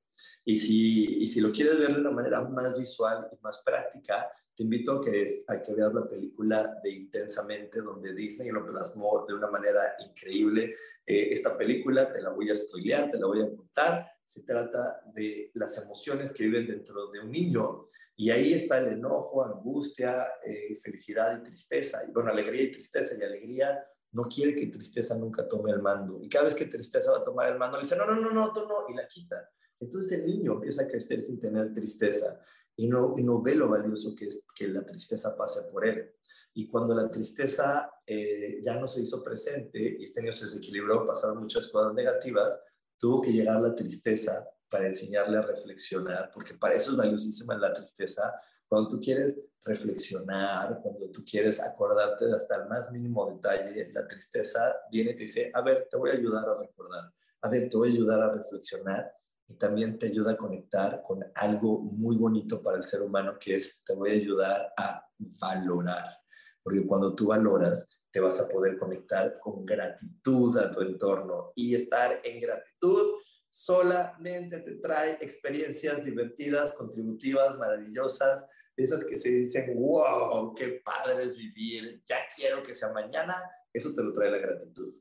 Y 0.44 0.58
si, 0.58 1.22
y 1.22 1.26
si 1.28 1.40
lo 1.40 1.50
quieres 1.50 1.78
ver 1.78 1.94
de 1.94 2.00
una 2.02 2.10
manera 2.10 2.46
más 2.46 2.78
visual 2.78 3.26
y 3.32 3.42
más 3.42 3.62
práctica, 3.64 4.30
te 4.54 4.64
invito 4.64 4.96
a 4.96 5.00
que, 5.02 5.44
a 5.46 5.62
que 5.62 5.72
veas 5.72 5.94
la 5.94 6.06
película 6.06 6.78
de 6.84 6.90
Intensamente, 6.90 7.80
donde 7.80 8.12
Disney 8.12 8.50
lo 8.50 8.66
plasmó 8.66 9.24
de 9.26 9.32
una 9.32 9.46
manera 9.46 9.96
increíble. 10.06 10.76
Eh, 11.06 11.28
esta 11.30 11.56
película 11.56 12.12
te 12.12 12.20
la 12.20 12.28
voy 12.28 12.50
a 12.50 12.54
spoilear, 12.54 13.10
te 13.10 13.18
la 13.18 13.28
voy 13.28 13.40
a 13.40 13.56
contar. 13.56 14.17
Se 14.28 14.42
trata 14.42 15.00
de 15.14 15.50
las 15.54 15.78
emociones 15.78 16.34
que 16.34 16.44
viven 16.44 16.66
dentro 16.66 17.10
de 17.10 17.20
un 17.20 17.30
niño 17.30 17.86
y 18.14 18.28
ahí 18.28 18.52
está 18.52 18.76
el 18.76 18.88
enojo, 18.88 19.42
angustia, 19.42 20.26
eh, 20.44 20.76
felicidad 20.82 21.40
y 21.40 21.44
tristeza. 21.44 22.04
Y 22.06 22.12
bueno, 22.12 22.30
alegría 22.30 22.64
y 22.64 22.70
tristeza. 22.70 23.14
Y 23.18 23.22
alegría 23.22 23.82
no 24.12 24.24
quiere 24.24 24.54
que 24.54 24.66
tristeza 24.66 25.16
nunca 25.16 25.48
tome 25.48 25.70
el 25.70 25.80
mando. 25.80 26.22
Y 26.22 26.28
cada 26.28 26.44
vez 26.44 26.54
que 26.54 26.66
tristeza 26.66 27.10
va 27.10 27.20
a 27.20 27.24
tomar 27.24 27.50
el 27.50 27.58
mando, 27.58 27.78
le 27.78 27.84
dice, 27.84 27.96
no, 27.96 28.04
no, 28.04 28.20
no, 28.20 28.30
no, 28.30 28.52
tú 28.52 28.60
no, 28.68 28.84
y 28.90 28.94
la 28.94 29.08
quita. 29.08 29.48
Entonces 29.80 30.20
el 30.20 30.26
niño 30.26 30.52
empieza 30.56 30.82
a 30.82 30.88
crecer 30.88 31.22
sin 31.22 31.40
tener 31.40 31.72
tristeza 31.72 32.38
y 32.76 32.86
no, 32.86 33.14
no 33.16 33.40
ve 33.40 33.54
lo 33.54 33.70
valioso 33.70 34.14
que 34.14 34.26
es 34.26 34.44
que 34.54 34.68
la 34.68 34.84
tristeza 34.84 35.34
pase 35.38 35.62
por 35.72 35.86
él. 35.86 36.12
Y 36.52 36.68
cuando 36.68 36.94
la 36.94 37.10
tristeza 37.10 37.90
eh, 38.06 38.60
ya 38.60 38.78
no 38.78 38.88
se 38.88 39.00
hizo 39.00 39.22
presente 39.22 39.96
y 39.98 40.04
este 40.04 40.20
niño 40.20 40.34
se 40.34 40.44
desequilibró, 40.44 41.06
pasaron 41.06 41.38
muchas 41.38 41.68
cosas 41.68 41.94
negativas, 41.94 42.62
tuvo 42.98 43.22
que 43.22 43.32
llegar 43.32 43.60
la 43.60 43.74
tristeza 43.74 44.48
para 44.68 44.88
enseñarle 44.88 45.38
a 45.38 45.42
reflexionar, 45.42 46.30
porque 46.32 46.54
para 46.54 46.74
eso 46.74 46.90
es 46.90 46.96
valiosísima 46.96 47.56
la 47.56 47.72
tristeza. 47.72 48.34
Cuando 48.66 48.90
tú 48.90 49.00
quieres 49.00 49.40
reflexionar, 49.64 50.80
cuando 50.82 51.10
tú 51.10 51.24
quieres 51.24 51.60
acordarte 51.60 52.26
de 52.26 52.34
hasta 52.34 52.56
el 52.56 52.68
más 52.68 52.90
mínimo 52.90 53.30
detalle, 53.30 53.90
la 53.92 54.06
tristeza 54.06 54.76
viene 54.90 55.12
y 55.12 55.16
te 55.16 55.22
dice, 55.22 55.50
a 55.54 55.62
ver, 55.62 55.88
te 55.90 55.96
voy 55.96 56.10
a 56.10 56.14
ayudar 56.14 56.48
a 56.48 56.58
recordar, 56.58 57.12
a 57.42 57.50
ver, 57.50 57.68
te 57.68 57.76
voy 57.76 57.90
a 57.90 57.92
ayudar 57.92 58.20
a 58.20 58.32
reflexionar 58.32 59.10
y 59.46 59.54
también 59.54 59.98
te 59.98 60.06
ayuda 60.06 60.32
a 60.32 60.36
conectar 60.36 61.00
con 61.02 61.24
algo 61.34 61.80
muy 61.80 62.16
bonito 62.16 62.62
para 62.62 62.76
el 62.76 62.84
ser 62.84 63.00
humano 63.00 63.38
que 63.40 63.56
es, 63.56 63.82
te 63.84 63.94
voy 63.94 64.10
a 64.10 64.14
ayudar 64.14 64.72
a 64.76 65.08
valorar, 65.18 66.18
porque 66.62 66.86
cuando 66.86 67.14
tú 67.14 67.28
valoras, 67.28 67.97
te 68.10 68.20
vas 68.20 68.40
a 68.40 68.48
poder 68.48 68.76
conectar 68.76 69.38
con 69.38 69.64
gratitud 69.64 70.56
a 70.58 70.70
tu 70.70 70.80
entorno 70.82 71.52
y 71.54 71.74
estar 71.74 72.20
en 72.24 72.40
gratitud 72.40 73.14
solamente 73.50 74.60
te 74.60 74.76
trae 74.76 75.18
experiencias 75.20 76.04
divertidas, 76.04 76.74
contributivas, 76.74 77.56
maravillosas, 77.56 78.48
esas 78.76 79.04
que 79.04 79.18
se 79.18 79.30
dicen, 79.30 79.74
wow, 79.74 80.54
qué 80.54 80.80
padre 80.84 81.24
es 81.24 81.34
vivir, 81.34 82.02
ya 82.04 82.18
quiero 82.36 82.62
que 82.62 82.74
sea 82.74 82.92
mañana, 82.92 83.34
eso 83.72 83.92
te 83.94 84.02
lo 84.02 84.12
trae 84.12 84.30
la 84.30 84.38
gratitud. 84.38 84.94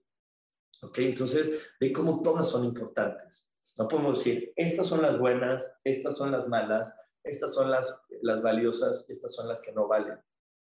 ¿Ok? 0.81 0.97
Entonces, 0.99 1.51
ve 1.79 1.93
cómo 1.93 2.21
todas 2.21 2.49
son 2.49 2.65
importantes. 2.65 3.51
No 3.77 3.87
podemos 3.87 4.17
decir, 4.17 4.53
estas 4.55 4.87
son 4.87 5.01
las 5.01 5.19
buenas, 5.19 5.77
estas 5.83 6.17
son 6.17 6.31
las 6.31 6.47
malas, 6.47 6.95
estas 7.23 7.53
son 7.53 7.69
las, 7.69 8.01
las 8.21 8.41
valiosas, 8.41 9.05
estas 9.07 9.35
son 9.35 9.47
las 9.47 9.61
que 9.61 9.71
no 9.71 9.87
valen. 9.87 10.19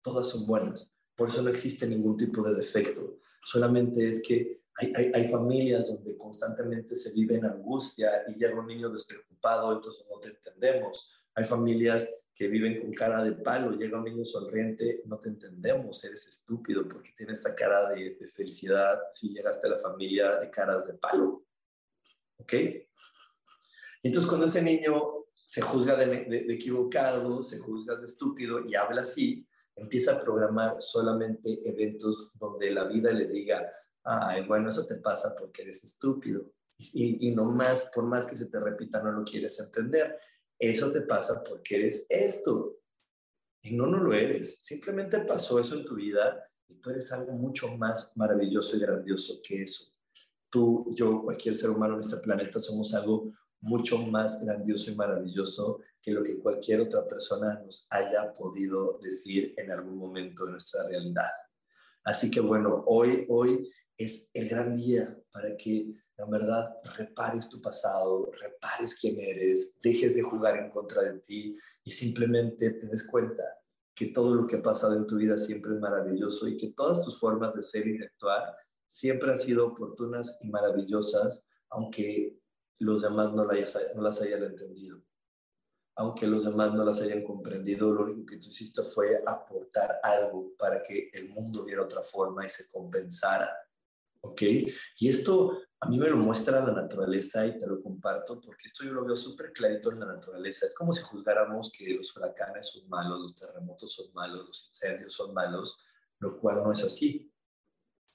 Todas 0.01 0.29
son 0.29 0.47
buenas. 0.47 0.91
Por 1.15 1.29
eso 1.29 1.41
no 1.41 1.49
existe 1.49 1.87
ningún 1.87 2.17
tipo 2.17 2.43
de 2.43 2.55
defecto. 2.55 3.19
Solamente 3.41 4.07
es 4.07 4.21
que 4.21 4.61
hay, 4.77 4.91
hay, 4.95 5.11
hay, 5.13 5.27
familias 5.29 5.87
donde 5.87 6.17
constantemente 6.17 6.95
se 6.95 7.11
vive 7.13 7.35
en 7.37 7.45
angustia 7.45 8.23
y 8.27 8.33
llega 8.33 8.59
un 8.59 8.67
niño 8.67 8.89
despreocupado, 8.89 9.73
entonces 9.73 10.05
no 10.09 10.19
te 10.19 10.29
entendemos. 10.29 11.09
Hay 11.33 11.45
familias 11.45 12.09
que 12.35 12.49
viven 12.49 12.81
con 12.81 12.91
cara 12.93 13.23
de 13.23 13.31
palo, 13.31 13.71
llega 13.71 13.97
un 13.97 14.03
niño 14.03 14.25
sonriente, 14.25 15.01
no 15.05 15.17
te 15.17 15.29
entendemos, 15.29 16.03
eres 16.03 16.27
estúpido 16.27 16.85
porque 16.85 17.13
tienes 17.15 17.39
esa 17.39 17.55
cara 17.55 17.89
de, 17.89 18.17
de 18.19 18.27
felicidad 18.27 18.99
si 19.13 19.29
llegaste 19.29 19.67
a 19.67 19.71
la 19.71 19.77
familia 19.77 20.35
de 20.35 20.49
caras 20.49 20.85
de 20.85 20.95
palo. 20.95 21.45
¿Ok? 22.37 22.53
Entonces 24.03 24.27
cuando 24.27 24.47
ese 24.47 24.61
niño 24.61 25.25
se 25.47 25.61
juzga 25.61 25.95
de, 25.95 26.07
de, 26.25 26.43
de 26.43 26.53
equivocado, 26.53 27.41
se 27.41 27.57
juzga 27.59 27.95
de 27.95 28.05
estúpido 28.05 28.65
y 28.67 28.75
habla 28.75 29.01
así, 29.01 29.47
empieza 29.75 30.13
a 30.13 30.21
programar 30.21 30.77
solamente 30.79 31.61
eventos 31.67 32.31
donde 32.33 32.71
la 32.71 32.85
vida 32.85 33.11
le 33.11 33.27
diga, 33.27 33.71
ay, 34.03 34.45
bueno, 34.47 34.69
eso 34.69 34.85
te 34.85 34.95
pasa 34.95 35.35
porque 35.37 35.63
eres 35.63 35.83
estúpido. 35.83 36.51
Y, 36.77 37.27
y 37.27 37.35
no 37.35 37.45
más, 37.45 37.89
por 37.93 38.05
más 38.05 38.27
que 38.27 38.35
se 38.35 38.47
te 38.47 38.59
repita, 38.59 39.01
no 39.01 39.11
lo 39.11 39.23
quieres 39.23 39.59
entender. 39.59 40.19
Eso 40.57 40.91
te 40.91 41.01
pasa 41.01 41.43
porque 41.43 41.75
eres 41.75 42.05
esto. 42.09 42.77
Y 43.61 43.75
no, 43.75 43.87
no 43.87 43.97
lo 43.97 44.13
eres. 44.13 44.59
Simplemente 44.61 45.19
pasó 45.19 45.59
eso 45.59 45.75
en 45.75 45.85
tu 45.85 45.95
vida 45.95 46.47
y 46.67 46.75
tú 46.75 46.89
eres 46.89 47.11
algo 47.11 47.33
mucho 47.33 47.75
más 47.77 48.11
maravilloso 48.15 48.77
y 48.77 48.81
grandioso 48.81 49.41
que 49.43 49.63
eso. 49.63 49.91
Tú, 50.49 50.93
yo, 50.95 51.23
cualquier 51.23 51.57
ser 51.57 51.69
humano 51.69 51.95
en 51.95 52.01
este 52.01 52.17
planeta 52.17 52.59
somos 52.59 52.93
algo 52.93 53.33
mucho 53.65 53.97
más 53.97 54.39
grandioso 54.45 54.91
y 54.91 54.95
maravilloso 54.95 55.81
que 55.99 56.11
lo 56.11 56.23
que 56.23 56.39
cualquier 56.39 56.81
otra 56.81 57.07
persona 57.07 57.59
nos 57.65 57.87
haya 57.89 58.31
podido 58.31 58.99
decir 59.01 59.55
en 59.57 59.71
algún 59.71 59.97
momento 59.97 60.45
de 60.45 60.51
nuestra 60.51 60.87
realidad. 60.87 61.31
Así 62.03 62.29
que 62.29 62.39
bueno, 62.39 62.83
hoy, 62.85 63.25
hoy 63.27 63.67
es 63.97 64.29
el 64.33 64.49
gran 64.49 64.75
día 64.75 65.19
para 65.31 65.57
que 65.57 65.95
en 66.17 66.29
verdad 66.29 66.75
repares 66.95 67.49
tu 67.49 67.59
pasado, 67.59 68.29
repares 68.39 68.99
quién 68.99 69.19
eres, 69.19 69.73
dejes 69.81 70.15
de 70.15 70.21
jugar 70.21 70.57
en 70.57 70.69
contra 70.69 71.01
de 71.01 71.19
ti 71.19 71.57
y 71.83 71.89
simplemente 71.89 72.69
te 72.69 72.87
des 72.87 73.07
cuenta 73.07 73.43
que 73.95 74.07
todo 74.07 74.35
lo 74.35 74.45
que 74.45 74.57
ha 74.57 74.61
pasado 74.61 74.95
en 74.95 75.07
tu 75.07 75.15
vida 75.15 75.39
siempre 75.39 75.73
es 75.73 75.79
maravilloso 75.79 76.47
y 76.47 76.55
que 76.55 76.73
todas 76.73 77.03
tus 77.03 77.19
formas 77.19 77.55
de 77.55 77.63
ser 77.63 77.87
y 77.87 77.97
de 77.97 78.05
actuar 78.05 78.55
siempre 78.87 79.31
han 79.31 79.39
sido 79.39 79.65
oportunas 79.65 80.37
y 80.41 80.49
maravillosas, 80.49 81.47
aunque 81.69 82.37
los 82.79 83.01
demás 83.01 83.33
no, 83.33 83.45
no 83.45 84.01
las 84.01 84.21
hayan 84.21 84.43
entendido. 84.43 85.01
Aunque 85.97 86.27
los 86.27 86.43
demás 86.43 86.73
no 86.73 86.83
las 86.83 87.01
hayan 87.01 87.23
comprendido, 87.23 87.93
lo 87.93 88.03
único 88.03 88.25
que 88.25 88.37
tú 88.37 88.49
hiciste 88.49 88.83
fue 88.83 89.23
aportar 89.25 89.99
algo 90.03 90.53
para 90.57 90.81
que 90.83 91.09
el 91.13 91.29
mundo 91.29 91.63
viera 91.63 91.83
otra 91.83 92.01
forma 92.01 92.45
y 92.45 92.49
se 92.49 92.67
compensara 92.69 93.49
¿ok? 94.25 94.41
Y 94.97 95.09
esto 95.09 95.59
a 95.79 95.89
mí 95.89 95.97
me 95.97 96.09
lo 96.09 96.17
muestra 96.17 96.65
la 96.65 96.73
naturaleza 96.73 97.45
y 97.45 97.59
te 97.59 97.67
lo 97.67 97.81
comparto 97.81 98.41
porque 98.41 98.67
esto 98.67 98.83
yo 98.83 98.93
lo 98.93 99.05
veo 99.05 99.15
súper 99.15 99.53
clarito 99.53 99.91
en 99.91 99.99
la 99.99 100.07
naturaleza. 100.07 100.65
Es 100.65 100.75
como 100.75 100.93
si 100.93 101.03
juzgáramos 101.03 101.71
que 101.71 101.93
los 101.93 102.15
huracanes 102.15 102.69
son 102.69 102.89
malos, 102.89 103.19
los 103.21 103.35
terremotos 103.35 103.93
son 103.93 104.11
malos, 104.13 104.47
los 104.47 104.67
incendios 104.69 105.13
son 105.13 105.33
malos, 105.33 105.77
lo 106.19 106.39
cual 106.39 106.63
no 106.63 106.71
es 106.71 106.83
así. 106.83 107.31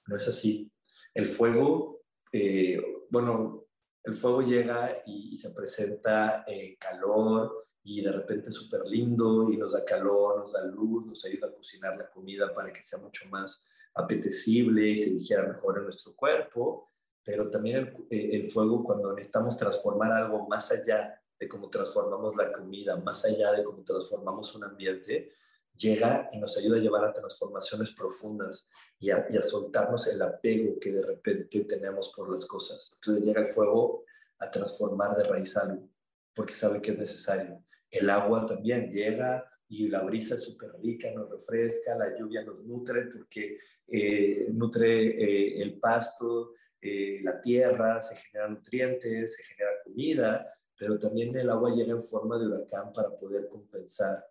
No 0.07 0.17
es 0.17 0.27
así. 0.27 0.73
El 1.15 1.27
fuego, 1.27 2.03
eh, 2.33 2.83
bueno, 3.11 3.60
el 4.05 4.15
fuego 4.15 4.43
llega 4.43 5.03
y, 5.07 5.37
se 5.37 5.51
presenta 5.51 6.45
eh, 6.47 6.77
calor 6.79 7.69
y 7.83 8.03
de 8.03 8.13
repente 8.13 8.49
es 8.49 8.55
súper 8.55 8.87
lindo 8.87 9.51
y 9.51 9.57
nos 9.57 9.73
da 9.73 9.85
calor, 9.85 10.39
nos 10.41 10.53
da 10.53 10.65
luz, 10.65 11.07
nos 11.07 11.25
ayuda 11.25 11.49
a 11.49 11.53
cocinar 11.55 11.97
la 11.97 12.11
comida 12.11 12.53
para 12.55 12.73
que 12.73 12.83
sea 12.83 12.99
mucho 12.99 13.29
más 13.29 13.67
apetecible 13.95 14.89
y 14.89 14.99
se 14.99 15.11
dijera 15.11 15.47
mejor 15.47 15.79
en 15.79 15.85
nuestro 15.85 16.15
cuerpo, 16.15 16.91
pero 17.25 17.51
también 17.51 17.77
el, 17.79 18.07
eh, 18.11 18.31
el, 18.33 18.51
fuego 18.51 18.85
cuando 18.85 19.15
necesitamos 19.15 19.57
transformar 19.57 20.13
algo 20.13 20.47
más 20.49 20.71
allá 20.71 21.21
de 21.39 21.49
cómo 21.49 21.69
transformamos 21.69 22.37
la 22.37 22.53
comida, 22.53 22.97
más 22.97 23.25
allá 23.25 23.53
de 23.53 23.65
cómo 23.65 23.83
transformamos 23.83 24.55
un 24.55 24.65
ambiente, 24.65 25.33
llega 25.77 26.29
y 26.33 26.39
nos 26.39 26.57
ayuda 26.59 26.77
a 26.77 26.81
llevar 26.81 27.05
a 27.05 27.13
transformaciones 27.13 27.95
profundas 27.95 28.69
y 28.99 29.11
a, 29.11 29.27
soltarnos 29.43 30.07
el 30.09 30.21
apego 30.21 30.79
que 30.79 30.93
de 30.93 31.03
repente 31.03 31.65
tenemos 31.65 32.13
por 32.15 32.31
las 32.31 32.45
cosas. 32.45 32.93
Entonces 32.95 33.25
llega 33.25 33.41
el 33.41 33.49
fuego 33.49 34.05
a 34.39 34.51
transformar 34.51 35.17
de 35.17 35.25
raíz 35.25 35.57
algo, 35.57 35.89
porque 36.35 36.55
sabe 36.55 36.83
que 36.83 36.93
es 36.93 36.99
necesario. 36.99 37.65
El 37.91 38.11
agua 38.11 38.47
también 38.47 38.91
llega 38.91 39.45
y 39.69 39.89
la 39.89 40.03
brisa 40.03 40.35
es 40.35 40.43
súper 40.43 40.73
rica, 40.83 41.11
nos 41.13 41.31
refresca, 41.31 41.97
la 41.97 42.17
lluvia 42.19 42.43
nos 42.45 42.63
nutre 42.65 43.07
porque 43.07 43.59
eh, 43.87 44.49
nutre 44.53 45.07
eh, 45.07 45.63
el 45.63 45.79
pasto, 45.79 46.55
eh, 46.81 47.21
la 47.23 47.41
tierra, 47.41 48.01
se 48.01 48.17
generan 48.17 48.55
nutrientes, 48.55 49.37
se 49.37 49.43
genera 49.45 49.71
comida, 49.85 50.55
pero 50.77 50.99
también 50.99 51.37
el 51.37 51.51
agua 51.51 51.75
llega 51.75 51.93
en 51.93 52.03
forma 52.03 52.39
de 52.39 52.47
huracán 52.47 52.93
para 52.93 53.11
poder 53.11 53.49
compensar 53.49 54.25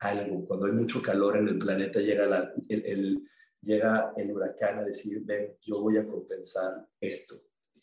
algo. 0.00 0.46
Cuando 0.46 0.66
hay 0.66 0.72
mucho 0.72 1.02
calor 1.02 1.36
en 1.36 1.48
el 1.48 1.58
planeta 1.58 2.00
llega, 2.00 2.52
el, 2.68 3.22
llega 3.60 4.12
el 4.16 4.32
huracán 4.32 4.78
a 4.78 4.84
decir, 4.84 5.22
ven, 5.24 5.56
yo 5.60 5.80
voy 5.80 5.96
a 5.98 6.06
compensar 6.06 6.88
esto, 7.00 7.42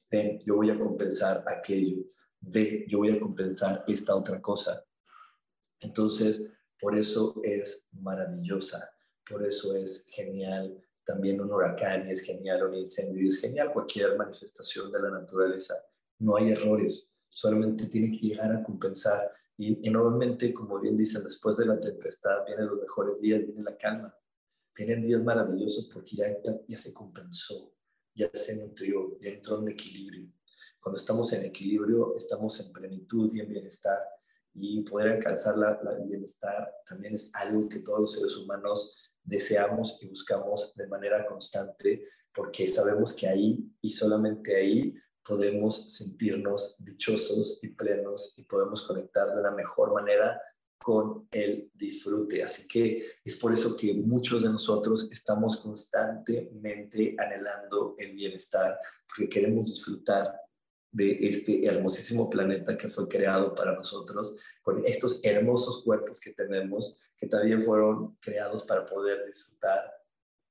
ven, 0.09 0.41
yo 0.45 0.55
voy 0.55 0.69
a 0.69 0.79
compensar 0.79 1.43
aquello, 1.47 2.03
ve, 2.39 2.85
yo 2.87 2.99
voy 2.99 3.11
a 3.11 3.19
compensar 3.19 3.83
esta 3.87 4.15
otra 4.15 4.41
cosa. 4.41 4.83
Entonces, 5.79 6.43
por 6.79 6.97
eso 6.97 7.41
es 7.43 7.87
maravillosa, 7.91 8.89
por 9.29 9.45
eso 9.45 9.75
es 9.75 10.05
genial. 10.09 10.79
También 11.05 11.41
un 11.41 11.51
huracán 11.51 12.07
es 12.09 12.21
genial, 12.21 12.63
un 12.63 12.75
incendio 12.75 13.27
es 13.27 13.39
genial, 13.39 13.71
cualquier 13.73 14.17
manifestación 14.17 14.91
de 14.91 15.01
la 15.01 15.09
naturaleza. 15.09 15.75
No 16.19 16.37
hay 16.37 16.51
errores, 16.51 17.13
solamente 17.29 17.87
tiene 17.87 18.11
que 18.11 18.27
llegar 18.27 18.51
a 18.51 18.63
compensar. 18.63 19.31
Y, 19.63 19.87
y 19.87 19.89
normalmente, 19.89 20.53
como 20.53 20.79
bien 20.79 20.97
dicen, 20.97 21.23
después 21.23 21.55
de 21.55 21.65
la 21.65 21.79
tempestad 21.79 22.45
vienen 22.45 22.67
los 22.67 22.81
mejores 22.81 23.21
días, 23.21 23.45
viene 23.45 23.63
la 23.63 23.77
calma. 23.77 24.13
Vienen 24.75 25.01
días 25.01 25.23
maravillosos 25.23 25.89
porque 25.93 26.17
ya, 26.17 26.25
ya, 26.43 26.51
ya 26.67 26.77
se 26.77 26.93
compensó, 26.93 27.73
ya 28.13 28.29
se 28.33 28.57
nutrió, 28.57 29.17
ya 29.21 29.29
entró 29.29 29.61
en 29.61 29.69
equilibrio. 29.69 30.27
Cuando 30.81 30.99
estamos 30.99 31.31
en 31.31 31.45
equilibrio, 31.45 32.13
estamos 32.17 32.59
en 32.59 32.73
plenitud 32.73 33.33
y 33.33 33.39
en 33.39 33.47
bienestar 33.47 33.99
y 34.53 34.81
poder 34.81 35.13
alcanzar 35.13 35.57
la, 35.57 35.79
la, 35.81 35.93
bienestar 35.93 36.69
también 36.85 37.15
es 37.15 37.31
algo 37.33 37.69
que 37.69 37.79
todos 37.79 38.01
los 38.01 38.13
seres 38.13 38.35
humanos 38.37 39.11
deseamos 39.23 40.01
y 40.03 40.07
buscamos 40.07 40.75
de 40.75 40.87
manera 40.87 41.25
constante 41.25 42.09
porque 42.33 42.69
sabemos 42.69 43.13
que 43.13 43.27
ahí 43.27 43.71
y 43.81 43.89
solamente 43.91 44.55
ahí 44.55 44.93
podemos 45.23 45.93
sentirnos 45.93 46.75
dichosos 46.79 47.59
y 47.61 47.69
plenos 47.69 48.33
y 48.37 48.43
podemos 48.43 48.85
conectar 48.85 49.33
de 49.33 49.39
una 49.39 49.51
mejor 49.51 49.93
manera 49.93 50.41
con 50.77 51.27
el 51.31 51.71
disfrute. 51.73 52.43
Así 52.43 52.67
que 52.67 53.05
es 53.23 53.37
por 53.37 53.53
eso 53.53 53.75
que 53.77 53.93
muchos 53.93 54.43
de 54.43 54.49
nosotros 54.49 55.07
estamos 55.11 55.61
constantemente 55.61 57.15
anhelando 57.17 57.95
el 57.97 58.13
bienestar, 58.13 58.77
porque 59.07 59.29
queremos 59.29 59.69
disfrutar 59.69 60.37
de 60.91 61.17
este 61.21 61.65
hermosísimo 61.65 62.29
planeta 62.29 62.77
que 62.77 62.89
fue 62.89 63.07
creado 63.07 63.55
para 63.55 63.73
nosotros, 63.73 64.35
con 64.61 64.85
estos 64.85 65.21
hermosos 65.23 65.83
cuerpos 65.83 66.19
que 66.19 66.33
tenemos, 66.33 66.99
que 67.17 67.27
también 67.27 67.63
fueron 67.63 68.17
creados 68.19 68.63
para 68.63 68.85
poder 68.85 69.25
disfrutar, 69.25 69.91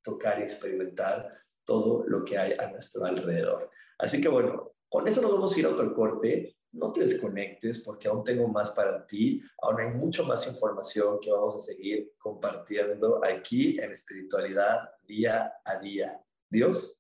tocar 0.02 0.40
y 0.40 0.42
experimentar 0.42 1.42
todo 1.64 2.04
lo 2.08 2.24
que 2.24 2.38
hay 2.38 2.54
a 2.58 2.70
nuestro 2.70 3.04
alrededor. 3.04 3.70
Así 4.03 4.20
que 4.20 4.28
bueno, 4.28 4.72
con 4.88 5.07
eso 5.07 5.22
nos 5.22 5.30
vamos 5.32 5.55
a 5.55 5.61
ir 5.61 5.66
a 5.66 5.68
otro 5.70 5.94
corte. 5.94 6.57
No 6.72 6.90
te 6.90 7.05
desconectes 7.05 7.78
porque 7.78 8.09
aún 8.09 8.24
tengo 8.24 8.48
más 8.48 8.70
para 8.70 9.07
ti, 9.07 9.40
aún 9.62 9.80
hay 9.80 9.90
mucho 9.90 10.24
más 10.24 10.46
información 10.48 11.18
que 11.20 11.30
vamos 11.30 11.55
a 11.57 11.61
seguir 11.61 12.12
compartiendo 12.18 13.20
aquí 13.24 13.78
en 13.78 13.92
espiritualidad 13.92 14.90
día 15.07 15.53
a 15.64 15.78
día. 15.78 16.20
Dios, 16.50 16.98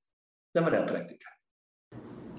de 0.54 0.60
manera 0.60 0.86
práctica. 0.86 1.26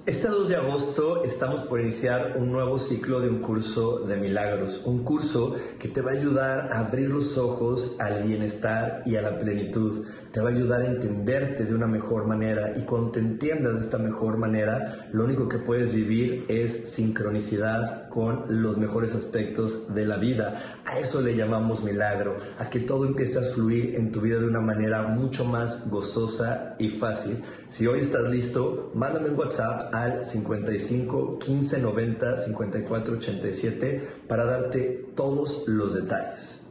Este 0.05 0.27
2 0.27 0.49
de 0.49 0.55
agosto 0.57 1.23
estamos 1.23 1.61
por 1.61 1.81
iniciar 1.81 2.35
un 2.37 2.51
nuevo 2.51 2.77
ciclo 2.77 3.19
de 3.19 3.29
un 3.29 3.39
curso 3.39 3.99
de 3.99 4.17
milagros, 4.17 4.81
un 4.85 5.03
curso 5.03 5.55
que 5.79 5.87
te 5.87 6.01
va 6.01 6.11
a 6.11 6.15
ayudar 6.15 6.73
a 6.73 6.79
abrir 6.79 7.09
los 7.09 7.37
ojos 7.37 7.95
al 7.99 8.23
bienestar 8.23 9.03
y 9.05 9.15
a 9.15 9.21
la 9.21 9.39
plenitud 9.39 10.05
te 10.33 10.41
va 10.41 10.49
a 10.49 10.51
ayudar 10.51 10.81
a 10.81 10.87
entenderte 10.87 11.63
de 11.63 11.75
una 11.75 11.85
mejor 11.85 12.25
manera 12.25 12.73
y 12.75 12.81
cuando 12.81 13.11
te 13.11 13.19
entiendas 13.19 13.75
de 13.75 13.81
esta 13.81 13.99
mejor 13.99 14.37
manera, 14.37 15.07
lo 15.11 15.25
único 15.25 15.47
que 15.47 15.59
puedes 15.59 15.93
vivir 15.93 16.45
es 16.47 16.89
sincronicidad 16.89 18.09
con 18.09 18.45
los 18.49 18.77
mejores 18.77 19.13
aspectos 19.13 19.93
de 19.93 20.07
la 20.07 20.17
vida. 20.17 20.81
A 20.85 20.97
eso 20.97 21.21
le 21.21 21.35
llamamos 21.35 21.83
milagro, 21.83 22.37
a 22.57 22.67
que 22.67 22.79
todo 22.79 23.05
empiece 23.05 23.37
a 23.37 23.53
fluir 23.53 23.93
en 23.95 24.11
tu 24.11 24.21
vida 24.21 24.39
de 24.39 24.47
una 24.47 24.59
manera 24.59 25.03
mucho 25.03 25.45
más 25.45 25.87
gozosa 25.87 26.77
y 26.79 26.89
fácil. 26.89 27.37
Si 27.69 27.85
hoy 27.85 27.99
estás 27.99 28.23
listo, 28.23 28.91
mándame 28.95 29.29
un 29.29 29.37
WhatsApp 29.37 29.93
al 29.93 30.25
55 30.25 31.37
15 31.37 31.77
90 31.77 32.43
54 32.45 33.13
87 33.17 34.09
para 34.27 34.45
darte 34.45 35.09
todos 35.15 35.67
los 35.67 35.93
detalles. 35.93 36.62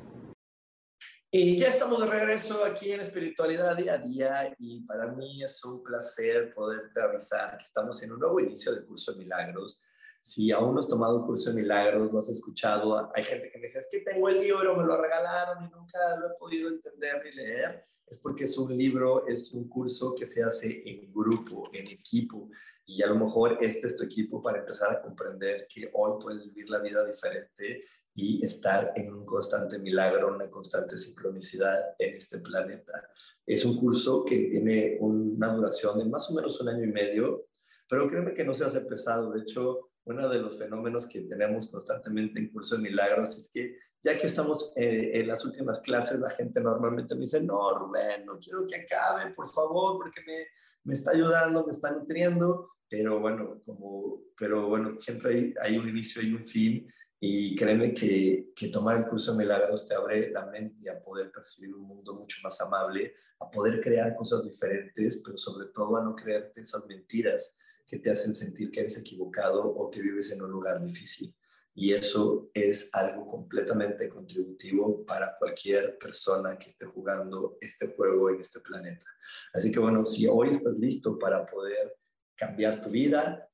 Y 1.34 1.56
ya 1.56 1.68
estamos 1.68 1.98
de 2.02 2.10
regreso 2.10 2.62
aquí 2.62 2.92
en 2.92 3.00
Espiritualidad 3.00 3.74
Día 3.74 3.94
a 3.94 3.98
Día 3.98 4.54
y 4.58 4.82
para 4.82 5.06
mí 5.12 5.42
es 5.42 5.64
un 5.64 5.82
placer 5.82 6.52
poderte 6.52 7.00
avisar 7.00 7.56
que 7.56 7.64
estamos 7.64 8.02
en 8.02 8.12
un 8.12 8.18
nuevo 8.18 8.38
inicio 8.38 8.74
del 8.74 8.84
curso 8.84 9.12
de 9.12 9.20
milagros. 9.20 9.80
Si 10.20 10.50
aún 10.50 10.74
no 10.74 10.80
has 10.80 10.88
tomado 10.88 11.20
un 11.20 11.26
curso 11.26 11.48
de 11.48 11.62
milagros, 11.62 12.12
no 12.12 12.18
has 12.18 12.28
escuchado, 12.28 13.10
hay 13.14 13.24
gente 13.24 13.50
que 13.50 13.56
me 13.56 13.64
dice, 13.64 13.78
es 13.78 13.88
que 13.90 14.00
tengo 14.00 14.28
el 14.28 14.40
libro, 14.40 14.76
me 14.76 14.84
lo 14.84 14.94
regalaron 15.00 15.64
y 15.64 15.70
nunca 15.70 15.98
lo 16.20 16.26
he 16.26 16.38
podido 16.38 16.68
entender 16.68 17.22
ni 17.24 17.32
leer. 17.32 17.86
Es 18.06 18.18
porque 18.18 18.44
es 18.44 18.58
un 18.58 18.76
libro, 18.76 19.26
es 19.26 19.54
un 19.54 19.70
curso 19.70 20.14
que 20.14 20.26
se 20.26 20.42
hace 20.42 20.82
en 20.84 21.10
grupo, 21.14 21.70
en 21.72 21.86
equipo. 21.86 22.50
Y 22.84 23.02
a 23.02 23.06
lo 23.06 23.14
mejor 23.14 23.56
este 23.62 23.86
es 23.86 23.96
tu 23.96 24.04
equipo 24.04 24.42
para 24.42 24.58
empezar 24.58 24.92
a 24.92 25.00
comprender 25.00 25.66
que 25.66 25.88
hoy 25.94 26.20
puedes 26.20 26.44
vivir 26.44 26.68
la 26.68 26.80
vida 26.80 27.02
diferente 27.06 27.86
y 28.14 28.44
estar 28.44 28.92
en 28.94 29.12
un 29.12 29.24
constante 29.24 29.78
milagro, 29.78 30.34
una 30.34 30.50
constante 30.50 30.98
sincronicidad 30.98 31.94
en 31.98 32.16
este 32.16 32.38
planeta. 32.38 33.08
Es 33.46 33.64
un 33.64 33.78
curso 33.78 34.24
que 34.24 34.48
tiene 34.50 34.98
una 35.00 35.48
duración 35.48 35.98
de 35.98 36.04
más 36.04 36.30
o 36.30 36.34
menos 36.34 36.60
un 36.60 36.68
año 36.68 36.84
y 36.84 36.92
medio, 36.92 37.46
pero 37.88 38.08
créeme 38.08 38.34
que 38.34 38.44
no 38.44 38.54
se 38.54 38.64
hace 38.64 38.82
pesado. 38.82 39.32
De 39.32 39.40
hecho, 39.40 39.92
uno 40.04 40.28
de 40.28 40.40
los 40.40 40.58
fenómenos 40.58 41.06
que 41.06 41.22
tenemos 41.22 41.70
constantemente 41.70 42.40
en 42.40 42.50
Curso 42.50 42.76
de 42.76 42.82
Milagros 42.82 43.38
es 43.38 43.50
que 43.52 43.76
ya 44.02 44.18
que 44.18 44.26
estamos 44.26 44.72
eh, 44.74 45.12
en 45.14 45.28
las 45.28 45.44
últimas 45.44 45.80
clases, 45.80 46.18
la 46.18 46.30
gente 46.30 46.60
normalmente 46.60 47.14
me 47.14 47.20
dice, 47.20 47.40
no, 47.40 47.78
Rubén, 47.78 48.26
no 48.26 48.38
quiero 48.38 48.66
que 48.66 48.74
acabe, 48.74 49.32
por 49.32 49.48
favor, 49.52 49.96
porque 49.96 50.20
me, 50.26 50.46
me 50.84 50.94
está 50.94 51.12
ayudando, 51.12 51.64
me 51.64 51.72
está 51.72 51.92
nutriendo, 51.92 52.72
pero 52.88 53.20
bueno, 53.20 53.60
como, 53.64 54.22
pero 54.36 54.68
bueno, 54.68 54.98
siempre 54.98 55.32
hay, 55.32 55.54
hay 55.60 55.78
un 55.78 55.88
inicio 55.88 56.20
y 56.20 56.32
un 56.32 56.44
fin 56.44 56.92
y 57.24 57.54
créeme 57.54 57.94
que, 57.94 58.50
que, 58.52 58.66
tomar 58.66 58.96
el 58.96 59.06
curso 59.06 59.30
de 59.30 59.38
milagros 59.38 59.86
te 59.86 59.94
abre 59.94 60.32
la 60.32 60.44
mente 60.46 60.90
a 60.90 61.00
poder 61.00 61.30
percibir 61.30 61.72
un 61.72 61.82
mundo 61.82 62.14
mucho 62.14 62.38
más 62.42 62.60
amable, 62.60 63.14
a 63.38 63.48
poder 63.48 63.80
crear 63.80 64.16
cosas 64.16 64.42
diferentes, 64.42 65.22
pero 65.24 65.38
sobre 65.38 65.66
todo 65.66 65.96
a 65.96 66.02
no 66.02 66.16
creerte 66.16 66.62
esas 66.62 66.84
mentiras 66.86 67.56
que 67.86 68.00
te 68.00 68.10
hacen 68.10 68.34
sentir 68.34 68.72
que 68.72 68.80
eres 68.80 68.98
equivocado 68.98 69.64
o 69.64 69.88
que 69.88 70.02
vives 70.02 70.32
en 70.32 70.42
un 70.42 70.50
lugar 70.50 70.84
difícil. 70.84 71.32
Y 71.76 71.92
eso 71.92 72.50
es 72.52 72.90
algo 72.92 73.24
completamente 73.24 74.08
contributivo 74.08 75.06
para 75.06 75.36
cualquier 75.38 75.98
persona 75.98 76.58
que 76.58 76.66
esté 76.66 76.86
jugando 76.86 77.56
este 77.60 77.86
juego 77.86 78.30
en 78.30 78.40
este 78.40 78.58
planeta. 78.58 79.06
Así 79.54 79.70
que 79.70 79.78
bueno, 79.78 80.04
si 80.04 80.26
hoy 80.26 80.48
estás 80.48 80.76
listo 80.76 81.16
para 81.20 81.46
poder 81.46 81.96
cambiar 82.34 82.80
tu 82.80 82.90
vida, 82.90 83.48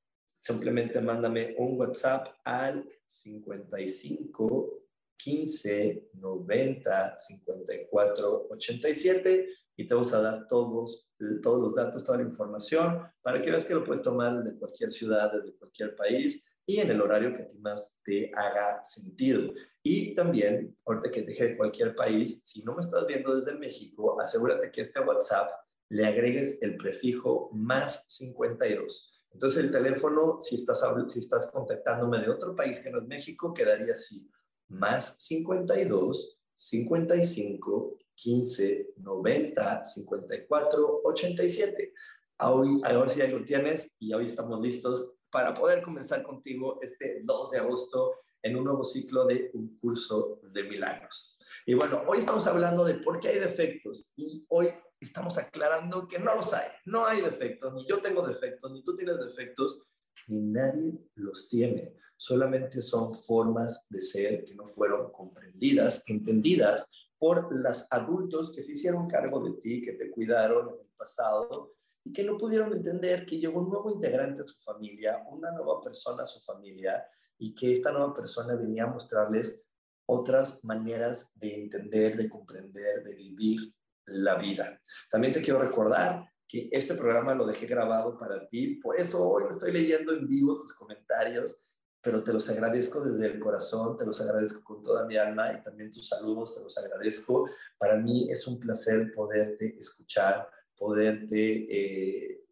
simplemente 0.49 0.99
mándame 1.03 1.55
un 1.59 1.79
WhatsApp 1.79 2.29
al 2.43 2.83
55 3.07 4.83
15 5.19 6.09
90 6.15 7.19
54 7.19 8.47
87 8.49 9.49
y 9.77 9.87
te 9.87 9.95
vamos 9.95 10.13
a 10.15 10.23
dar 10.23 10.47
todos, 10.47 11.07
todos 11.43 11.61
los 11.61 11.75
datos, 11.75 12.03
toda 12.03 12.19
la 12.19 12.25
información 12.25 13.03
para 13.21 13.43
que 13.43 13.51
veas 13.51 13.67
que 13.67 13.75
lo 13.75 13.85
puedes 13.85 14.03
tomar 14.03 14.39
desde 14.39 14.59
cualquier 14.59 14.91
ciudad, 14.91 15.31
desde 15.31 15.55
cualquier 15.55 15.95
país 15.95 16.43
y 16.65 16.81
en 16.81 16.91
el 16.91 17.03
horario 17.03 17.35
que 17.35 17.43
a 17.43 17.47
más 17.61 17.99
te 18.03 18.33
haga 18.35 18.83
sentido. 18.83 19.53
Y 19.83 20.15
también, 20.15 20.75
ahorita 20.87 21.11
que 21.11 21.23
te 21.23 21.31
dije 21.31 21.49
de 21.49 21.57
cualquier 21.59 21.95
país, 21.95 22.41
si 22.45 22.63
no 22.63 22.75
me 22.75 22.83
estás 22.83 23.07
viendo 23.07 23.35
desde 23.35 23.59
México, 23.59 24.19
asegúrate 24.19 24.71
que 24.71 24.81
este 24.81 25.01
WhatsApp 25.01 25.51
le 25.91 26.07
agregues 26.07 26.59
el 26.63 26.77
prefijo 26.77 27.51
más 27.53 28.07
52 28.09 29.18
entonces 29.39 29.67
el 29.67 29.71
teléfono, 29.71 30.41
si 30.41 30.57
estás, 30.57 30.85
si 31.07 31.21
estás 31.21 31.49
contactándome 31.53 32.19
de 32.19 32.29
otro 32.29 32.57
país 32.57 32.81
que 32.81 32.91
no 32.91 32.99
es 32.99 33.07
México, 33.07 33.55
quedaría 33.55 33.93
así, 33.93 34.29
más 34.67 35.15
52 35.17 36.41
55 36.57 37.99
15 38.17 38.95
90 38.97 39.85
54 39.85 41.03
87. 41.05 41.95
Hoy, 42.41 42.81
ahora 42.83 43.09
sí 43.09 43.21
ahí 43.21 43.31
lo 43.31 43.45
tienes 43.45 43.93
y 44.01 44.13
hoy 44.13 44.27
estamos 44.27 44.61
listos 44.61 45.13
para 45.31 45.55
poder 45.55 45.83
comenzar 45.83 46.25
contigo 46.25 46.81
este 46.83 47.21
2 47.23 47.51
de 47.53 47.59
agosto 47.59 48.17
en 48.43 48.57
un 48.57 48.65
nuevo 48.65 48.83
ciclo 48.83 49.25
de 49.25 49.53
un 49.55 49.77
curso 49.77 50.41
de 50.53 50.65
milagros. 50.65 51.39
Y 51.65 51.75
bueno, 51.75 52.03
hoy 52.09 52.19
estamos 52.19 52.45
hablando 52.49 52.85
de 52.85 52.95
por 52.95 53.21
qué 53.21 53.29
hay 53.29 53.39
defectos 53.39 54.11
y 54.17 54.45
hoy 54.49 54.67
estamos 55.01 55.39
aclarando 55.39 56.09
que 56.09 56.19
no 56.19 56.35
los 56.35 56.53
hay, 56.55 56.69
no 56.87 57.07
hay 57.07 57.21
defectos, 57.21 57.73
ni 57.75 57.87
yo 57.87 58.01
tengo 58.01 58.27
defectos, 58.27 58.73
ni 58.73 58.83
tú 58.83 58.97
tienes 58.97 59.19
defectos, 59.19 59.81
ni 60.27 60.41
nadie 60.41 60.99
los 61.15 61.49
tiene. 61.49 61.95
Solamente 62.17 62.83
son 62.83 63.15
formas 63.15 63.87
de 63.89 64.01
ser 64.01 64.45
que 64.45 64.55
no 64.55 64.67
fueron 64.67 65.11
comprendidas, 65.13 66.03
entendidas 66.07 66.91
por 67.17 67.55
los 67.55 67.87
adultos 67.91 68.53
que 68.53 68.63
se 68.63 68.73
hicieron 68.73 69.09
cargo 69.09 69.41
de 69.45 69.53
ti, 69.53 69.83
que 69.83 69.93
te 69.93 70.11
cuidaron 70.11 70.69
en 70.69 70.81
el 70.81 70.93
pasado 70.97 71.75
y 72.05 72.13
que 72.13 72.25
no 72.25 72.37
pudieron 72.37 72.73
entender 72.73 73.25
que 73.25 73.39
llegó 73.39 73.61
un 73.61 73.69
nuevo 73.69 73.91
integrante 73.91 74.43
a 74.43 74.47
su 74.47 74.59
familia, 74.61 75.23
una 75.31 75.53
nueva 75.53 75.81
persona 75.81 76.25
a 76.25 76.27
su 76.27 76.41
familia 76.41 77.05
y 77.39 77.55
que 77.55 77.73
esta 77.73 77.93
nueva 77.93 78.15
persona 78.15 78.55
venía 78.55 78.85
a 78.85 78.93
mostrarles 78.93 79.65
otras 80.07 80.65
maneras 80.65 81.31
de 81.35 81.55
entender, 81.55 82.17
de 82.17 82.29
comprender, 82.29 83.05
de 83.05 83.15
vivir 83.15 83.75
la 84.11 84.37
vida. 84.37 84.81
También 85.11 85.33
te 85.33 85.43
quiero 85.43 85.61
recordar 85.61 86.25
que 86.47 86.69
este 86.73 86.95
programa 86.95 87.35
lo 87.35 87.47
dejé 87.47 87.67
grabado 87.67 88.19
para 88.19 88.49
ti, 88.49 88.77
por 88.77 88.99
eso 88.99 89.29
hoy 89.29 89.45
me 89.45 89.51
estoy 89.51 89.71
leyendo 89.71 90.15
en 90.15 90.27
vivo 90.27 90.59
tus 90.59 90.73
comentarios, 90.73 91.61
pero 92.01 92.25
te 92.25 92.33
los 92.33 92.49
agradezco 92.49 93.05
desde 93.05 93.27
el 93.27 93.39
corazón, 93.39 93.99
te 93.99 94.07
los 94.07 94.21
agradezco 94.21 94.63
con 94.63 94.83
toda 94.83 95.05
mi 95.05 95.17
alma 95.17 95.53
y 95.53 95.63
también 95.63 95.91
tus 95.91 96.09
saludos, 96.09 96.57
te 96.57 96.63
los 96.63 96.79
agradezco. 96.79 97.51
Para 97.77 97.99
mí 97.99 98.31
es 98.31 98.47
un 98.47 98.59
placer 98.59 99.13
poderte 99.15 99.77
escuchar, 99.79 100.49
poderte 100.77 101.67
eh, 101.69 102.48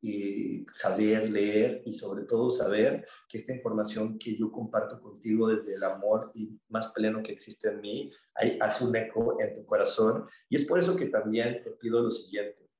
y 0.00 0.64
saber 0.74 1.30
leer 1.30 1.82
y 1.84 1.94
sobre 1.94 2.24
todo 2.24 2.50
saber 2.50 3.06
que 3.28 3.38
esta 3.38 3.54
información 3.54 4.18
que 4.18 4.36
yo 4.36 4.50
comparto 4.50 5.00
contigo 5.00 5.48
desde 5.48 5.74
el 5.74 5.84
amor 5.84 6.32
y 6.34 6.58
más 6.68 6.88
pleno 6.92 7.22
que 7.22 7.32
existe 7.32 7.68
en 7.68 7.80
mí, 7.80 8.12
hay, 8.34 8.56
hace 8.60 8.84
un 8.84 8.96
eco 8.96 9.36
en 9.40 9.52
tu 9.52 9.64
corazón. 9.66 10.26
Y 10.48 10.56
es 10.56 10.64
por 10.64 10.78
eso 10.78 10.96
que 10.96 11.06
también 11.06 11.62
te 11.62 11.72
pido 11.72 12.02
lo 12.02 12.10
siguiente. 12.10 12.70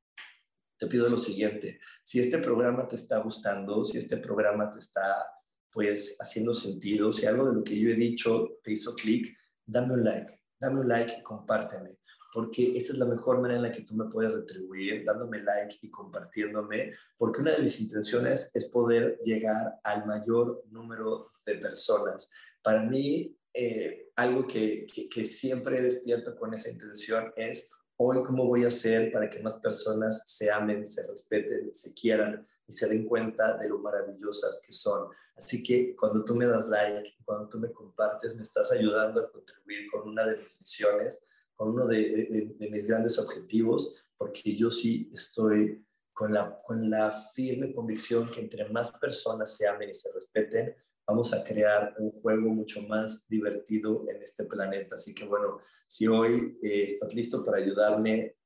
Te 0.78 0.86
pido 0.86 1.10
lo 1.10 1.18
siguiente. 1.18 1.78
Si 2.04 2.20
este 2.20 2.38
programa 2.38 2.88
te 2.88 2.96
está 2.96 3.18
gustando, 3.18 3.84
si 3.84 3.98
este 3.98 4.16
programa 4.16 4.70
te 4.70 4.78
está 4.78 5.26
pues 5.70 6.16
haciendo 6.18 6.54
sentido, 6.54 7.12
si 7.12 7.26
algo 7.26 7.46
de 7.48 7.54
lo 7.54 7.62
que 7.62 7.78
yo 7.78 7.90
he 7.90 7.94
dicho 7.94 8.58
te 8.62 8.72
hizo 8.72 8.94
clic, 8.94 9.36
dame 9.64 9.94
un 9.94 10.04
like, 10.04 10.42
dame 10.58 10.80
un 10.80 10.88
like 10.88 11.18
y 11.20 11.22
compárteme 11.22 11.99
porque 12.32 12.76
esa 12.76 12.92
es 12.92 12.98
la 12.98 13.06
mejor 13.06 13.40
manera 13.40 13.56
en 13.56 13.62
la 13.62 13.72
que 13.72 13.82
tú 13.82 13.94
me 13.94 14.06
puedes 14.06 14.32
retribuir, 14.32 15.04
dándome 15.04 15.42
like 15.42 15.78
y 15.82 15.90
compartiéndome, 15.90 16.94
porque 17.18 17.40
una 17.40 17.52
de 17.52 17.62
mis 17.62 17.80
intenciones 17.80 18.50
es 18.54 18.66
poder 18.66 19.18
llegar 19.24 19.80
al 19.82 20.06
mayor 20.06 20.64
número 20.70 21.32
de 21.44 21.56
personas. 21.56 22.30
Para 22.62 22.82
mí, 22.84 23.36
eh, 23.52 24.10
algo 24.16 24.46
que, 24.46 24.86
que, 24.86 25.08
que 25.08 25.24
siempre 25.24 25.82
despierto 25.82 26.36
con 26.36 26.54
esa 26.54 26.70
intención 26.70 27.32
es 27.36 27.70
hoy 27.96 28.22
cómo 28.24 28.46
voy 28.46 28.64
a 28.64 28.68
hacer 28.68 29.12
para 29.12 29.28
que 29.28 29.40
más 29.40 29.60
personas 29.60 30.22
se 30.26 30.50
amen, 30.50 30.86
se 30.86 31.06
respeten, 31.06 31.74
se 31.74 31.92
quieran 31.92 32.46
y 32.66 32.72
se 32.72 32.88
den 32.88 33.04
cuenta 33.04 33.58
de 33.58 33.68
lo 33.68 33.78
maravillosas 33.78 34.62
que 34.64 34.72
son. 34.72 35.08
Así 35.36 35.62
que 35.62 35.96
cuando 35.96 36.24
tú 36.24 36.36
me 36.36 36.46
das 36.46 36.68
like, 36.68 37.16
cuando 37.24 37.48
tú 37.48 37.58
me 37.58 37.72
compartes, 37.72 38.36
me 38.36 38.42
estás 38.42 38.70
ayudando 38.72 39.20
a 39.20 39.30
contribuir 39.30 39.90
con 39.90 40.08
una 40.08 40.24
de 40.24 40.36
mis 40.36 40.60
misiones 40.60 41.26
con 41.60 41.74
uno 41.74 41.86
de, 41.86 42.56
mis 42.58 42.86
grandes 42.86 43.18
objetivos, 43.18 44.02
porque 44.16 44.56
yo 44.56 44.70
sí 44.70 45.10
estoy 45.12 45.84
con 46.10 46.32
la, 46.32 46.58
con 46.62 46.88
la 46.88 47.12
firme 47.12 47.74
convicción 47.74 48.30
que 48.30 48.40
entre 48.40 48.66
más 48.70 48.92
personas 48.92 49.54
se 49.58 49.68
amen 49.68 49.90
y 49.90 49.94
se 49.94 50.10
respeten, 50.10 50.74
vamos 51.06 51.34
a 51.34 51.44
crear 51.44 51.94
un 51.98 52.12
juego 52.12 52.48
mucho 52.48 52.80
más 52.84 53.28
divertido 53.28 54.06
en 54.08 54.22
este 54.22 54.44
planeta. 54.44 54.94
Así 54.94 55.14
que 55.14 55.26
bueno, 55.26 55.58
si 55.86 56.06
hoy 56.06 56.58
eh, 56.62 56.84
estás 56.84 57.12
listo 57.12 57.44
para 57.44 57.58
ayudarme 57.58 58.38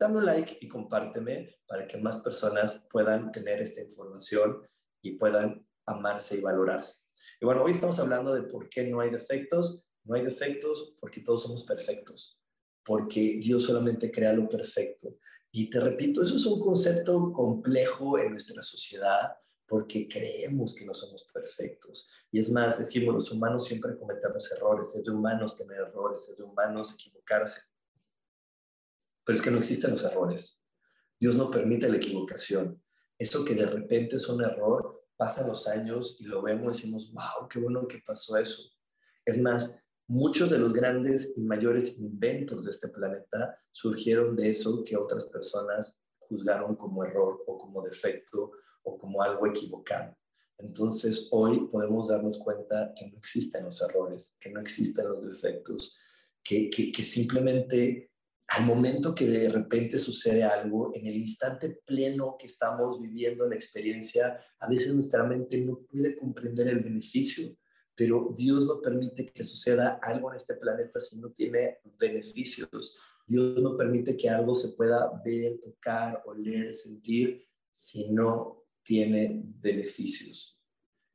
dame 0.00 0.16
un 0.16 0.24
like 0.24 0.56
y 0.62 0.68
compárteme 0.68 1.54
para 1.66 1.86
que 1.86 1.98
más 1.98 2.22
personas 2.22 2.86
puedan 2.90 3.30
tener 3.30 3.60
esta 3.60 3.82
información 3.82 4.66
y 5.02 5.18
puedan 5.18 5.68
amarse 5.84 6.38
y 6.38 6.40
valorarse. 6.40 7.02
Y 7.42 7.44
bueno, 7.44 7.62
hoy 7.62 7.72
estamos 7.72 7.98
hablando 7.98 8.32
de 8.34 8.44
por 8.44 8.70
qué 8.70 8.88
no 8.88 9.00
hay 9.00 9.10
defectos. 9.10 9.84
No 10.08 10.14
hay 10.14 10.22
defectos 10.24 10.96
porque 10.98 11.20
todos 11.20 11.42
somos 11.42 11.64
perfectos, 11.64 12.40
porque 12.82 13.38
Dios 13.40 13.64
solamente 13.64 14.10
crea 14.10 14.32
lo 14.32 14.48
perfecto. 14.48 15.18
Y 15.52 15.68
te 15.68 15.78
repito, 15.80 16.22
eso 16.22 16.36
es 16.36 16.46
un 16.46 16.60
concepto 16.60 17.30
complejo 17.30 18.18
en 18.18 18.30
nuestra 18.30 18.62
sociedad 18.62 19.36
porque 19.66 20.08
creemos 20.08 20.74
que 20.74 20.86
no 20.86 20.94
somos 20.94 21.24
perfectos. 21.24 22.08
Y 22.32 22.38
es 22.38 22.50
más, 22.50 22.78
decimos, 22.78 23.14
los 23.14 23.30
humanos 23.30 23.66
siempre 23.66 23.98
cometemos 23.98 24.50
errores, 24.50 24.94
es 24.96 25.04
de 25.04 25.10
humanos 25.10 25.54
tener 25.56 25.76
errores, 25.76 26.26
es 26.26 26.36
de 26.36 26.42
humanos 26.42 26.94
equivocarse. 26.94 27.64
Pero 29.24 29.36
es 29.36 29.44
que 29.44 29.50
no 29.50 29.58
existen 29.58 29.90
los 29.90 30.04
errores. 30.04 30.64
Dios 31.20 31.36
no 31.36 31.50
permite 31.50 31.86
la 31.86 31.98
equivocación. 31.98 32.82
Eso 33.18 33.44
que 33.44 33.54
de 33.54 33.66
repente 33.66 34.16
es 34.16 34.26
un 34.30 34.42
error, 34.42 35.06
pasan 35.18 35.48
los 35.48 35.68
años 35.68 36.16
y 36.18 36.24
lo 36.24 36.40
vemos 36.40 36.78
y 36.78 36.80
decimos, 36.80 37.12
wow, 37.12 37.46
qué 37.46 37.58
bueno 37.58 37.86
que 37.86 37.98
pasó 37.98 38.38
eso. 38.38 38.62
Es 39.22 39.38
más, 39.38 39.84
muchos 40.08 40.50
de 40.50 40.58
los 40.58 40.72
grandes 40.72 41.34
y 41.36 41.42
mayores 41.42 41.98
inventos 41.98 42.64
de 42.64 42.70
este 42.70 42.88
planeta 42.88 43.60
surgieron 43.70 44.34
de 44.34 44.50
eso 44.50 44.82
que 44.82 44.96
otras 44.96 45.26
personas 45.26 46.00
juzgaron 46.18 46.76
como 46.76 47.04
error 47.04 47.44
o 47.46 47.58
como 47.58 47.82
defecto 47.82 48.52
o 48.82 48.96
como 48.96 49.22
algo 49.22 49.46
equivocado. 49.46 50.16
Entonces, 50.58 51.28
hoy 51.30 51.68
podemos 51.70 52.08
darnos 52.08 52.38
cuenta 52.38 52.92
que 52.96 53.08
no 53.08 53.18
existen 53.18 53.64
los 53.64 53.80
errores, 53.82 54.34
que 54.40 54.50
no 54.50 54.60
existen 54.60 55.08
los 55.08 55.24
defectos, 55.24 55.96
que, 56.42 56.68
que, 56.70 57.02
simplemente 57.02 58.10
al 58.48 58.64
momento 58.64 59.14
que 59.14 59.26
de 59.26 59.50
repente 59.50 59.98
sucede 59.98 60.42
algo, 60.42 60.90
en 60.94 61.06
el 61.06 61.16
instante 61.16 61.80
pleno 61.84 62.36
que 62.38 62.46
estamos 62.46 63.00
viviendo 63.00 63.46
la 63.46 63.54
experiencia, 63.54 64.40
a 64.58 64.68
veces 64.68 64.94
nuestra 64.94 65.22
mente 65.22 65.60
no 65.60 65.80
puede 65.82 66.16
comprender 66.16 66.66
el 66.68 66.80
beneficio, 66.80 67.54
pero 67.98 68.32
Dios 68.32 68.64
no 68.64 68.80
permite 68.80 69.26
que 69.26 69.42
suceda 69.42 69.98
algo 70.00 70.30
en 70.30 70.36
este 70.36 70.54
planeta 70.54 71.00
si 71.00 71.18
no 71.18 71.32
tiene 71.32 71.78
beneficios. 71.98 72.96
Dios 73.26 73.60
no 73.60 73.76
permite 73.76 74.16
que 74.16 74.30
algo 74.30 74.54
se 74.54 74.68
pueda 74.74 75.20
ver, 75.24 75.58
tocar, 75.58 76.22
oler, 76.26 76.72
sentir, 76.72 77.44
si 77.72 78.08
no 78.08 78.66
tiene 78.84 79.42
beneficios. 79.60 80.62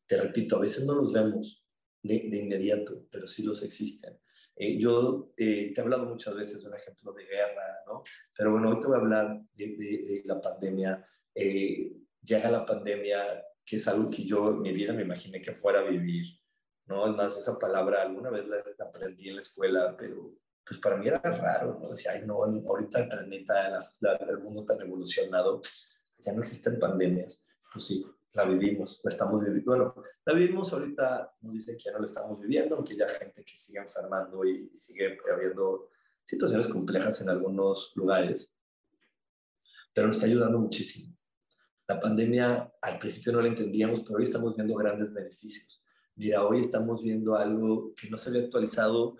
Te 0.06 0.22
repito, 0.22 0.58
a 0.58 0.60
veces 0.60 0.84
no 0.84 0.94
los 0.96 1.14
vemos 1.14 1.66
de, 2.02 2.16
inmediato, 2.18 3.08
pero 3.10 3.30
sí 3.30 3.44
los 3.44 3.64
existen. 3.64 4.20
Eh, 4.54 4.78
yo 4.78 5.32
eh, 5.38 5.72
te 5.74 5.80
he 5.80 5.84
hablado 5.84 6.06
muchas 6.06 6.36
veces 6.36 6.62
de 6.62 6.68
un 6.68 6.76
ejemplo 6.76 7.14
de 7.14 7.24
guerra, 7.24 7.82
¿no? 7.88 8.04
Pero 8.38 8.52
bueno, 8.52 8.72
hoy 8.72 8.80
te 8.82 8.88
voy 8.88 8.98
a 8.98 9.00
hablar 9.00 9.42
de, 9.54 9.68
de, 9.68 10.22
la 10.26 10.42
pandemia. 10.42 11.08
Eh, 11.34 11.96
llega 12.22 12.52
la 12.52 12.66
pandemia, 12.66 13.42
que 13.64 13.78
es 13.78 13.88
algo 13.88 14.10
que 14.10 14.26
yo 14.26 14.50
en 14.50 14.62
mi 14.62 14.74
vida 14.74 14.92
me 14.92 15.04
imaginé 15.04 15.42
que 15.42 15.54
fuera 15.54 15.80
a 15.80 15.90
vivir, 15.90 16.43
¿no? 16.86 17.08
Es 17.08 17.16
más, 17.16 17.38
esa 17.38 17.58
palabra 17.58 18.02
alguna 18.02 18.30
vez 18.30 18.48
la, 18.48 18.64
aprendí 18.86 19.30
en 19.30 19.36
la 19.36 19.42
escuela, 19.42 19.96
pero 19.98 20.36
pues 20.66 20.80
para 20.80 20.98
mí 20.98 21.08
era 21.08 21.20
raro, 21.20 21.80
¿no? 21.82 21.90
Decía, 21.90 22.12
ay, 22.14 22.24
no, 22.26 22.44
ahorita 22.44 23.02
el 23.02 23.08
planeta, 23.10 23.92
el 24.30 24.40
mundo 24.40 24.64
tan 24.64 24.80
evolucionado, 24.82 25.62
ya 26.20 26.34
no 26.34 26.42
existen 26.42 26.80
pandemias. 26.80 27.46
Pues 27.72 27.86
sí, 27.86 28.06
la 28.34 28.46
vivimos, 28.46 29.02
la 29.04 29.12
estamos 29.12 29.42
viviendo. 29.42 29.66
Bueno, 29.66 29.96
la 30.26 30.34
vivimos 30.34 30.72
ahorita, 30.74 31.36
nos 31.42 31.54
dicen 31.54 31.78
que 31.78 31.84
ya 31.86 31.92
no 31.92 32.00
la 32.00 32.06
estamos 32.06 32.40
viviendo, 32.40 32.76
aunque 32.76 32.96
ya 32.96 33.08
gente 33.08 33.44
que 33.44 33.58
sigue 33.58 33.80
enfermando 33.80 34.46
y, 34.46 34.72
sigue 34.76 35.18
habiendo 35.32 35.90
situaciones 36.26 36.68
complejas 36.68 37.20
en 37.22 37.30
algunos 37.30 37.92
lugares, 37.96 38.52
pero 39.94 40.08
nos 40.08 40.16
está 40.16 40.28
ayudando 40.28 40.60
muchísimo. 40.60 41.16
La 41.88 42.00
pandemia 42.00 42.74
al 42.82 43.00
principio 43.00 43.34
no 43.34 43.42
la 43.42 43.50
entendíamos, 43.50 44.02
pero 44.02 44.18
hoy 44.18 44.24
estamos 44.24 44.56
viendo 44.56 44.76
grandes 44.76 45.14
beneficios. 45.14 45.83
Mira, 46.16 46.46
hoy 46.46 46.62
estamos 46.62 47.04
viendo 47.04 47.36
algo 47.36 47.94
que 47.96 48.10
no 48.10 48.18
se 48.18 48.30
había 48.30 48.44
actualizado 48.44 49.18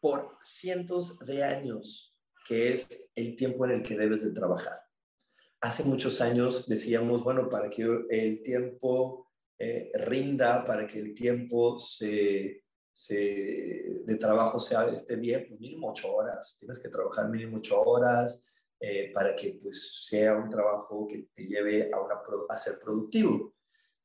por 0.00 0.36
cientos 0.42 1.18
de 1.20 1.42
años, 1.42 2.16
que 2.46 2.72
es 2.72 3.08
el 3.14 3.36
tiempo 3.36 3.64
en 3.64 3.72
el 3.72 3.82
que 3.82 3.96
debes 3.96 4.24
de 4.24 4.30
trabajar 4.30 4.80
hace 5.60 5.84
muchos 5.84 6.20
años 6.20 6.66
decíamos, 6.66 7.22
bueno, 7.22 7.48
para 7.48 7.68
que 7.68 7.86
el 8.08 8.42
tiempo 8.42 9.30
eh, 9.58 9.90
rinda, 10.06 10.64
para 10.64 10.86
que 10.86 10.98
el 10.98 11.14
tiempo 11.14 11.78
de 11.98 12.64
trabajo 14.18 14.58
sea, 14.58 14.88
esté 14.88 15.16
bien, 15.16 15.46
pues 15.48 15.60
mínimo 15.60 15.90
ocho 15.90 16.14
horas. 16.14 16.56
Tienes 16.58 16.78
que 16.78 16.88
trabajar 16.88 17.28
mínimo 17.28 17.58
ocho 17.58 17.80
horas 17.80 18.46
eh, 18.78 19.10
para 19.12 19.36
que 19.36 19.58
pues, 19.62 20.06
sea 20.06 20.36
un 20.36 20.48
trabajo 20.48 21.06
que 21.06 21.28
te 21.34 21.44
lleve 21.44 21.90
a 22.48 22.56
ser 22.56 22.78
productivo. 22.78 23.54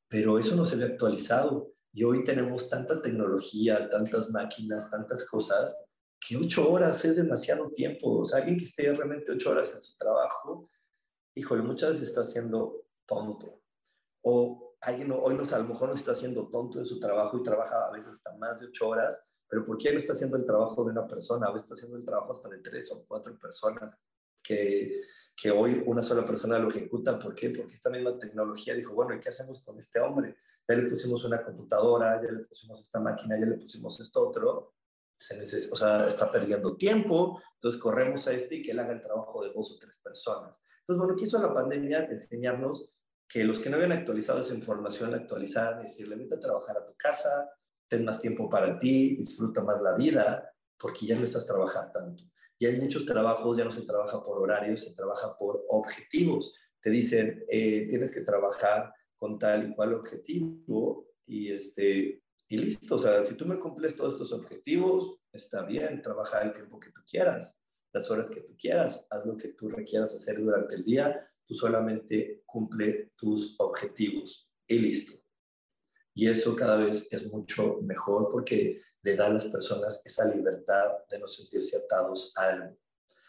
Pero 0.07 0.37
eso 0.37 0.55
no 0.55 0.65
se 0.65 0.75
ve 0.75 0.85
actualizado. 0.85 1.73
Y 1.95 2.03
hoy 2.03 2.25
tenemos 2.25 2.69
tanta 2.69 3.01
tecnología, 3.01 3.89
tantas 3.89 4.29
máquinas, 4.29 4.91
tantas 4.91 5.25
cosas, 5.29 5.73
que 6.19 6.35
ocho 6.35 6.69
horas 6.69 7.05
es 7.05 7.15
demasiado 7.15 7.71
tiempo. 7.71 8.19
O 8.19 8.25
sea, 8.25 8.39
alguien 8.39 8.57
que 8.57 8.65
esté 8.65 8.91
realmente 8.91 9.31
ocho 9.31 9.51
horas 9.51 9.73
en 9.73 9.81
su 9.81 9.97
trabajo, 9.97 10.69
híjole, 11.35 11.61
muchas 11.61 11.93
veces 11.93 12.09
está 12.09 12.25
siendo 12.25 12.85
tonto. 13.05 13.61
O 14.23 14.75
alguien 14.81 15.09
hoy 15.13 15.35
no, 15.35 15.43
a 15.43 15.57
lo 15.57 15.63
mejor 15.63 15.87
no 15.87 15.95
está 15.95 16.11
haciendo 16.11 16.49
tonto 16.49 16.79
en 16.79 16.85
su 16.85 16.99
trabajo 16.99 17.37
y 17.37 17.43
trabaja 17.43 17.87
a 17.87 17.91
veces 17.93 18.11
hasta 18.11 18.35
más 18.35 18.59
de 18.59 18.67
ocho 18.67 18.89
horas, 18.89 19.23
pero 19.47 19.65
¿por 19.65 19.77
qué 19.77 19.93
no 19.93 19.97
está 19.97 20.11
haciendo 20.11 20.35
el 20.35 20.45
trabajo 20.45 20.83
de 20.83 20.91
una 20.91 21.07
persona? 21.07 21.47
A 21.47 21.53
veces 21.53 21.63
está 21.63 21.75
haciendo 21.75 21.97
el 21.97 22.03
trabajo 22.03 22.33
hasta 22.33 22.49
de 22.49 22.57
tres 22.57 22.91
o 22.91 23.05
cuatro 23.07 23.39
personas 23.39 24.03
que, 24.43 25.01
que 25.33 25.49
hoy 25.49 25.81
una 25.85 26.03
sola 26.03 26.25
persona 26.25 26.59
lo 26.59 26.69
ejecuta. 26.69 27.17
¿Por 27.17 27.33
qué? 27.33 27.51
Porque 27.51 27.75
esta 27.75 27.89
misma 27.89 28.19
tecnología 28.19 28.73
dijo, 28.73 28.93
bueno, 28.93 29.15
¿y 29.15 29.19
qué 29.21 29.29
hacemos 29.29 29.63
con 29.63 29.79
este 29.79 30.01
hombre? 30.01 30.35
Ya 30.67 30.75
le 30.75 30.89
pusimos 30.89 31.23
una 31.25 31.43
computadora, 31.43 32.21
ya 32.21 32.31
le 32.31 32.45
pusimos 32.45 32.81
esta 32.81 32.99
máquina, 32.99 33.39
ya 33.39 33.45
le 33.45 33.57
pusimos 33.57 33.99
esto 33.99 34.27
otro. 34.27 34.73
Se 35.17 35.37
o 35.71 35.75
sea, 35.75 36.07
está 36.07 36.31
perdiendo 36.31 36.75
tiempo, 36.75 37.41
entonces 37.55 37.79
corremos 37.79 38.27
a 38.27 38.33
este 38.33 38.55
y 38.55 38.61
que 38.61 38.71
él 38.71 38.79
haga 38.79 38.93
el 38.93 39.01
trabajo 39.01 39.43
de 39.43 39.53
dos 39.53 39.71
o 39.71 39.77
tres 39.79 39.99
personas. 39.99 40.61
Entonces, 40.81 40.99
bueno, 40.99 41.15
¿qué 41.15 41.25
la 41.25 41.53
pandemia? 41.53 42.05
Enseñarnos 42.05 42.89
que 43.27 43.43
los 43.43 43.59
que 43.59 43.69
no 43.69 43.77
habían 43.77 43.93
actualizado 43.93 44.39
esa 44.39 44.53
información 44.53 45.11
la 45.11 45.17
actualizaran 45.17 45.79
y 45.79 45.83
decirle, 45.83 46.15
vete 46.15 46.35
a 46.35 46.39
trabajar 46.39 46.77
a 46.77 46.85
tu 46.85 46.93
casa, 46.95 47.49
ten 47.87 48.05
más 48.05 48.19
tiempo 48.19 48.49
para 48.49 48.77
ti, 48.77 49.15
disfruta 49.15 49.63
más 49.63 49.81
la 49.81 49.95
vida, 49.95 50.53
porque 50.77 51.05
ya 51.05 51.15
no 51.17 51.23
estás 51.23 51.45
trabajando 51.45 51.91
tanto. 51.91 52.23
Y 52.57 52.65
hay 52.65 52.79
muchos 52.79 53.05
trabajos, 53.05 53.57
ya 53.57 53.65
no 53.65 53.71
se 53.71 53.83
trabaja 53.83 54.23
por 54.23 54.37
horarios, 54.37 54.81
se 54.81 54.93
trabaja 54.93 55.37
por 55.37 55.65
objetivos. 55.69 56.53
Te 56.79 56.89
dicen, 56.89 57.43
eh, 57.49 57.87
tienes 57.89 58.13
que 58.13 58.21
trabajar 58.21 58.93
con 59.25 59.39
tal 59.39 59.71
y 59.71 59.73
cual 59.73 59.95
objetivo 59.95 61.07
y, 61.25 61.51
este, 61.51 62.21
y 62.47 62.57
listo. 62.57 62.95
O 62.95 62.99
sea, 62.99 63.25
si 63.25 63.33
tú 63.33 63.45
me 63.45 63.59
cumples 63.59 63.95
todos 63.95 64.13
estos 64.13 64.31
objetivos, 64.33 65.17
está 65.31 65.63
bien, 65.63 66.01
trabaja 66.01 66.41
el 66.41 66.53
tiempo 66.53 66.79
que 66.79 66.91
tú 66.91 67.01
quieras 67.09 67.57
las 67.95 68.11
horas 68.11 68.29
que 68.29 68.41
tú 68.41 68.57
quieras, 68.59 69.07
haz 69.09 69.25
lo 69.25 69.37
que 69.37 69.47
tú 69.53 69.69
requieras 69.69 70.13
hacer 70.13 70.37
durante 70.37 70.75
el 70.75 70.83
día, 70.83 71.31
tú 71.45 71.55
solamente 71.55 72.43
cumple 72.45 73.13
tus 73.15 73.55
objetivos 73.57 74.51
y 74.67 74.79
listo. 74.79 75.13
Y 76.13 76.27
eso 76.27 76.57
cada 76.57 76.75
vez 76.75 77.07
es 77.09 77.31
mucho 77.31 77.79
mejor 77.83 78.29
porque 78.29 78.81
le 79.01 79.15
da 79.15 79.27
a 79.27 79.33
las 79.33 79.45
personas 79.45 80.01
esa 80.05 80.25
libertad 80.27 80.91
de 81.09 81.19
no 81.19 81.27
sentirse 81.27 81.77
atados 81.77 82.33
a 82.35 82.49
algo. 82.49 82.77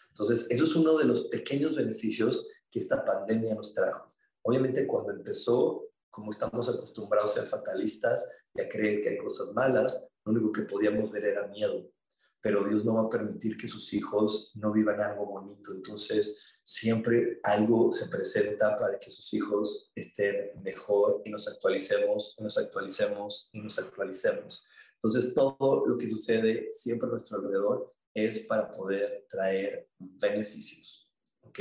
Entonces, 0.09 0.49
eso 0.51 0.65
es 0.65 0.75
uno 0.75 0.97
de 0.99 1.05
los 1.05 1.29
pequeños 1.29 1.77
beneficios 1.77 2.49
que 2.69 2.81
esta 2.81 3.05
pandemia 3.05 3.55
nos 3.55 3.73
trajo. 3.73 4.16
Obviamente, 4.47 4.87
cuando 4.87 5.13
empezó, 5.13 5.89
como 6.11 6.31
estamos 6.31 6.69
acostumbrados 6.69 7.33
a 7.33 7.41
ser 7.41 7.45
fatalistas 7.45 8.31
y 8.55 8.61
a 8.61 8.69
creer 8.69 9.03
que 9.03 9.11
hay 9.11 9.19
cosas 9.19 9.53
malas, 9.53 10.09
lo 10.25 10.33
único 10.33 10.53
que 10.53 10.63
podíamos 10.63 11.11
ver 11.11 11.25
era 11.27 11.47
miedo 11.49 11.91
pero 12.47 12.63
Dios 12.63 12.85
no 12.85 12.95
va 12.95 13.03
a 13.03 13.11
permitir 13.11 13.57
que 13.57 13.67
sus 13.67 13.93
hijos 13.93 14.53
no 14.55 14.73
vivan 14.73 15.01
algo 15.01 15.27
bonito. 15.27 15.73
Entonces, 15.73 16.41
siempre 16.63 17.41
algo 17.43 17.91
se 17.91 18.07
presenta 18.07 18.77
para 18.79 19.01
que 19.01 19.11
sus 19.11 19.35
hijos 19.35 19.91
estén 19.97 20.53
mejor 20.63 21.23
y 21.25 21.31
nos 21.31 21.49
actualicemos, 21.49 22.37
y 22.39 22.45
nos 22.45 22.57
actualicemos 22.57 23.51
y 23.53 23.61
nos 23.61 23.77
actualicemos. 23.81 24.65
Entonces, 24.95 25.35
todo 25.35 25.87
lo 25.87 25.99
que 25.99 26.07
sucede 26.07 26.71
siempre 26.71 27.09
a 27.09 27.11
nuestro 27.11 27.39
alrededor 27.39 27.93
es 28.15 28.39
para 28.47 28.71
poder 28.71 29.27
traer 29.29 29.89
beneficios. 29.99 31.11
¿Ok? 31.41 31.59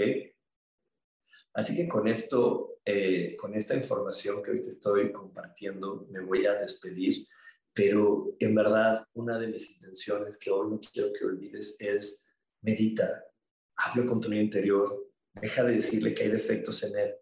Así 1.55 1.75
que 1.75 1.87
con 1.87 2.07
esto, 2.07 2.79
eh, 2.85 3.35
con 3.35 3.55
esta 3.55 3.75
información 3.75 4.43
que 4.43 4.51
hoy 4.51 4.61
te 4.61 4.69
estoy 4.69 5.11
compartiendo, 5.11 6.05
me 6.11 6.19
voy 6.19 6.45
a 6.45 6.53
despedir 6.53 7.25
pero 7.75 8.33
en 8.39 8.55
verdad 8.55 9.05
una 9.15 9.37
de 9.37 9.49
mis 9.49 9.69
intenciones 9.69 10.37
que 10.37 10.49
hoy 10.49 10.71
no 10.71 10.79
quiero 10.79 11.11
que 11.11 11.25
olvides 11.25 11.75
es 11.79 12.25
medita, 12.61 13.25
habla 13.75 14.05
con 14.05 14.21
tu 14.21 14.29
niño 14.29 14.43
interior, 14.43 15.11
deja 15.33 15.61
de 15.65 15.75
decirle 15.75 16.13
que 16.13 16.23
hay 16.23 16.29
defectos 16.31 16.81
en 16.83 16.97
él, 16.97 17.15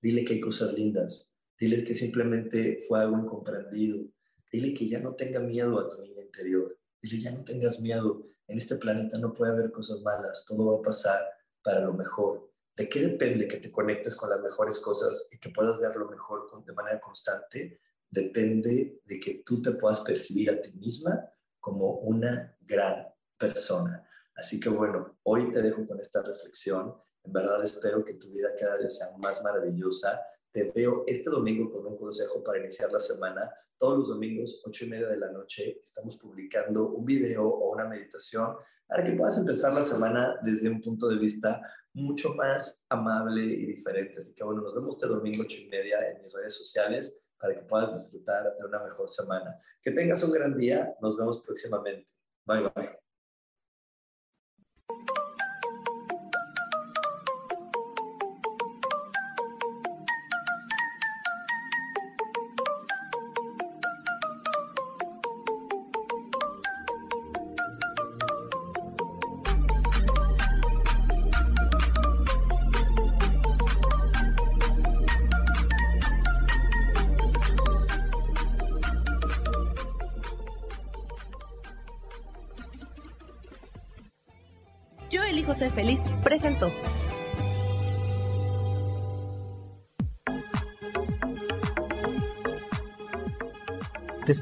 dile 0.00 0.24
que 0.24 0.32
hay 0.32 0.40
cosas 0.40 0.72
lindas, 0.72 1.30
dile 1.60 1.84
que 1.84 1.94
simplemente 1.94 2.78
fue 2.88 3.00
algo 3.00 3.18
incomprendido, 3.18 4.06
dile 4.50 4.72
que 4.72 4.88
ya 4.88 5.00
no 5.00 5.14
tenga 5.14 5.40
miedo 5.40 5.78
a 5.78 5.90
tu 5.90 6.00
niño 6.00 6.22
interior, 6.22 6.78
dile 7.02 7.20
ya 7.20 7.32
no 7.32 7.44
tengas 7.44 7.78
miedo, 7.78 8.26
en 8.46 8.56
este 8.56 8.76
planeta 8.76 9.18
no 9.18 9.34
puede 9.34 9.52
haber 9.52 9.70
cosas 9.70 10.00
malas, 10.00 10.46
todo 10.48 10.72
va 10.72 10.78
a 10.78 10.82
pasar, 10.82 11.22
para 11.62 11.84
lo 11.84 11.92
mejor. 11.92 12.47
¿De 12.78 12.88
qué 12.88 13.00
depende 13.00 13.48
que 13.48 13.56
te 13.56 13.72
conectes 13.72 14.14
con 14.14 14.30
las 14.30 14.40
mejores 14.40 14.78
cosas 14.78 15.28
y 15.32 15.38
que 15.38 15.50
puedas 15.50 15.80
ver 15.80 15.96
lo 15.96 16.08
mejor 16.08 16.64
de 16.64 16.72
manera 16.72 17.00
constante? 17.00 17.80
Depende 18.08 19.00
de 19.04 19.18
que 19.18 19.42
tú 19.44 19.60
te 19.60 19.72
puedas 19.72 19.98
percibir 20.02 20.48
a 20.50 20.62
ti 20.62 20.70
misma 20.74 21.28
como 21.58 21.94
una 21.94 22.56
gran 22.60 23.04
persona. 23.36 24.06
Así 24.36 24.60
que 24.60 24.68
bueno, 24.68 25.18
hoy 25.24 25.50
te 25.50 25.60
dejo 25.60 25.88
con 25.88 25.98
esta 25.98 26.22
reflexión. 26.22 26.94
En 27.24 27.32
verdad 27.32 27.64
espero 27.64 28.04
que 28.04 28.14
tu 28.14 28.30
vida 28.30 28.50
cada 28.56 28.78
día 28.78 28.90
sea 28.90 29.08
más 29.18 29.42
maravillosa. 29.42 30.22
Te 30.52 30.70
veo 30.70 31.02
este 31.08 31.30
domingo 31.30 31.72
con 31.72 31.84
un 31.84 31.96
consejo 31.96 32.44
para 32.44 32.60
iniciar 32.60 32.92
la 32.92 33.00
semana. 33.00 33.52
Todos 33.76 33.98
los 33.98 34.08
domingos, 34.10 34.62
ocho 34.64 34.84
y 34.84 34.88
media 34.88 35.08
de 35.08 35.18
la 35.18 35.32
noche, 35.32 35.80
estamos 35.82 36.16
publicando 36.16 36.90
un 36.90 37.04
video 37.04 37.44
o 37.44 37.72
una 37.72 37.88
meditación 37.88 38.56
para 38.88 39.04
que 39.04 39.12
puedas 39.12 39.38
empezar 39.38 39.74
la 39.74 39.82
semana 39.82 40.36
desde 40.42 40.70
un 40.70 40.80
punto 40.80 41.08
de 41.08 41.18
vista 41.18 41.60
mucho 41.92 42.34
más 42.34 42.86
amable 42.88 43.44
y 43.44 43.66
diferente. 43.66 44.18
Así 44.18 44.34
que 44.34 44.42
bueno, 44.44 44.62
nos 44.62 44.74
vemos 44.74 44.96
este 44.96 45.06
domingo 45.06 45.42
ocho 45.42 45.58
y 45.60 45.68
media 45.68 45.98
en 46.10 46.22
mis 46.22 46.32
redes 46.32 46.54
sociales 46.54 47.20
para 47.38 47.54
que 47.54 47.62
puedas 47.62 47.94
disfrutar 47.94 48.56
de 48.58 48.66
una 48.66 48.82
mejor 48.82 49.08
semana. 49.08 49.60
Que 49.82 49.90
tengas 49.90 50.22
un 50.24 50.32
gran 50.32 50.56
día. 50.56 50.94
Nos 51.00 51.16
vemos 51.16 51.42
próximamente. 51.42 52.10
Bye 52.46 52.70
bye. 52.74 52.97